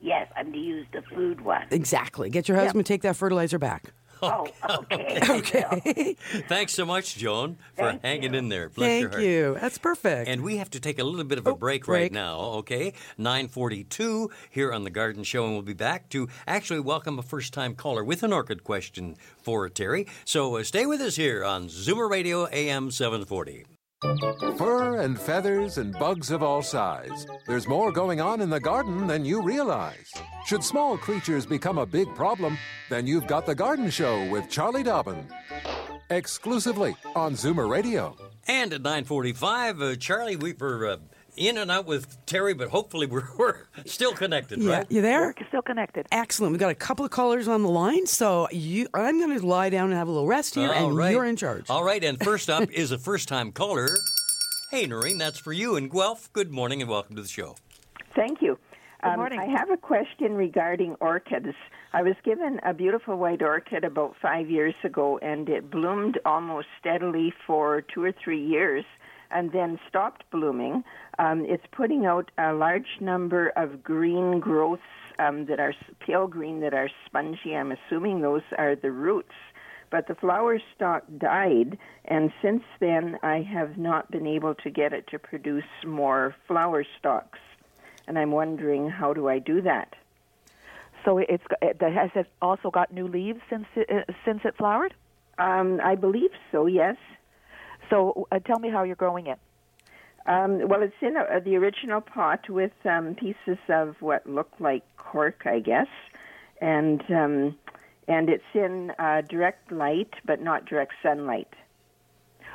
Yes, 0.00 0.28
I'm 0.34 0.50
to 0.52 0.58
use 0.58 0.86
the 0.92 1.02
food 1.02 1.42
one. 1.42 1.66
Exactly. 1.70 2.30
Get 2.30 2.48
your 2.48 2.56
husband 2.56 2.86
to 2.86 2.90
take 2.92 3.02
that 3.02 3.16
fertilizer 3.16 3.58
back. 3.58 3.92
Oh, 4.22 4.46
okay. 4.68 5.18
Okay. 5.30 6.16
Thanks 6.48 6.72
so 6.74 6.84
much, 6.84 7.16
Joan, 7.16 7.56
for 7.74 7.84
Thank 7.92 8.02
hanging 8.04 8.32
you. 8.34 8.38
in 8.38 8.48
there. 8.48 8.68
Bless 8.68 9.00
your 9.00 9.08
Thank 9.08 9.12
heart. 9.12 9.22
you. 9.24 9.56
That's 9.60 9.78
perfect. 9.78 10.28
And 10.28 10.42
we 10.42 10.58
have 10.58 10.70
to 10.70 10.80
take 10.80 10.98
a 10.98 11.04
little 11.04 11.24
bit 11.24 11.38
of 11.38 11.46
a 11.46 11.50
Oh, 11.50 11.54
break, 11.56 11.86
break. 11.86 12.02
right 12.02 12.12
now, 12.12 12.38
okay? 12.60 12.92
942 13.18 14.30
here 14.50 14.72
on 14.72 14.84
The 14.84 14.90
Garden 14.90 15.24
Show, 15.24 15.44
and 15.44 15.52
we'll 15.54 15.62
be 15.62 15.72
back 15.72 16.08
to 16.10 16.28
actually 16.46 16.80
welcome 16.80 17.18
a 17.18 17.22
first-time 17.22 17.74
caller 17.74 18.04
with 18.04 18.22
an 18.22 18.32
orchid 18.32 18.62
question 18.64 19.16
for 19.42 19.68
Terry. 19.68 20.06
So 20.24 20.56
uh, 20.56 20.62
stay 20.64 20.86
with 20.86 21.00
us 21.00 21.16
here 21.16 21.44
on 21.44 21.68
Zoomer 21.68 22.08
Radio 22.10 22.46
AM 22.52 22.90
740. 22.90 23.64
Fur 24.00 25.02
and 25.02 25.20
feathers 25.20 25.76
and 25.76 25.92
bugs 25.92 26.30
of 26.30 26.42
all 26.42 26.62
size. 26.62 27.26
There's 27.46 27.68
more 27.68 27.92
going 27.92 28.18
on 28.18 28.40
in 28.40 28.48
the 28.48 28.58
garden 28.58 29.06
than 29.06 29.26
you 29.26 29.42
realize. 29.42 30.10
Should 30.46 30.64
small 30.64 30.96
creatures 30.96 31.44
become 31.44 31.76
a 31.76 31.84
big 31.84 32.14
problem, 32.14 32.56
then 32.88 33.06
you've 33.06 33.26
got 33.26 33.44
The 33.44 33.54
Garden 33.54 33.90
Show 33.90 34.26
with 34.30 34.48
Charlie 34.48 34.82
Dobbin. 34.82 35.26
Exclusively 36.08 36.96
on 37.14 37.34
Zoomer 37.34 37.68
Radio. 37.68 38.16
And 38.48 38.72
at 38.72 38.80
945, 38.80 39.82
uh, 39.82 39.96
Charlie, 39.96 40.36
we 40.36 40.54
uh, 40.58 40.96
in 41.36 41.58
and 41.58 41.70
out 41.70 41.86
with 41.86 42.24
Terry, 42.26 42.54
but 42.54 42.68
hopefully 42.68 43.06
we're, 43.06 43.28
we're 43.38 43.56
still 43.86 44.12
connected, 44.12 44.60
yeah, 44.60 44.78
right? 44.78 44.86
you 44.90 45.00
there? 45.02 45.34
We're 45.38 45.46
still 45.48 45.62
connected. 45.62 46.06
Excellent. 46.12 46.52
We've 46.52 46.60
got 46.60 46.70
a 46.70 46.74
couple 46.74 47.04
of 47.04 47.10
callers 47.10 47.48
on 47.48 47.62
the 47.62 47.68
line, 47.68 48.06
so 48.06 48.48
you, 48.50 48.86
I'm 48.94 49.18
going 49.18 49.38
to 49.38 49.46
lie 49.46 49.70
down 49.70 49.86
and 49.90 49.94
have 49.94 50.08
a 50.08 50.10
little 50.10 50.26
rest 50.26 50.54
here, 50.54 50.72
All 50.72 50.88
and 50.88 50.96
right. 50.96 51.12
you're 51.12 51.24
in 51.24 51.36
charge. 51.36 51.68
All 51.70 51.84
right, 51.84 52.02
and 52.02 52.22
first 52.22 52.48
up 52.50 52.70
is 52.72 52.92
a 52.92 52.98
first-time 52.98 53.52
caller. 53.52 53.88
Hey, 54.70 54.86
Noreen, 54.86 55.18
that's 55.18 55.38
for 55.38 55.52
you 55.52 55.76
in 55.76 55.88
Guelph. 55.88 56.32
Good 56.32 56.50
morning 56.52 56.80
and 56.80 56.90
welcome 56.90 57.16
to 57.16 57.22
the 57.22 57.28
show. 57.28 57.56
Thank 58.14 58.40
you. 58.40 58.58
Good 59.02 59.08
Um, 59.10 59.16
morning. 59.16 59.40
I 59.40 59.46
have 59.46 59.70
a 59.70 59.76
question 59.76 60.34
regarding 60.34 60.94
orchids. 61.00 61.48
I 61.92 62.02
was 62.02 62.14
given 62.22 62.60
a 62.64 62.72
beautiful 62.72 63.16
white 63.16 63.42
orchid 63.42 63.82
about 63.82 64.14
five 64.22 64.48
years 64.48 64.74
ago, 64.84 65.18
and 65.22 65.48
it 65.48 65.70
bloomed 65.70 66.20
almost 66.24 66.68
steadily 66.78 67.32
for 67.46 67.80
two 67.80 68.04
or 68.04 68.12
three 68.12 68.44
years 68.44 68.84
and 69.32 69.50
then 69.52 69.78
stopped 69.88 70.22
blooming. 70.30 70.84
Um, 71.20 71.44
it's 71.44 71.66
putting 71.70 72.06
out 72.06 72.30
a 72.38 72.52
large 72.52 72.98
number 73.00 73.48
of 73.50 73.82
green 73.82 74.40
growths 74.40 74.82
um, 75.18 75.46
that 75.46 75.60
are 75.60 75.74
pale 76.00 76.26
green 76.26 76.60
that 76.60 76.74
are 76.74 76.88
spongy. 77.06 77.54
I'm 77.54 77.72
assuming 77.72 78.22
those 78.22 78.42
are 78.58 78.74
the 78.74 78.90
roots. 78.90 79.34
But 79.90 80.06
the 80.06 80.14
flower 80.14 80.60
stalk 80.74 81.02
died, 81.18 81.76
and 82.04 82.32
since 82.40 82.62
then 82.78 83.18
I 83.22 83.42
have 83.42 83.76
not 83.76 84.10
been 84.10 84.26
able 84.26 84.54
to 84.54 84.70
get 84.70 84.92
it 84.92 85.06
to 85.08 85.18
produce 85.18 85.64
more 85.84 86.34
flower 86.46 86.84
stalks 86.98 87.38
and 88.10 88.18
I'm 88.18 88.32
wondering 88.32 88.88
how 88.88 89.14
do 89.14 89.28
I 89.28 89.38
do 89.38 89.60
that? 89.62 89.94
So 91.04 91.18
it's 91.18 91.44
it, 91.62 91.80
has 91.80 92.10
it 92.16 92.26
also 92.42 92.68
got 92.68 92.92
new 92.92 93.06
leaves 93.06 93.40
since 93.48 93.66
it, 93.76 93.88
uh, 93.88 94.12
since 94.24 94.40
it 94.44 94.56
flowered? 94.56 94.94
Um, 95.38 95.80
I 95.82 95.94
believe 95.94 96.32
so. 96.50 96.66
Yes. 96.66 96.96
So 97.88 98.26
uh, 98.32 98.40
tell 98.40 98.58
me 98.58 98.68
how 98.68 98.82
you're 98.82 98.96
growing 98.96 99.28
it. 99.28 99.38
Um, 100.26 100.68
well, 100.68 100.82
it's 100.82 100.94
in 101.00 101.16
a, 101.16 101.40
the 101.40 101.56
original 101.56 102.00
pot 102.00 102.48
with 102.48 102.72
um, 102.84 103.14
pieces 103.14 103.58
of 103.68 103.96
what 104.00 104.26
look 104.26 104.50
like 104.60 104.82
cork, 104.96 105.42
I 105.46 105.60
guess, 105.60 105.88
and 106.60 107.02
um, 107.10 107.56
and 108.06 108.28
it's 108.28 108.44
in 108.54 108.92
uh, 108.98 109.22
direct 109.22 109.72
light, 109.72 110.10
but 110.26 110.42
not 110.42 110.66
direct 110.66 110.92
sunlight. 111.02 111.48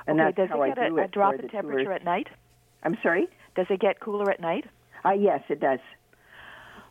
And 0.08 0.20
okay, 0.20 0.34
that's 0.38 0.52
does 0.52 0.60
it 0.60 0.76
get 0.76 0.92
a, 0.92 0.96
a 0.96 1.08
drop 1.08 1.34
in 1.36 1.50
temperature 1.50 1.86
tours. 1.86 1.96
at 2.00 2.06
night? 2.06 2.28
I'm 2.84 2.98
sorry. 3.02 3.28
Does 3.56 3.66
it 3.70 3.80
get 3.80 4.00
cooler 4.00 4.30
at 4.30 4.40
night? 4.40 4.66
Uh, 5.04 5.14
yes, 5.14 5.42
it 5.50 5.60
does. 5.60 5.80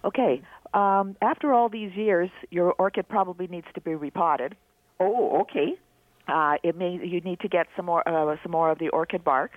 Okay. 0.04 0.42
Um, 0.72 1.16
after 1.22 1.52
all 1.52 1.68
these 1.68 1.92
years, 1.94 2.30
your 2.50 2.72
orchid 2.74 3.08
probably 3.08 3.46
needs 3.46 3.66
to 3.74 3.80
be 3.80 3.94
repotted. 3.94 4.56
Oh, 4.98 5.40
okay. 5.42 5.74
Uh, 6.26 6.54
it 6.62 6.76
may 6.76 6.98
you 7.02 7.20
need 7.20 7.40
to 7.40 7.48
get 7.48 7.66
some 7.76 7.86
more 7.86 8.06
uh, 8.08 8.36
some 8.42 8.52
more 8.52 8.70
of 8.70 8.78
the 8.78 8.88
orchid 8.88 9.22
bark. 9.22 9.52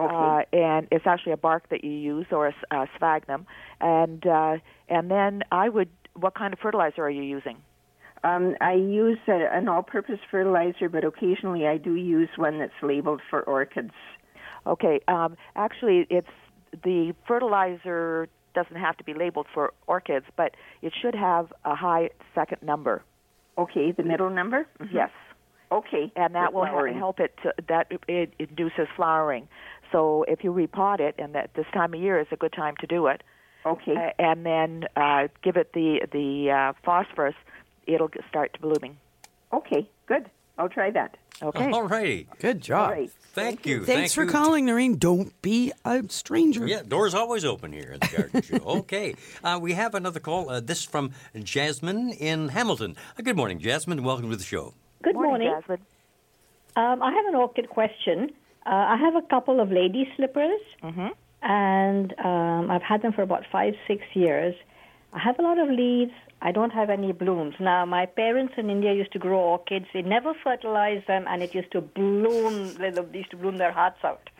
Okay. 0.00 0.14
Uh, 0.14 0.56
and 0.56 0.88
it's 0.90 1.06
actually 1.06 1.32
a 1.32 1.36
bark 1.36 1.68
that 1.70 1.84
you 1.84 1.90
use 1.90 2.26
or 2.30 2.48
a 2.48 2.86
sphagnum. 2.96 3.46
And 3.80 4.26
uh, 4.26 4.56
and 4.88 5.10
then 5.10 5.42
I 5.52 5.68
would. 5.68 5.88
What 6.14 6.34
kind 6.34 6.52
of 6.52 6.58
fertilizer 6.58 7.02
are 7.02 7.10
you 7.10 7.22
using? 7.22 7.58
Um, 8.24 8.54
I 8.60 8.74
use 8.74 9.18
a, 9.28 9.48
an 9.52 9.68
all-purpose 9.68 10.18
fertilizer, 10.30 10.88
but 10.88 11.04
occasionally 11.04 11.66
I 11.66 11.78
do 11.78 11.94
use 11.94 12.28
one 12.36 12.58
that's 12.58 12.72
labeled 12.82 13.22
for 13.30 13.42
orchids. 13.42 13.92
Okay. 14.66 15.00
Um, 15.08 15.36
actually, 15.56 16.06
it's 16.10 16.28
the 16.84 17.14
fertilizer 17.26 18.28
doesn't 18.54 18.76
have 18.76 18.96
to 18.98 19.04
be 19.04 19.14
labeled 19.14 19.46
for 19.54 19.72
orchids, 19.86 20.26
but 20.36 20.54
it 20.82 20.92
should 21.00 21.14
have 21.14 21.52
a 21.64 21.74
high 21.74 22.10
second 22.34 22.62
number. 22.62 23.02
Okay, 23.56 23.92
the 23.92 24.02
middle 24.02 24.30
number. 24.30 24.66
Mhm. 24.80 24.92
Yes. 24.92 25.10
Okay. 25.72 26.10
and 26.16 26.34
that 26.34 26.52
will 26.52 26.66
flowering. 26.66 26.96
help 26.96 27.20
it 27.20 27.32
to, 27.44 27.54
that 27.68 27.86
it 28.08 28.34
induces 28.40 28.88
flowering. 28.96 29.46
So 29.92 30.24
if 30.28 30.44
you 30.44 30.52
repot 30.52 31.00
it, 31.00 31.14
and 31.18 31.34
that 31.34 31.54
this 31.54 31.66
time 31.72 31.94
of 31.94 32.00
year 32.00 32.20
is 32.20 32.26
a 32.30 32.36
good 32.36 32.52
time 32.52 32.74
to 32.80 32.86
do 32.86 33.06
it, 33.08 33.22
Okay. 33.66 33.94
uh, 33.96 34.10
and 34.22 34.46
then 34.46 34.84
uh, 34.96 35.28
give 35.42 35.56
it 35.56 35.72
the 35.72 36.00
the 36.12 36.50
uh, 36.50 36.72
phosphorus, 36.84 37.34
it'll 37.86 38.10
start 38.28 38.52
to 38.54 38.60
blooming. 38.60 38.96
okay. 39.52 39.88
Good. 40.06 40.28
I'll 40.58 40.68
try 40.68 40.90
that. 40.90 41.16
Okay. 41.42 41.70
All 41.70 41.84
righty. 41.84 42.26
Good 42.40 42.60
job. 42.60 42.90
All 42.90 42.96
right. 42.96 43.10
Thank 43.32 43.64
you. 43.64 43.84
Thanks 43.84 44.12
Thank 44.12 44.12
for 44.12 44.24
you. 44.24 44.30
calling, 44.30 44.66
Noreen. 44.66 44.96
Don't 44.98 45.40
be 45.40 45.72
a 45.84 46.02
stranger. 46.08 46.66
Yeah, 46.66 46.82
doors 46.82 47.14
always 47.14 47.44
open 47.44 47.72
here 47.72 47.92
at 47.94 48.00
the 48.02 48.16
Garden 48.16 48.42
Show. 48.60 48.64
Okay, 48.80 49.14
uh, 49.44 49.58
we 49.62 49.72
have 49.74 49.94
another 49.94 50.20
call. 50.20 50.50
Uh, 50.50 50.60
this 50.60 50.84
from 50.84 51.12
Jasmine 51.40 52.10
in 52.10 52.48
Hamilton. 52.48 52.96
Uh, 53.18 53.22
good 53.22 53.36
morning, 53.36 53.58
Jasmine. 53.60 54.02
Welcome 54.02 54.30
to 54.30 54.36
the 54.36 54.44
show. 54.44 54.74
Good 55.02 55.14
morning. 55.14 55.48
Jasmine. 55.48 55.80
Um, 56.76 57.02
I 57.02 57.12
have 57.12 57.26
an 57.26 57.34
orchid 57.36 57.70
question. 57.70 58.32
Uh, 58.66 58.70
I 58.94 58.96
have 58.96 59.14
a 59.16 59.22
couple 59.22 59.60
of 59.60 59.70
lady 59.70 60.08
slippers, 60.16 60.60
and 61.42 62.14
um, 62.24 62.70
I've 62.70 62.82
had 62.82 63.02
them 63.02 63.12
for 63.12 63.22
about 63.22 63.44
five, 63.50 63.74
six 63.88 64.02
years. 64.14 64.54
I 65.12 65.18
have 65.18 65.38
a 65.38 65.42
lot 65.42 65.58
of 65.58 65.68
leaves. 65.70 66.12
I 66.42 66.52
don't 66.52 66.70
have 66.70 66.88
any 66.90 67.12
blooms. 67.12 67.54
Now, 67.58 67.84
my 67.84 68.06
parents 68.06 68.54
in 68.56 68.70
India 68.70 68.92
used 68.94 69.12
to 69.12 69.18
grow 69.18 69.40
orchids. 69.40 69.86
They 69.92 70.02
never 70.02 70.32
fertilized 70.44 71.06
them, 71.06 71.24
and 71.28 71.42
it 71.42 71.54
used 71.54 71.72
to 71.72 71.80
bloom. 71.80 72.74
They 72.78 72.90
they 72.90 73.18
used 73.18 73.30
to 73.32 73.36
bloom 73.36 73.58
their 73.58 73.72
hearts 73.72 73.98
out. 74.04 74.30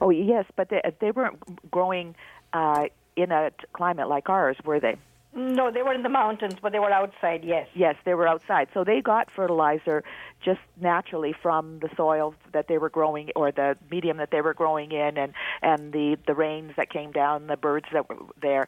Oh 0.00 0.10
yes, 0.10 0.44
but 0.56 0.68
they 0.70 0.82
they 1.00 1.10
weren't 1.10 1.38
growing 1.70 2.14
uh, 2.52 2.84
in 3.16 3.32
a 3.32 3.50
climate 3.72 4.08
like 4.08 4.28
ours, 4.28 4.56
were 4.64 4.80
they? 4.80 4.96
No, 5.38 5.70
they 5.70 5.82
were 5.82 5.94
in 5.94 6.02
the 6.02 6.08
mountains, 6.08 6.56
but 6.60 6.72
they 6.72 6.80
were 6.80 6.90
outside. 6.90 7.44
Yes. 7.44 7.68
Yes, 7.74 7.94
they 8.04 8.14
were 8.14 8.26
outside. 8.26 8.68
So 8.74 8.82
they 8.82 9.00
got 9.00 9.30
fertilizer 9.30 10.02
just 10.44 10.60
naturally 10.80 11.32
from 11.32 11.78
the 11.78 11.88
soil 11.96 12.34
that 12.52 12.66
they 12.66 12.76
were 12.76 12.90
growing 12.90 13.30
or 13.36 13.52
the 13.52 13.76
medium 13.90 14.16
that 14.16 14.30
they 14.32 14.40
were 14.40 14.54
growing 14.54 14.90
in 14.92 15.16
and 15.16 15.32
and 15.62 15.92
the 15.92 16.16
the 16.26 16.34
rains 16.34 16.72
that 16.76 16.90
came 16.90 17.12
down, 17.12 17.46
the 17.46 17.56
birds 17.56 17.86
that 17.92 18.08
were 18.08 18.16
there. 18.42 18.66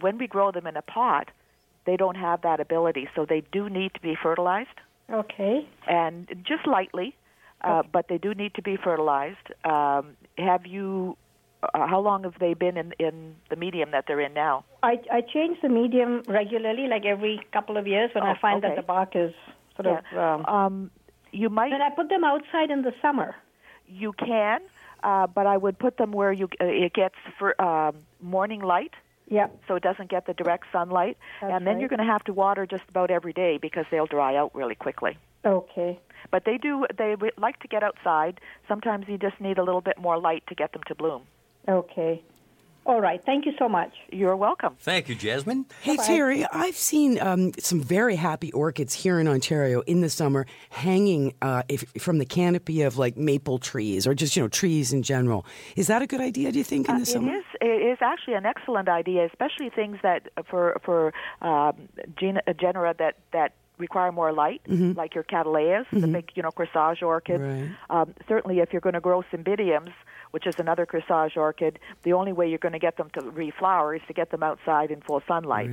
When 0.00 0.16
we 0.16 0.26
grow 0.26 0.50
them 0.52 0.66
in 0.66 0.76
a 0.76 0.82
pot, 0.82 1.30
they 1.84 1.96
don't 1.96 2.16
have 2.16 2.40
that 2.42 2.60
ability, 2.60 3.08
so 3.14 3.26
they 3.26 3.42
do 3.52 3.68
need 3.68 3.92
to 3.94 4.00
be 4.00 4.16
fertilized 4.20 4.78
Okay. 5.10 5.68
and 5.86 6.28
just 6.44 6.66
lightly, 6.66 7.14
uh, 7.60 7.82
but 7.92 8.08
they 8.08 8.18
do 8.18 8.34
need 8.34 8.54
to 8.54 8.62
be 8.62 8.76
fertilized. 8.76 9.46
Um, 9.64 10.16
have 10.38 10.66
you 10.66 11.16
uh, 11.74 11.86
how 11.86 12.00
long 12.00 12.24
have 12.24 12.38
they 12.38 12.54
been 12.54 12.76
in 12.76 12.92
in 12.98 13.34
the 13.50 13.56
medium 13.56 13.90
that 13.92 14.04
they're 14.06 14.20
in 14.20 14.34
now? 14.34 14.64
I 14.82 15.00
I 15.10 15.20
change 15.20 15.58
the 15.62 15.68
medium 15.68 16.22
regularly, 16.28 16.86
like 16.88 17.04
every 17.04 17.40
couple 17.52 17.76
of 17.76 17.86
years, 17.86 18.10
when 18.14 18.24
Oh, 18.24 18.28
I 18.28 18.38
find 18.38 18.58
okay. 18.64 18.68
that 18.74 18.76
the 18.76 18.86
bark 18.86 19.14
is 19.14 19.34
sort 19.76 19.86
of. 19.86 20.04
Yeah. 20.12 20.34
Um, 20.34 20.44
Um, 20.46 20.90
you 21.32 21.48
might 21.50 21.72
And 21.72 21.82
I 21.82 21.90
put 21.90 22.08
them 22.08 22.24
outside 22.24 22.70
in 22.70 22.82
the 22.82 22.94
summer. 23.02 23.34
You 23.88 24.12
can, 24.12 24.60
uh, 25.02 25.26
but 25.26 25.46
I 25.46 25.56
would 25.56 25.78
put 25.78 25.96
them 25.96 26.12
where 26.12 26.32
you 26.32 26.48
uh, 26.60 26.64
it 26.86 26.92
gets 26.92 27.16
for 27.38 27.60
um, 27.60 27.94
morning 28.20 28.60
light. 28.60 28.94
Yeah. 29.28 29.48
So 29.66 29.74
it 29.74 29.82
doesn't 29.82 30.08
get 30.08 30.26
the 30.26 30.34
direct 30.34 30.66
sunlight, 30.72 31.16
That's 31.40 31.52
and 31.52 31.66
then 31.66 31.74
right. 31.74 31.80
you're 31.80 31.88
going 31.88 32.06
to 32.06 32.12
have 32.12 32.24
to 32.24 32.32
water 32.32 32.64
just 32.64 32.84
about 32.88 33.10
every 33.10 33.32
day 33.32 33.58
because 33.58 33.84
they'll 33.90 34.06
dry 34.06 34.36
out 34.36 34.54
really 34.54 34.76
quickly. 34.76 35.18
Okay. 35.44 35.98
But 36.30 36.44
they 36.44 36.58
do 36.58 36.86
they 36.96 37.16
like 37.36 37.58
to 37.60 37.68
get 37.68 37.82
outside. 37.82 38.40
Sometimes 38.68 39.06
you 39.08 39.18
just 39.18 39.40
need 39.40 39.58
a 39.58 39.62
little 39.62 39.80
bit 39.80 39.98
more 39.98 40.18
light 40.18 40.44
to 40.48 40.54
get 40.54 40.72
them 40.72 40.82
to 40.86 40.94
bloom. 40.94 41.22
Okay. 41.68 42.22
All 42.84 43.00
right. 43.00 43.20
Thank 43.26 43.46
you 43.46 43.52
so 43.58 43.68
much. 43.68 43.92
You're 44.12 44.36
welcome. 44.36 44.76
Thank 44.78 45.08
you, 45.08 45.16
Jasmine. 45.16 45.66
Hey, 45.82 45.96
Terry, 45.96 46.46
I've 46.52 46.76
seen 46.76 47.18
um, 47.20 47.50
some 47.58 47.80
very 47.80 48.14
happy 48.14 48.52
orchids 48.52 48.94
here 48.94 49.18
in 49.18 49.26
Ontario 49.26 49.80
in 49.88 50.02
the 50.02 50.08
summer 50.08 50.46
hanging 50.70 51.34
uh, 51.42 51.64
if, 51.68 51.84
from 51.98 52.18
the 52.18 52.24
canopy 52.24 52.82
of 52.82 52.96
like 52.96 53.16
maple 53.16 53.58
trees 53.58 54.06
or 54.06 54.14
just, 54.14 54.36
you 54.36 54.42
know, 54.42 54.46
trees 54.48 54.92
in 54.92 55.02
general. 55.02 55.44
Is 55.74 55.88
that 55.88 56.00
a 56.00 56.06
good 56.06 56.20
idea, 56.20 56.52
do 56.52 56.58
you 56.58 56.64
think, 56.64 56.88
in 56.88 56.94
Uh, 56.94 56.98
the 56.98 57.02
it 57.02 57.06
summer? 57.06 57.34
is 57.34 57.44
it 57.60 57.66
is 57.66 57.98
actually 58.00 58.34
an 58.34 58.46
excellent 58.46 58.88
idea, 58.88 59.26
especially 59.26 59.68
things 59.68 59.98
that 60.04 60.28
for 60.48 60.80
for 60.84 61.12
um, 61.42 61.88
gen- 62.16 62.40
uh, 62.46 62.52
genera 62.52 62.94
that 63.00 63.16
that 63.32 63.50
require 63.78 64.10
more 64.12 64.32
light, 64.32 64.62
Mhm. 64.68 64.96
like 64.96 65.14
your 65.14 65.24
cattleyas, 65.24 65.86
the 65.90 66.06
Mhm. 66.06 66.12
big 66.12 66.30
you 66.34 66.42
know 66.42 66.50
corsage 66.50 67.02
orchid. 67.02 67.40
Right. 67.40 67.68
Um, 67.90 68.14
certainly, 68.28 68.60
if 68.60 68.72
you're 68.72 68.80
going 68.80 68.94
to 68.94 69.00
grow 69.00 69.22
cymbidiums, 69.32 69.92
which 70.30 70.46
is 70.46 70.54
another 70.58 70.86
corsage 70.86 71.36
orchid, 71.36 71.78
the 72.02 72.12
only 72.12 72.32
way 72.32 72.48
you're 72.48 72.58
going 72.58 72.72
to 72.72 72.78
get 72.78 72.96
them 72.96 73.10
to 73.10 73.20
reflower 73.22 73.96
is 73.96 74.02
to 74.06 74.12
get 74.12 74.30
them 74.30 74.42
outside 74.42 74.90
in 74.90 75.00
full 75.02 75.22
sunlight. 75.28 75.70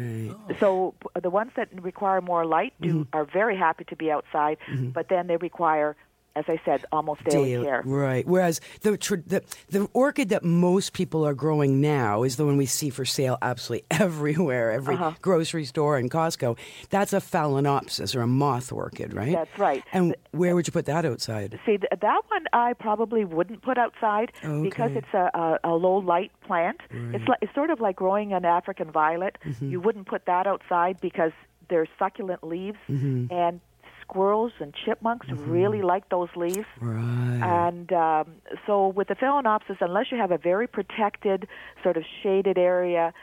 So 0.60 0.94
the 1.22 1.30
ones 1.30 1.52
that 1.56 1.70
require 1.82 2.22
more 2.22 2.46
light 2.46 2.74
do 2.82 2.90
Mm-hmm. 2.94 3.18
are 3.18 3.26
very 3.26 3.56
happy 3.58 3.84
to 3.86 3.96
be 3.96 4.12
outside, 4.12 4.58
but 4.94 5.08
then 5.10 5.28
they 5.28 5.38
require, 5.38 5.96
as 6.36 6.46
I 6.48 6.60
said, 6.66 6.84
almost 6.92 7.24
daily, 7.26 7.52
Daily- 7.52 7.66
care. 7.66 7.84
Right. 7.86 8.26
Whereas 8.28 8.60
the, 8.82 8.98
tr- 8.98 9.16
the 9.26 9.44
the 9.70 9.88
orchid 9.94 10.30
that 10.30 10.44
most 10.44 10.94
people 10.94 11.26
are 11.28 11.34
growing 11.36 11.80
now 11.80 12.24
is 12.24 12.38
the 12.38 12.46
one 12.46 12.58
we 12.58 12.66
see 12.66 12.90
for 12.90 13.06
sale 13.06 13.38
absolutely 13.42 13.86
everywhere, 13.92 14.72
every 14.72 14.96
Uh-huh. 14.96 15.12
grocery 15.22 15.66
store 15.66 15.98
and 15.98 16.10
Costco. 16.10 16.58
That's 16.90 17.14
a 17.14 17.18
phalaenopsis 17.18 18.16
or 18.16 18.22
a 18.22 18.28
moth 18.28 18.72
orchid, 18.72 19.14
right? 19.14 19.34
That's 19.34 19.60
right. 19.60 19.84
And 19.94 20.16
where 20.32 20.56
would 20.56 20.66
you 20.68 20.74
put 20.74 20.86
that 20.86 21.06
outside? 21.06 21.60
See, 21.66 21.78
th- 21.78 21.92
that 22.02 22.22
one 22.30 22.46
I 22.54 22.74
probably 22.74 23.26
wouldn't 23.26 23.62
put 23.62 23.78
outside 23.78 24.32
because 24.42 24.92
it's 24.96 25.14
a, 25.14 25.30
a, 25.34 25.60
a 25.64 25.74
low 25.76 25.98
light 25.98 26.32
plant. 26.42 26.82
Right. 26.92 27.16
It's 27.16 27.28
like 27.28 27.40
it's 27.42 27.54
sort 27.54 27.70
of 27.70 27.80
like 27.80 27.96
growing 27.96 28.34
an 28.34 28.46
African 28.46 28.90
violet. 28.92 29.38
Mhm. 29.46 29.70
You 29.72 29.80
wouldn't 29.82 30.08
put 30.08 30.26
that 30.26 30.48
outside 30.48 31.00
because 31.00 31.32
there's 31.70 31.90
succulent 32.00 32.44
leaves 32.44 32.78
Mhm. 32.90 33.32
and 33.32 33.60
squirrels 34.04 34.54
and 34.60 34.74
chipmunks 34.86 35.28
really 35.48 35.82
like 35.82 36.10
those 36.10 36.30
leaves. 36.36 36.68
Right. 36.80 37.42
And 37.68 37.92
um, 37.94 38.36
so 38.66 38.88
with 38.88 39.08
the 39.08 39.16
phalaenopsis, 39.16 39.78
unless 39.82 40.08
you 40.12 40.18
have 40.18 40.32
a 40.32 40.38
very 40.38 40.68
protected, 40.68 41.48
sort 41.82 41.98
of 41.98 42.04
shaded 42.22 42.58
area, 42.58 43.14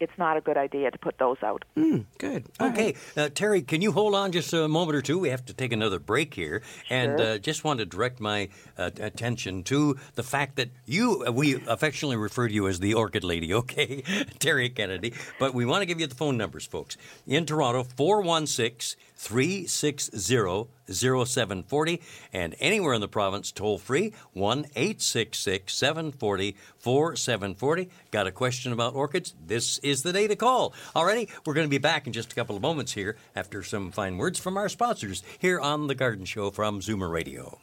it's 0.00 0.12
not 0.18 0.36
a 0.36 0.40
good 0.40 0.56
idea 0.56 0.90
to 0.90 0.98
put 0.98 1.18
those 1.18 1.36
out. 1.42 1.64
Mm, 1.76 2.04
good. 2.18 2.44
Okay, 2.60 2.94
uh, 3.16 3.28
Terry, 3.34 3.62
can 3.62 3.82
you 3.82 3.92
hold 3.92 4.14
on 4.14 4.32
just 4.32 4.52
a 4.52 4.68
moment 4.68 4.96
or 4.96 5.02
two? 5.02 5.18
We 5.18 5.30
have 5.30 5.44
to 5.46 5.54
take 5.54 5.72
another 5.72 5.98
break 5.98 6.34
here, 6.34 6.62
and 6.90 7.20
uh, 7.20 7.38
just 7.38 7.64
want 7.64 7.80
to 7.80 7.86
direct 7.86 8.20
my 8.20 8.48
uh, 8.76 8.90
attention 9.00 9.62
to 9.64 9.96
the 10.14 10.22
fact 10.22 10.56
that 10.56 10.70
you, 10.86 11.24
uh, 11.26 11.32
we 11.32 11.56
affectionately 11.66 12.16
refer 12.16 12.48
to 12.48 12.54
you 12.54 12.68
as 12.68 12.80
the 12.80 12.94
Orchid 12.94 13.24
Lady, 13.24 13.52
okay, 13.58 14.02
Terry 14.38 14.70
Kennedy. 14.70 15.14
But 15.38 15.54
we 15.54 15.64
want 15.64 15.82
to 15.82 15.86
give 15.86 16.00
you 16.00 16.06
the 16.06 16.14
phone 16.14 16.36
numbers, 16.36 16.66
folks. 16.66 16.96
In 17.26 17.46
Toronto, 17.46 17.84
416 17.84 18.98
360 19.16 20.68
0740, 20.88 22.00
and 22.32 22.54
anywhere 22.60 22.94
in 22.94 23.00
the 23.00 23.08
province, 23.08 23.52
toll 23.52 23.78
free 23.78 24.12
1 24.32 24.66
866 24.76 25.74
740 25.74 26.56
4740. 26.78 27.90
Got 28.10 28.26
a 28.26 28.32
question 28.32 28.72
about 28.72 28.94
orchids? 28.94 29.34
This 29.44 29.78
is 29.88 30.02
the 30.02 30.12
day 30.12 30.26
to 30.26 30.36
call. 30.36 30.74
Alrighty, 30.94 31.28
we're 31.44 31.54
going 31.54 31.66
to 31.66 31.70
be 31.70 31.78
back 31.78 32.06
in 32.06 32.12
just 32.12 32.32
a 32.32 32.34
couple 32.34 32.56
of 32.56 32.62
moments 32.62 32.92
here 32.92 33.16
after 33.34 33.62
some 33.62 33.90
fine 33.90 34.18
words 34.18 34.38
from 34.38 34.56
our 34.56 34.68
sponsors 34.68 35.22
here 35.38 35.58
on 35.58 35.86
The 35.86 35.94
Garden 35.94 36.24
Show 36.24 36.50
from 36.50 36.80
Zoomer 36.80 37.10
Radio. 37.10 37.58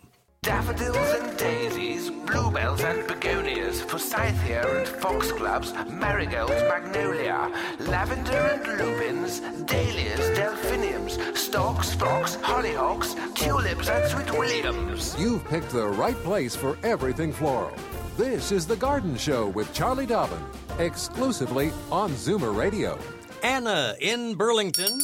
Daffodils 0.45 0.95
and 0.95 1.38
daisies, 1.39 2.11
bluebells 2.11 2.82
and 2.82 3.07
begonias, 3.07 3.82
forsythia 3.82 4.61
and 4.78 4.88
foxgloves, 4.88 5.73
marigolds, 5.89 6.61
magnolia, 6.69 7.51
lavender 7.80 8.32
and 8.32 8.80
lupins, 8.80 9.39
dahlias, 9.65 10.38
delphiniums, 10.38 11.17
stalks, 11.36 11.95
phlox, 11.95 12.36
hollyhocks, 12.38 13.15
tulips 13.34 13.89
and 13.89 14.07
sweet 14.11 14.32
williams. 14.38 15.15
You've 15.17 15.43
picked 15.45 15.71
the 15.71 15.88
right 15.88 16.17
place 16.17 16.55
for 16.55 16.78
everything 16.84 17.34
floral. 17.34 17.73
This 18.18 18.53
is 18.53 18.66
The 18.66 18.78
Garden 18.78 19.18
Show 19.18 19.49
with 19.49 19.74
Charlie 19.74 20.05
Dobbin, 20.05 20.41
exclusively 20.80 21.74
on 21.91 22.11
Zoomer 22.11 22.55
Radio. 22.55 22.97
Anna 23.43 23.93
in 23.99 24.36
Burlington. 24.36 25.01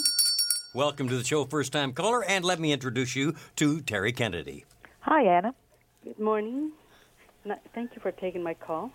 Welcome 0.74 1.10
to 1.10 1.18
the 1.18 1.24
show, 1.26 1.44
first 1.44 1.74
time 1.74 1.92
caller, 1.92 2.24
and 2.24 2.46
let 2.46 2.58
me 2.58 2.72
introduce 2.72 3.14
you 3.14 3.36
to 3.58 3.82
Terry 3.82 4.14
Kennedy. 4.14 4.64
Hi, 5.02 5.24
Anna. 5.24 5.54
Good 6.06 6.20
morning. 6.20 6.72
Thank 7.76 7.96
you 7.96 8.02
for 8.02 8.14
taking 8.14 8.44
my 8.44 8.54
call. 8.54 8.94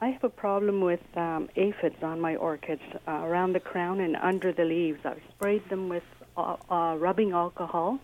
I 0.00 0.08
have 0.08 0.24
a 0.24 0.28
problem 0.28 0.80
with 0.80 0.98
um, 1.14 1.48
aphids 1.54 2.02
on 2.02 2.20
my 2.20 2.34
orchids 2.34 2.82
uh, 3.06 3.20
around 3.22 3.52
the 3.52 3.60
crown 3.60 4.00
and 4.00 4.16
under 4.16 4.52
the 4.52 4.64
leaves. 4.64 4.98
I've 5.04 5.22
sprayed 5.36 5.62
them 5.70 5.88
with 5.88 6.02
uh, 6.36 6.56
uh, 6.68 6.96
rubbing 6.98 7.30
alcohol, 7.30 8.00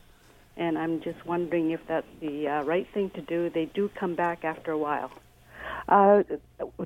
and 0.56 0.78
I'm 0.78 1.02
just 1.02 1.26
wondering 1.26 1.72
if 1.72 1.80
that's 1.88 2.06
the 2.20 2.46
uh, 2.46 2.62
right 2.62 2.86
thing 2.94 3.10
to 3.16 3.20
do. 3.20 3.50
They 3.50 3.64
do 3.64 3.90
come 3.98 4.14
back 4.14 4.44
after 4.44 4.70
a 4.70 4.78
while. 4.78 5.10
Uh, 5.88 6.22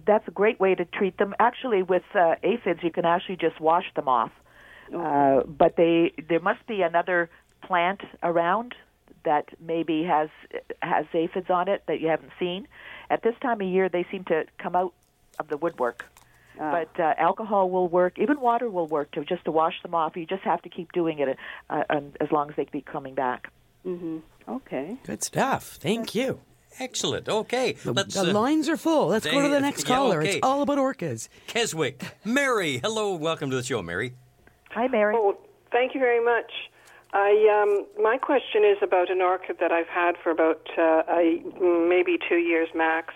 that's 0.05 0.27
a 0.27 0.31
great 0.31 0.59
way 0.59 0.75
to 0.75 0.85
treat 0.85 1.17
them. 1.19 1.35
Actually, 1.39 1.83
with 1.83 2.03
uh, 2.15 2.35
aphids, 2.43 2.81
you 2.83 2.91
can 2.91 3.05
actually 3.05 3.37
just 3.37 3.61
wash 3.61 3.85
them 3.95 4.09
off. 4.09 4.33
Uh, 4.95 5.43
but 5.47 5.77
they 5.77 6.13
there 6.29 6.41
must 6.41 6.67
be 6.67 6.83
another 6.83 7.29
plant 7.63 8.01
around 8.23 8.75
that 9.25 9.47
maybe 9.61 10.03
has 10.05 10.31
has 10.81 11.05
aphids 11.13 11.51
on 11.51 11.69
it 11.69 11.83
that 11.87 12.01
you 12.01 12.09
haven't 12.09 12.33
seen. 12.39 12.67
At 13.11 13.23
this 13.23 13.35
time 13.43 13.61
of 13.61 13.69
year, 13.69 13.89
they 13.89 14.07
seem 14.11 14.25
to 14.25 14.47
come 14.59 14.75
out 14.75 14.95
of 15.39 15.49
the 15.49 15.57
woodwork. 15.57 16.07
But 16.59 16.99
uh, 16.99 17.15
alcohol 17.19 17.71
will 17.71 17.87
work. 17.87 18.19
Even 18.19 18.41
water 18.41 18.69
will 18.69 18.89
work 18.89 19.13
to 19.13 19.25
just 19.25 19.45
to 19.45 19.53
wash 19.53 19.81
them 19.83 19.95
off. 19.95 20.17
You 20.17 20.27
just 20.27 20.43
have 20.43 20.61
to 20.63 20.69
keep 20.69 20.91
doing 20.91 21.21
it 21.21 21.39
uh, 21.71 21.85
um, 21.89 22.13
as 22.21 22.33
long 22.33 22.51
as 22.51 22.57
they 22.57 22.65
keep 22.65 22.85
coming 22.85 23.15
back. 23.15 23.53
Mm-hmm. 23.87 24.19
Okay. 24.49 24.97
Good 25.05 25.23
stuff. 25.23 25.79
Thank 25.81 26.17
you. 26.17 26.41
Excellent. 26.81 27.29
Okay, 27.29 27.73
The, 27.73 27.93
let's. 27.93 28.15
the 28.15 28.31
uh, 28.31 28.33
lines 28.33 28.69
are 28.69 28.77
full. 28.77 29.09
Let's 29.09 29.27
go 29.27 29.43
to 29.43 29.49
the 29.49 29.61
next 29.61 29.89
yeah, 29.89 29.97
caller. 29.97 30.21
okay. 30.21 30.37
It's 30.37 30.39
all 30.43 30.63
about 30.63 30.79
orchids. 30.79 31.29
Keswick. 31.47 32.05
Mary, 32.25 32.79
hello. 32.79 33.15
Welcome 33.15 33.51
to 33.51 33.57
the 33.57 33.63
show, 33.63 33.83
Mary. 33.83 34.15
Hi, 34.71 34.87
Mary. 34.89 35.15
Oh, 35.17 35.37
thank 35.73 35.95
you 35.95 36.01
very 36.01 36.25
much. 36.25 36.51
I 37.13 37.63
um, 37.63 37.87
my 38.03 38.19
question 38.19 38.65
is 38.65 38.77
about 38.83 39.11
an 39.11 39.23
orchid 39.23 39.59
that 39.61 39.73
I've 39.73 39.89
had 39.89 40.17
for 40.23 40.31
about 40.31 40.69
uh, 40.77 41.03
a, 41.09 41.43
maybe 41.89 42.19
two 42.29 42.37
years 42.37 42.69
max. 42.75 43.15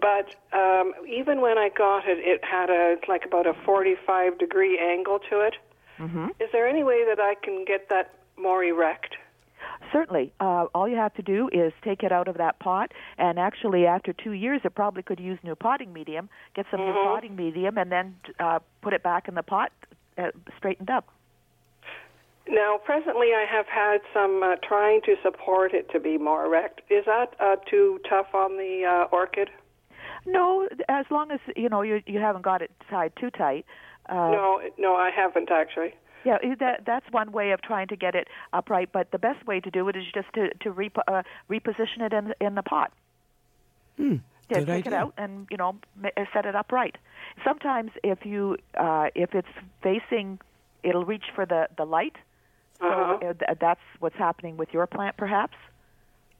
But 0.00 0.34
um, 0.52 0.94
even 1.06 1.42
when 1.42 1.58
I 1.58 1.68
got 1.68 2.08
it, 2.08 2.18
it 2.18 2.42
had 2.42 2.70
a 2.70 2.96
like 3.08 3.26
about 3.26 3.46
a 3.46 3.52
45 3.66 4.38
degree 4.38 4.78
angle 4.78 5.18
to 5.30 5.40
it. 5.40 5.54
Mm-hmm. 5.98 6.28
Is 6.40 6.48
there 6.52 6.66
any 6.66 6.82
way 6.82 7.04
that 7.06 7.20
I 7.20 7.34
can 7.34 7.64
get 7.66 7.90
that 7.90 8.14
more 8.38 8.64
erect? 8.64 9.16
Certainly. 9.92 10.32
Uh, 10.40 10.66
all 10.74 10.88
you 10.88 10.96
have 10.96 11.14
to 11.14 11.22
do 11.22 11.48
is 11.52 11.72
take 11.84 12.02
it 12.02 12.12
out 12.12 12.26
of 12.26 12.38
that 12.38 12.58
pot, 12.58 12.92
and 13.18 13.38
actually, 13.38 13.86
after 13.86 14.12
two 14.12 14.32
years, 14.32 14.60
it 14.64 14.74
probably 14.74 15.02
could 15.02 15.20
use 15.20 15.38
new 15.42 15.54
potting 15.54 15.92
medium. 15.92 16.30
Get 16.56 16.66
some 16.70 16.80
new 16.80 16.92
potting 16.92 17.36
medium, 17.36 17.76
and 17.76 17.92
then 17.92 18.14
uh, 18.40 18.60
put 18.80 18.94
it 18.94 19.02
back 19.02 19.28
in 19.28 19.34
the 19.34 19.42
pot, 19.42 19.70
uh, 20.16 20.28
straightened 20.56 20.88
up. 20.88 21.08
Now, 22.48 22.80
presently, 22.84 23.28
I 23.28 23.46
have 23.48 23.66
had 23.66 23.98
some 24.12 24.42
uh, 24.42 24.56
trying 24.66 25.00
to 25.02 25.14
support 25.22 25.74
it 25.74 25.90
to 25.92 26.00
be 26.00 26.18
more 26.18 26.44
erect. 26.44 26.80
Is 26.90 27.04
that 27.04 27.34
uh, 27.38 27.56
too 27.70 28.00
tough 28.08 28.34
on 28.34 28.56
the 28.56 28.84
uh, 28.84 29.14
orchid? 29.14 29.50
No, 30.26 30.68
as 30.88 31.06
long 31.10 31.30
as 31.30 31.40
you 31.56 31.68
know 31.68 31.82
you 31.82 32.00
you 32.06 32.18
haven't 32.18 32.42
got 32.42 32.62
it 32.62 32.70
tied 32.88 33.12
too 33.16 33.30
tight. 33.30 33.64
Uh, 34.08 34.14
no, 34.14 34.60
no, 34.78 34.94
I 34.94 35.10
haven't 35.10 35.50
actually. 35.50 35.94
Yeah, 36.24 36.38
i- 36.42 36.54
that 36.60 36.84
that's 36.84 37.06
one 37.10 37.32
way 37.32 37.50
of 37.52 37.60
trying 37.62 37.88
to 37.88 37.96
get 37.96 38.14
it 38.14 38.28
upright. 38.52 38.90
But 38.92 39.10
the 39.10 39.18
best 39.18 39.46
way 39.46 39.60
to 39.60 39.70
do 39.70 39.88
it 39.88 39.96
is 39.96 40.04
just 40.12 40.32
to 40.34 40.50
to 40.60 40.70
rep, 40.70 40.96
uh, 41.08 41.22
reposition 41.50 42.00
it 42.00 42.12
in 42.12 42.34
in 42.40 42.54
the 42.54 42.62
pot. 42.62 42.92
Hmm. 43.96 44.16
Yeah, 44.48 44.58
Good 44.60 44.66
take 44.66 44.86
it 44.86 44.92
out 44.92 45.14
and 45.16 45.46
you 45.50 45.56
know 45.56 45.76
ma- 45.96 46.10
uh, 46.16 46.24
set 46.32 46.46
it 46.46 46.54
upright. 46.54 46.96
Sometimes 47.44 47.90
if 48.02 48.24
you 48.26 48.56
uh, 48.76 49.08
if 49.14 49.34
it's 49.34 49.48
facing, 49.82 50.40
it'll 50.82 51.04
reach 51.04 51.24
for 51.34 51.46
the 51.46 51.68
the 51.76 51.84
light. 51.86 52.16
So 52.80 52.86
Uh-huh. 52.88 53.32
uh, 53.48 53.54
that's 53.60 53.80
what's 54.00 54.16
happening 54.16 54.56
with 54.56 54.72
your 54.74 54.86
plant, 54.88 55.16
perhaps. 55.16 55.56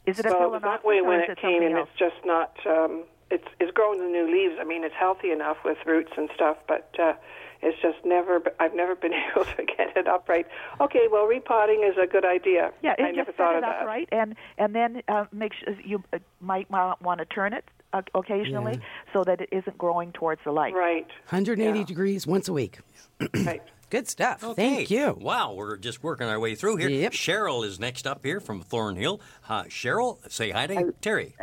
Is 0.07 0.18
it 0.18 0.26
a 0.26 0.30
so 0.30 0.51
that 0.51 0.62
phalaenopsis 0.62 0.85
way 0.85 0.99
or 0.99 1.05
when 1.05 1.20
is 1.20 1.28
it 1.28 1.33
it 1.33 1.39
came 1.39 1.53
something 1.62 1.70
in, 1.70 1.76
else? 1.76 1.89
it's 1.91 1.99
just 1.99 2.24
not. 2.24 2.57
Um, 2.66 3.05
it's 3.30 3.47
it's 3.61 3.70
growing 3.72 3.99
the 4.01 4.07
new 4.09 4.26
leaves. 4.30 4.57
I 4.61 4.64
mean, 4.64 4.83
it's 4.85 4.95
healthy 4.97 5.30
enough 5.30 5.59
with 5.64 5.78
roots 5.87 6.12
and 6.16 6.28
stuff, 6.35 6.57
but 6.66 6.91
uh, 6.99 7.14
it's 7.62 7.80
just 7.80 7.98
never. 8.04 8.40
I've 8.60 8.74
never 8.74 8.94
been 8.94 9.12
able 9.32 9.44
to 9.44 9.64
get 9.64 9.96
it 9.96 10.06
upright. 10.06 10.46
Okay, 10.80 11.06
well, 11.10 11.24
repotting 11.26 11.82
is 11.88 11.96
a 12.02 12.06
good 12.06 12.24
idea. 12.24 12.72
Yeah, 12.82 12.94
I 12.98 13.02
and 13.08 13.16
never 13.16 13.26
just 13.30 13.38
thought 13.38 13.54
set 13.54 13.58
of 13.58 13.64
it 13.64 13.66
that. 13.66 13.80
upright, 13.82 14.08
and 14.12 14.34
and 14.58 14.74
then 14.74 15.02
uh, 15.08 15.26
make 15.32 15.52
sure 15.54 15.74
you 15.84 16.02
uh, 16.12 16.18
might 16.40 16.68
want 16.70 17.18
to 17.18 17.24
turn 17.24 17.52
it 17.52 17.64
uh, 17.92 18.02
occasionally, 18.14 18.80
so 19.12 19.24
that 19.24 19.40
it 19.40 19.48
isn't 19.52 19.78
growing 19.78 20.12
towards 20.12 20.40
the 20.44 20.50
light. 20.52 20.74
Right. 20.74 21.06
180 21.28 21.84
degrees 21.84 22.26
once 22.26 22.48
a 22.48 22.52
week. 22.52 22.78
right. 23.34 23.62
Good 23.90 24.08
stuff. 24.08 24.42
Okay. 24.42 24.54
Thank 24.76 24.90
you. 24.90 25.12
Wow, 25.20 25.52
we're 25.52 25.76
just 25.76 26.02
working 26.02 26.26
our 26.26 26.40
way 26.40 26.54
through 26.54 26.76
here. 26.76 26.88
Yep. 26.88 27.12
Cheryl 27.12 27.62
is 27.62 27.78
next 27.78 28.06
up 28.06 28.24
here 28.24 28.40
from 28.40 28.62
Thornhill. 28.62 29.20
Uh, 29.46 29.64
Cheryl, 29.64 30.16
say 30.32 30.48
hi 30.50 30.66
to 30.66 30.94
Terry. 31.02 31.34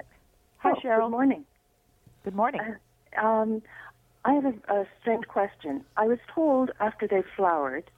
Hi, 0.57 0.71
Oh, 0.71 0.75
Cheryl. 0.83 1.01
Good 1.03 1.09
morning. 1.11 1.45
Good 2.23 2.35
morning. 2.35 2.61
Um, 3.21 3.61
I 4.29 4.33
have 4.33 4.45
a, 4.45 4.81
a 4.81 4.85
strange 5.01 5.27
question. 5.27 5.83
I 5.97 6.05
was 6.05 6.19
told 6.33 6.69
after 6.79 7.07
they 7.07 7.23
flowered 7.35 7.89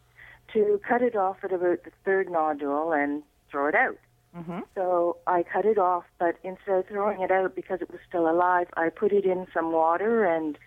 to 0.53 0.79
cut 0.88 1.01
it 1.01 1.13
off 1.13 1.38
at 1.43 1.51
about 1.51 1.84
the 1.84 1.91
third 2.05 2.32
nodule 2.32 2.93
and 2.93 3.23
throw 3.49 3.67
it 3.67 3.75
out. 3.75 3.97
Mm-hmm. 4.38 4.59
So 4.73 5.17
I 5.27 5.43
cut 5.43 5.65
it 5.65 5.77
off, 5.77 6.05
but 6.19 6.38
instead 6.41 6.75
of 6.75 6.88
throwing 6.88 7.19
it 7.19 7.32
out 7.32 7.53
because 7.53 7.82
it 7.82 7.91
was 7.91 7.99
still 8.07 8.29
alive, 8.29 8.67
I 8.77 8.88
put 8.88 9.11
it 9.11 9.25
in 9.25 9.45
some 9.53 9.73
water 9.73 10.23
and 10.23 10.57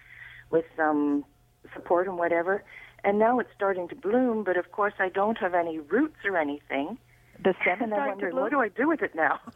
with 0.50 0.66
some 0.76 1.24
support 1.72 2.08
and 2.08 2.18
whatever. 2.18 2.62
And 3.02 3.18
now 3.18 3.38
it's 3.38 3.50
starting 3.56 3.88
to 3.88 3.94
bloom, 3.94 4.44
but 4.44 4.58
of 4.58 4.70
course 4.70 4.94
I 4.98 5.08
don't 5.08 5.38
have 5.38 5.54
any 5.54 5.78
roots 5.78 6.18
or 6.26 6.36
anything. 6.36 6.98
The 7.43 7.55
I'm 7.68 8.18
to 8.18 8.30
bloom? 8.30 8.43
what 8.43 8.51
do 8.51 8.61
I 8.61 8.68
do 8.68 8.89
with 8.89 9.03
it 9.03 9.14
now? 9.14 9.41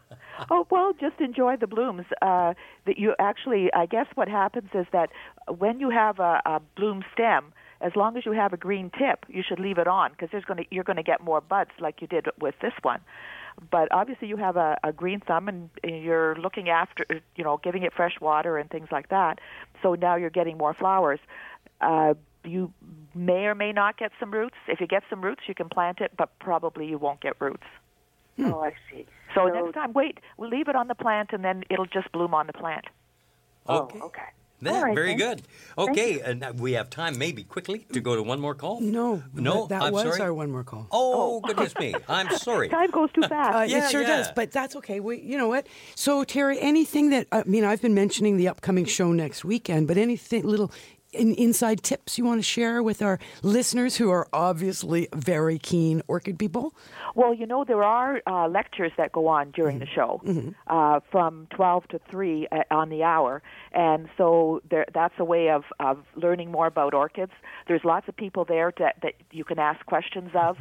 Oh 0.49 0.65
well, 0.69 0.93
just 0.93 1.19
enjoy 1.19 1.57
the 1.57 1.67
blooms. 1.67 2.05
Uh, 2.21 2.53
that 2.85 2.97
you 2.97 3.13
actually, 3.19 3.73
I 3.73 3.85
guess, 3.85 4.07
what 4.15 4.29
happens 4.29 4.69
is 4.73 4.85
that 4.93 5.09
when 5.49 5.81
you 5.81 5.89
have 5.89 6.19
a, 6.19 6.41
a 6.45 6.61
bloom 6.77 7.03
stem, 7.11 7.51
as 7.81 7.93
long 7.97 8.15
as 8.15 8.25
you 8.25 8.31
have 8.31 8.53
a 8.53 8.57
green 8.57 8.89
tip, 8.89 9.25
you 9.27 9.43
should 9.43 9.59
leave 9.59 9.77
it 9.77 9.87
on 9.87 10.11
because 10.11 10.29
there's 10.31 10.45
going 10.45 10.63
to 10.63 10.65
you're 10.71 10.85
going 10.85 10.95
to 10.95 11.03
get 11.03 11.21
more 11.21 11.41
buds 11.41 11.71
like 11.79 11.99
you 11.99 12.07
did 12.07 12.27
with 12.39 12.55
this 12.61 12.73
one. 12.83 13.01
But 13.69 13.89
obviously, 13.91 14.29
you 14.29 14.37
have 14.37 14.55
a, 14.55 14.77
a 14.83 14.93
green 14.93 15.19
thumb, 15.19 15.49
and 15.49 15.69
you're 15.83 16.35
looking 16.35 16.69
after, 16.69 17.05
you 17.35 17.43
know, 17.43 17.59
giving 17.61 17.83
it 17.83 17.93
fresh 17.93 18.19
water 18.21 18.57
and 18.57 18.69
things 18.69 18.87
like 18.91 19.09
that. 19.09 19.39
So 19.81 19.95
now 19.95 20.15
you're 20.15 20.29
getting 20.29 20.57
more 20.57 20.73
flowers. 20.73 21.19
Uh, 21.81 22.13
you 22.49 22.73
may 23.15 23.45
or 23.45 23.55
may 23.55 23.71
not 23.71 23.97
get 23.97 24.11
some 24.19 24.31
roots. 24.31 24.55
If 24.67 24.79
you 24.81 24.87
get 24.87 25.03
some 25.09 25.21
roots, 25.21 25.41
you 25.47 25.55
can 25.55 25.69
plant 25.69 25.99
it, 26.01 26.11
but 26.17 26.37
probably 26.39 26.87
you 26.87 26.97
won't 26.97 27.21
get 27.21 27.33
roots. 27.39 27.63
Oh, 28.39 28.61
I 28.61 28.73
see. 28.91 29.05
So, 29.35 29.45
next 29.47 29.73
time, 29.73 29.91
wait, 29.93 30.19
we'll 30.37 30.49
leave 30.49 30.67
it 30.69 30.75
on 30.75 30.87
the 30.87 30.95
plant, 30.95 31.31
and 31.33 31.43
then 31.43 31.63
it'll 31.69 31.85
just 31.85 32.11
bloom 32.11 32.33
on 32.33 32.47
the 32.47 32.53
plant. 32.53 32.85
Okay. 33.67 33.99
Oh, 34.01 34.05
okay. 34.07 34.21
That, 34.61 34.73
All 34.73 34.83
right, 34.83 34.95
very 34.95 35.15
thanks. 35.15 35.23
good. 35.23 35.41
Okay, 35.77 36.19
and 36.19 36.43
uh, 36.43 36.51
we 36.57 36.73
have 36.73 36.89
time 36.89 37.17
maybe 37.17 37.43
quickly 37.43 37.79
to 37.93 38.01
go 38.01 38.17
to 38.17 38.21
one 38.23 38.41
more 38.41 38.53
call. 38.55 38.81
No, 38.81 39.23
No, 39.33 39.67
that, 39.67 39.69
that 39.79 39.81
I'm 39.83 39.93
was 39.93 40.03
sorry. 40.03 40.19
our 40.21 40.33
one 40.33 40.51
more 40.51 40.65
call. 40.65 40.85
Oh, 40.91 41.39
goodness 41.47 41.77
me. 41.79 41.95
I'm 42.09 42.29
sorry. 42.31 42.67
Time 42.79 42.91
goes 42.91 43.09
too 43.13 43.21
fast. 43.29 43.55
Uh, 43.55 43.61
Yeah, 43.61 43.87
it 43.87 43.91
sure 43.91 44.01
yeah. 44.01 44.17
does, 44.17 44.31
but 44.35 44.51
that's 44.51 44.75
okay. 44.77 44.99
We, 44.99 45.21
you 45.21 45.37
know 45.37 45.47
what? 45.47 45.67
So, 45.95 46.25
Terry, 46.25 46.59
anything 46.59 47.09
that 47.11 47.27
I 47.31 47.43
mean, 47.43 47.63
I've 47.63 47.81
been 47.81 47.93
mentioning 47.93 48.35
the 48.35 48.49
upcoming 48.49 48.83
show 48.83 49.13
next 49.13 49.45
weekend, 49.45 49.87
but 49.87 49.97
anything 49.97 50.43
little 50.43 50.73
in, 51.11 51.33
inside 51.35 51.83
tips 51.83 52.17
you 52.17 52.25
want 52.25 52.39
to 52.39 52.43
share 52.43 52.83
with 52.83 53.01
our 53.01 53.19
listeners 53.41 53.97
who 53.97 54.09
are 54.11 54.27
obviously 54.33 55.07
very 55.13 55.57
keen 55.57 56.01
orchid 56.07 56.37
people? 56.37 56.73
Well, 57.15 57.33
you 57.33 57.45
know, 57.45 57.63
there 57.63 57.83
are 57.83 58.21
uh, 58.27 58.47
lectures 58.47 58.91
that 58.97 59.11
go 59.11 59.27
on 59.27 59.51
during 59.51 59.79
the 59.79 59.87
show 59.87 60.21
uh, 60.67 60.99
from 61.11 61.47
12 61.51 61.87
to 61.89 61.99
3 62.09 62.47
uh, 62.51 62.63
on 62.71 62.89
the 62.89 63.03
hour. 63.03 63.41
And 63.71 64.09
so 64.17 64.61
there, 64.69 64.85
that's 64.93 65.15
a 65.17 65.25
way 65.25 65.49
of, 65.49 65.63
of 65.79 65.99
learning 66.15 66.51
more 66.51 66.67
about 66.67 66.93
orchids. 66.93 67.31
There's 67.67 67.83
lots 67.83 68.07
of 68.07 68.15
people 68.15 68.45
there 68.45 68.71
to, 68.73 68.91
that 69.01 69.13
you 69.31 69.43
can 69.43 69.59
ask 69.59 69.85
questions 69.85 70.31
of. 70.33 70.57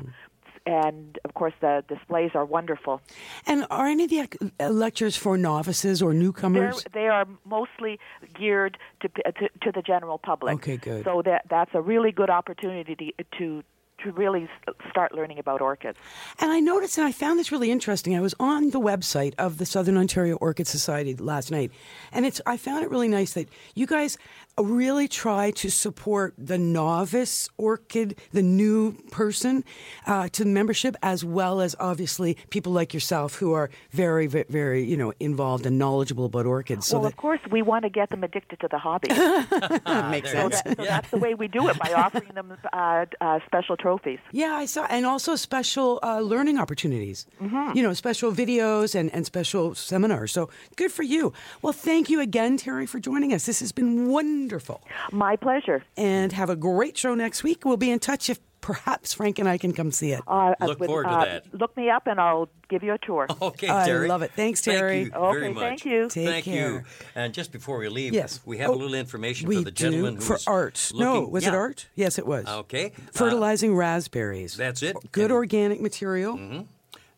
And 0.69 1.19
of 1.25 1.33
course, 1.33 1.55
the 1.62 1.83
displays 1.89 2.33
are 2.35 2.45
wonderful. 2.45 3.01
And 3.47 3.66
are 3.71 3.87
any 3.87 4.05
of 4.05 4.11
the 4.11 4.29
uh, 4.61 4.69
lectures 4.69 5.16
for 5.16 5.39
novices 5.39 6.03
or 6.03 6.12
They're, 6.12 6.21
newcomers? 6.21 6.85
they 6.93 7.09
are 7.09 7.27
mostly 7.47 7.99
geared 8.35 8.77
to, 9.01 9.09
to 9.09 9.49
to 9.62 9.73
the 9.73 9.81
general 9.81 10.19
public. 10.19 10.57
Okay, 10.57 10.77
good. 10.77 11.05
So 11.05 11.23
that 11.23 11.47
that's 11.49 11.71
a 11.73 11.81
really 11.81 12.12
good 12.12 12.29
opportunity 12.29 13.14
to 13.39 13.62
to, 13.99 14.05
to 14.05 14.12
really 14.12 14.49
start 14.90 15.14
learning 15.14 15.38
about 15.38 15.61
orchids. 15.61 15.99
And 16.40 16.51
I 16.51 16.61
noticed, 16.61 16.99
and 16.99 17.07
I 17.07 17.12
found 17.12 17.38
this 17.38 17.53
really 17.53 17.70
interesting. 17.70 18.16
I 18.16 18.20
was 18.20 18.34
on 18.40 18.70
the 18.70 18.80
website 18.80 19.34
of 19.38 19.59
the 19.59 19.66
Southern 19.66 19.96
Ontario 19.96 20.36
Orchid 20.36 20.66
Society 20.66 21.14
last 21.14 21.51
night, 21.51 21.70
and 22.12 22.26
it's 22.26 22.40
I 22.46 22.57
found 22.57 22.84
it 22.84 22.90
really 22.90 23.09
nice 23.09 23.32
that 23.34 23.49
you 23.74 23.86
guys 23.86 24.18
really 24.59 25.09
try 25.09 25.51
to 25.53 25.70
support 25.70 26.34
the 26.36 26.59
novice 26.59 27.49
orchid, 27.57 28.18
the 28.32 28.42
new 28.42 28.92
person 29.11 29.64
uh, 30.07 30.28
to 30.30 30.44
the 30.44 30.51
membership, 30.51 30.96
as 31.03 31.24
well 31.24 31.61
as 31.61 31.76
obviously 31.78 32.36
people 32.51 32.72
like 32.72 32.92
yourself 32.92 33.36
who 33.36 33.53
are 33.53 33.70
very, 33.90 34.26
very, 34.26 34.44
very 34.49 34.84
you 34.84 34.96
know 34.96 35.12
involved 35.20 35.66
and 35.66 35.78
knowledgeable 35.78 36.26
about 36.26 36.46
orchids. 36.46 36.86
So 36.86 36.96
well, 36.96 37.05
that 37.05 37.12
of 37.12 37.16
course, 37.16 37.40
we 37.51 37.62
want 37.62 37.84
to 37.84 37.90
get 37.90 38.11
them 38.11 38.24
addicted 38.24 38.61
to 38.61 38.68
the 38.68 38.78
hobby. 38.78 39.09
makes 40.11 40.32
so, 40.32 40.51
sense. 40.51 40.62
that, 40.62 40.76
so 40.76 40.84
that's 40.84 41.11
the 41.11 41.18
way 41.18 41.34
we 41.34 41.49
do 41.49 41.68
it 41.68 41.78
by 41.78 41.92
offering 41.96 42.30
them 42.34 42.57
uh, 42.72 43.07
uh, 43.20 43.38
special 43.46 43.76
trophies. 43.89 44.18
Yeah, 44.32 44.53
I 44.53 44.66
saw, 44.66 44.86
and 44.91 45.07
also 45.07 45.34
special 45.36 45.99
uh, 46.03 46.20
learning 46.20 46.59
opportunities. 46.59 47.26
Mm-hmm. 47.41 47.76
You 47.76 47.82
know, 47.82 47.95
special 47.95 48.32
videos 48.32 48.95
and, 48.95 49.12
and 49.14 49.24
special 49.24 49.74
seminars. 49.74 50.32
So 50.32 50.51
good 50.76 50.93
for 50.93 51.03
you. 51.03 51.32
Well, 51.62 51.72
thank 51.72 52.11
you 52.11 52.20
again, 52.20 52.57
Terry, 52.57 52.86
for 52.86 52.99
joining 53.01 53.32
us. 53.32 53.47
This 53.47 53.61
has 53.61 53.72
been 53.72 54.09
wonderful. 54.09 54.82
My 55.12 55.36
pleasure. 55.36 55.82
And 55.97 56.32
have 56.32 56.51
a 56.51 56.57
great 56.57 56.97
show 56.97 57.14
next 57.14 57.43
week. 57.43 57.64
We'll 57.64 57.76
be 57.76 57.91
in 57.91 57.99
touch 57.99 58.28
if 58.28 58.39
perhaps 58.61 59.15
Frank 59.15 59.39
and 59.39 59.49
I 59.49 59.59
can 59.59 59.73
come 59.73 59.91
see 59.93 60.13
it. 60.13 60.21
Uh, 60.27 60.55
Look 60.61 60.81
with- 60.81 60.89
forward 60.89 61.05
to 61.05 61.11
uh, 61.11 61.25
that. 61.25 61.45
Look 61.55 61.77
me 61.77 61.91
up, 61.91 62.07
and 62.07 62.21
I'll 62.21 62.49
give 62.69 62.83
you 62.83 62.93
a 62.95 62.99
tour. 62.99 63.27
Okay, 63.41 63.69
I 63.69 63.87
Terry. 63.87 64.09
love 64.09 64.23
it. 64.23 64.33
Thanks, 64.35 64.61
Terry. 64.63 65.05
Thank 65.05 65.13
Terry. 65.13 65.23
you 65.23 65.29
Okay, 65.29 65.39
very 65.41 65.53
much. 65.55 65.63
thank 65.63 65.85
you. 65.85 66.09
Take 66.09 66.29
Thank 66.29 66.45
care. 66.45 66.71
you. 66.73 66.83
And 67.15 67.33
just 67.33 67.53
before 67.53 67.79
we 67.79 67.89
leave, 67.89 68.13
Yes. 68.13 68.41
we 68.45 68.59
have 68.59 68.71
Oh, 68.71 68.75
a 68.75 68.77
little 68.77 68.95
information 68.95 69.51
for 69.51 69.61
the 69.63 69.71
gentleman 69.71 70.15
do 70.15 70.21
who 70.21 70.25
for 70.27 70.33
was 70.35 70.47
art. 70.47 70.93
no, 70.95 71.23
was 71.23 71.45
Yeah. 71.45 71.51
it 71.51 71.55
art? 71.55 71.87
Yes, 71.95 72.19
it 72.19 72.27
was. 72.27 72.47
Okay. 72.47 72.93
Fertilizing 73.13 73.75
raspberries. 73.75 74.57
That's 74.57 74.83
it. 74.83 74.97
Good 75.13 75.25
And- 75.27 75.33
organic 75.33 75.81
material. 75.81 76.67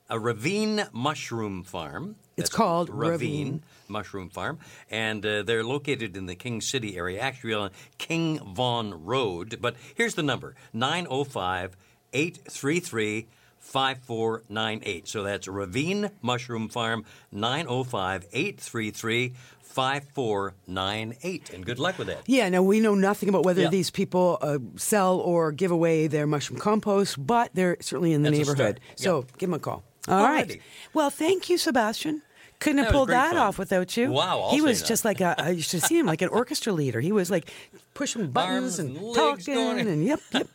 a 0.09 0.18
ravine 0.18 0.86
mushroom 0.93 1.62
farm. 1.62 2.16
It's 2.36 2.51
called 2.51 2.88
Ravine, 2.91 3.11
Ravine. 3.11 3.62
Mushroom 3.91 4.30
Farm, 4.30 4.59
and 4.91 5.24
uh, 5.26 5.43
they're 5.43 5.64
located 5.64 6.16
in 6.16 6.26
the 6.26 6.34
King 6.34 6.61
City 6.61 6.97
area, 6.97 7.20
actually 7.20 7.55
on 7.55 7.70
King 7.99 8.38
Vaughan 8.55 9.05
Road. 9.05 9.59
But 9.61 9.76
here's 9.95 10.14
the 10.14 10.22
number 10.22 10.55
905 10.72 11.76
833 12.12 13.26
5498. 13.59 15.07
So 15.07 15.22
that's 15.22 15.47
Ravine 15.47 16.11
Mushroom 16.22 16.68
Farm, 16.68 17.05
905 17.30 18.26
833 18.32 19.34
5498. 19.62 21.51
And 21.51 21.64
good 21.64 21.78
luck 21.78 21.99
with 21.99 22.09
that. 22.09 22.22
Yeah, 22.26 22.49
now 22.49 22.62
we 22.62 22.80
know 22.80 22.95
nothing 22.95 23.28
about 23.28 23.45
whether 23.45 23.62
Yeah. 23.62 23.68
these 23.68 23.91
people 23.91 24.38
uh, 24.41 24.59
sell 24.76 25.18
or 25.18 25.53
give 25.53 25.70
away 25.70 26.07
their 26.09 26.26
mushroom 26.26 26.59
compost, 26.59 27.24
but 27.24 27.51
they're 27.55 27.76
certainly 27.80 28.12
in 28.12 28.22
the 28.22 28.30
That's 28.30 28.49
neighborhood. 28.49 28.80
So 28.97 29.18
Yeah. 29.20 29.24
give 29.38 29.49
them 29.51 29.55
a 29.55 29.59
call. 29.61 29.82
All 30.09 30.24
right. 30.24 30.49
Alrighty. 30.49 30.61
Well, 30.95 31.11
thank 31.11 31.49
you, 31.51 31.59
Sebastian. 31.59 32.22
Couldn't 32.61 32.84
have 32.84 32.92
pulled 32.92 33.08
that 33.08 33.32
fun. 33.32 33.38
off 33.38 33.58
without 33.58 33.96
you. 33.96 34.12
Wow, 34.12 34.40
I'll 34.42 34.50
he 34.50 34.61
was 34.61 34.82
just 34.82 35.02
like 35.02 35.22
a. 35.22 35.34
I 35.38 35.50
used 35.50 35.70
to 35.70 35.80
see 35.80 35.98
him 35.98 36.04
like 36.04 36.20
an 36.20 36.28
orchestra 36.28 36.74
leader. 36.74 37.00
He 37.00 37.11
was 37.11 37.30
like 37.30 37.50
pushing 37.94 38.26
buttons 38.32 38.78
Arms 38.78 38.78
and, 38.78 38.96
and 38.98 39.14
talking 39.14 39.54
going. 39.54 39.88
and 39.88 40.04
yep, 40.04 40.20
yep. 40.32 40.46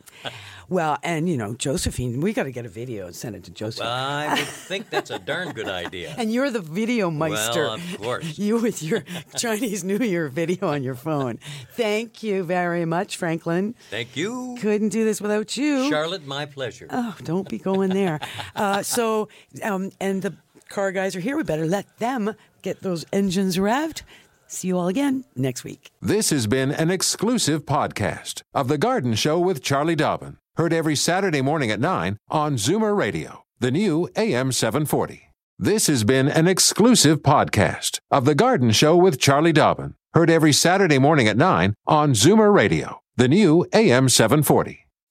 well, 0.69 0.99
and 1.01 1.27
you 1.27 1.35
know, 1.35 1.55
Josephine, 1.55 2.21
we 2.21 2.31
got 2.31 2.43
to 2.43 2.51
get 2.51 2.63
a 2.63 2.69
video 2.69 3.07
and 3.07 3.15
send 3.15 3.35
it 3.35 3.43
to 3.45 3.51
Josephine. 3.51 3.87
I 3.87 4.35
would 4.35 4.45
think 4.45 4.91
that's 4.91 5.09
a 5.09 5.17
darn 5.17 5.51
good 5.53 5.67
idea. 5.67 6.13
and 6.19 6.31
you're 6.31 6.51
the 6.51 6.61
video 6.61 7.09
meister. 7.09 7.63
Well, 7.63 7.73
of 7.73 7.97
course. 7.99 8.37
You 8.45 8.57
with 8.57 8.83
your 8.83 9.03
Chinese 9.35 9.83
New 9.83 9.97
Year 9.97 10.27
video 10.27 10.67
on 10.67 10.83
your 10.83 10.93
phone. 10.93 11.39
Thank 11.71 12.21
you 12.21 12.43
very 12.43 12.85
much, 12.85 13.17
Franklin. 13.17 13.73
Thank 13.89 14.15
you. 14.15 14.57
Couldn't 14.59 14.89
do 14.89 15.05
this 15.05 15.19
without 15.21 15.57
you. 15.57 15.89
Charlotte, 15.89 16.27
my 16.27 16.45
pleasure. 16.45 16.87
Oh, 16.91 17.15
don't 17.23 17.49
be 17.49 17.57
going 17.57 17.89
there. 17.91 18.19
uh, 18.55 18.83
so, 18.83 19.29
um, 19.63 19.91
and 19.99 20.21
the 20.21 20.35
car 20.69 20.91
guys 20.91 21.15
are 21.15 21.19
here. 21.19 21.37
We 21.37 21.43
better 21.43 21.65
let 21.65 21.97
them 21.97 22.35
get 22.61 22.81
those 22.81 23.05
engines 23.13 23.57
revved. 23.57 24.01
See 24.47 24.67
you 24.67 24.77
all 24.77 24.87
again 24.87 25.25
next 25.35 25.63
week. 25.63 25.91
This 26.01 26.29
has 26.29 26.47
been 26.47 26.71
an 26.71 26.91
exclusive 26.91 27.65
podcast 27.65 28.43
of 28.53 28.67
The 28.67 28.77
Garden 28.77 29.15
Show 29.15 29.39
with 29.39 29.61
Charlie 29.63 29.95
Dobbin. 29.95 30.37
Heard 30.57 30.71
every 30.71 30.95
Saturday 30.95 31.41
morning 31.41 31.71
at 31.71 31.79
9 31.79 32.17
on 32.29 32.55
Zoomer 32.55 32.95
Radio, 32.95 33.43
the 33.59 33.71
new 33.71 34.07
AM 34.15 34.51
740. 34.51 35.31
This 35.57 35.87
has 35.87 36.03
been 36.03 36.27
an 36.27 36.47
exclusive 36.47 37.21
podcast 37.21 37.99
of 38.11 38.25
The 38.25 38.35
Garden 38.35 38.71
Show 38.71 38.95
with 38.95 39.19
Charlie 39.19 39.53
Dobbin. 39.53 39.95
Heard 40.13 40.29
every 40.29 40.53
Saturday 40.53 40.99
morning 40.99 41.27
at 41.27 41.37
9 41.37 41.73
on 41.87 42.11
Zoomer 42.11 42.53
Radio, 42.53 42.99
the 43.17 43.27
new 43.27 43.65
AM 43.73 44.07
740. 44.07 44.84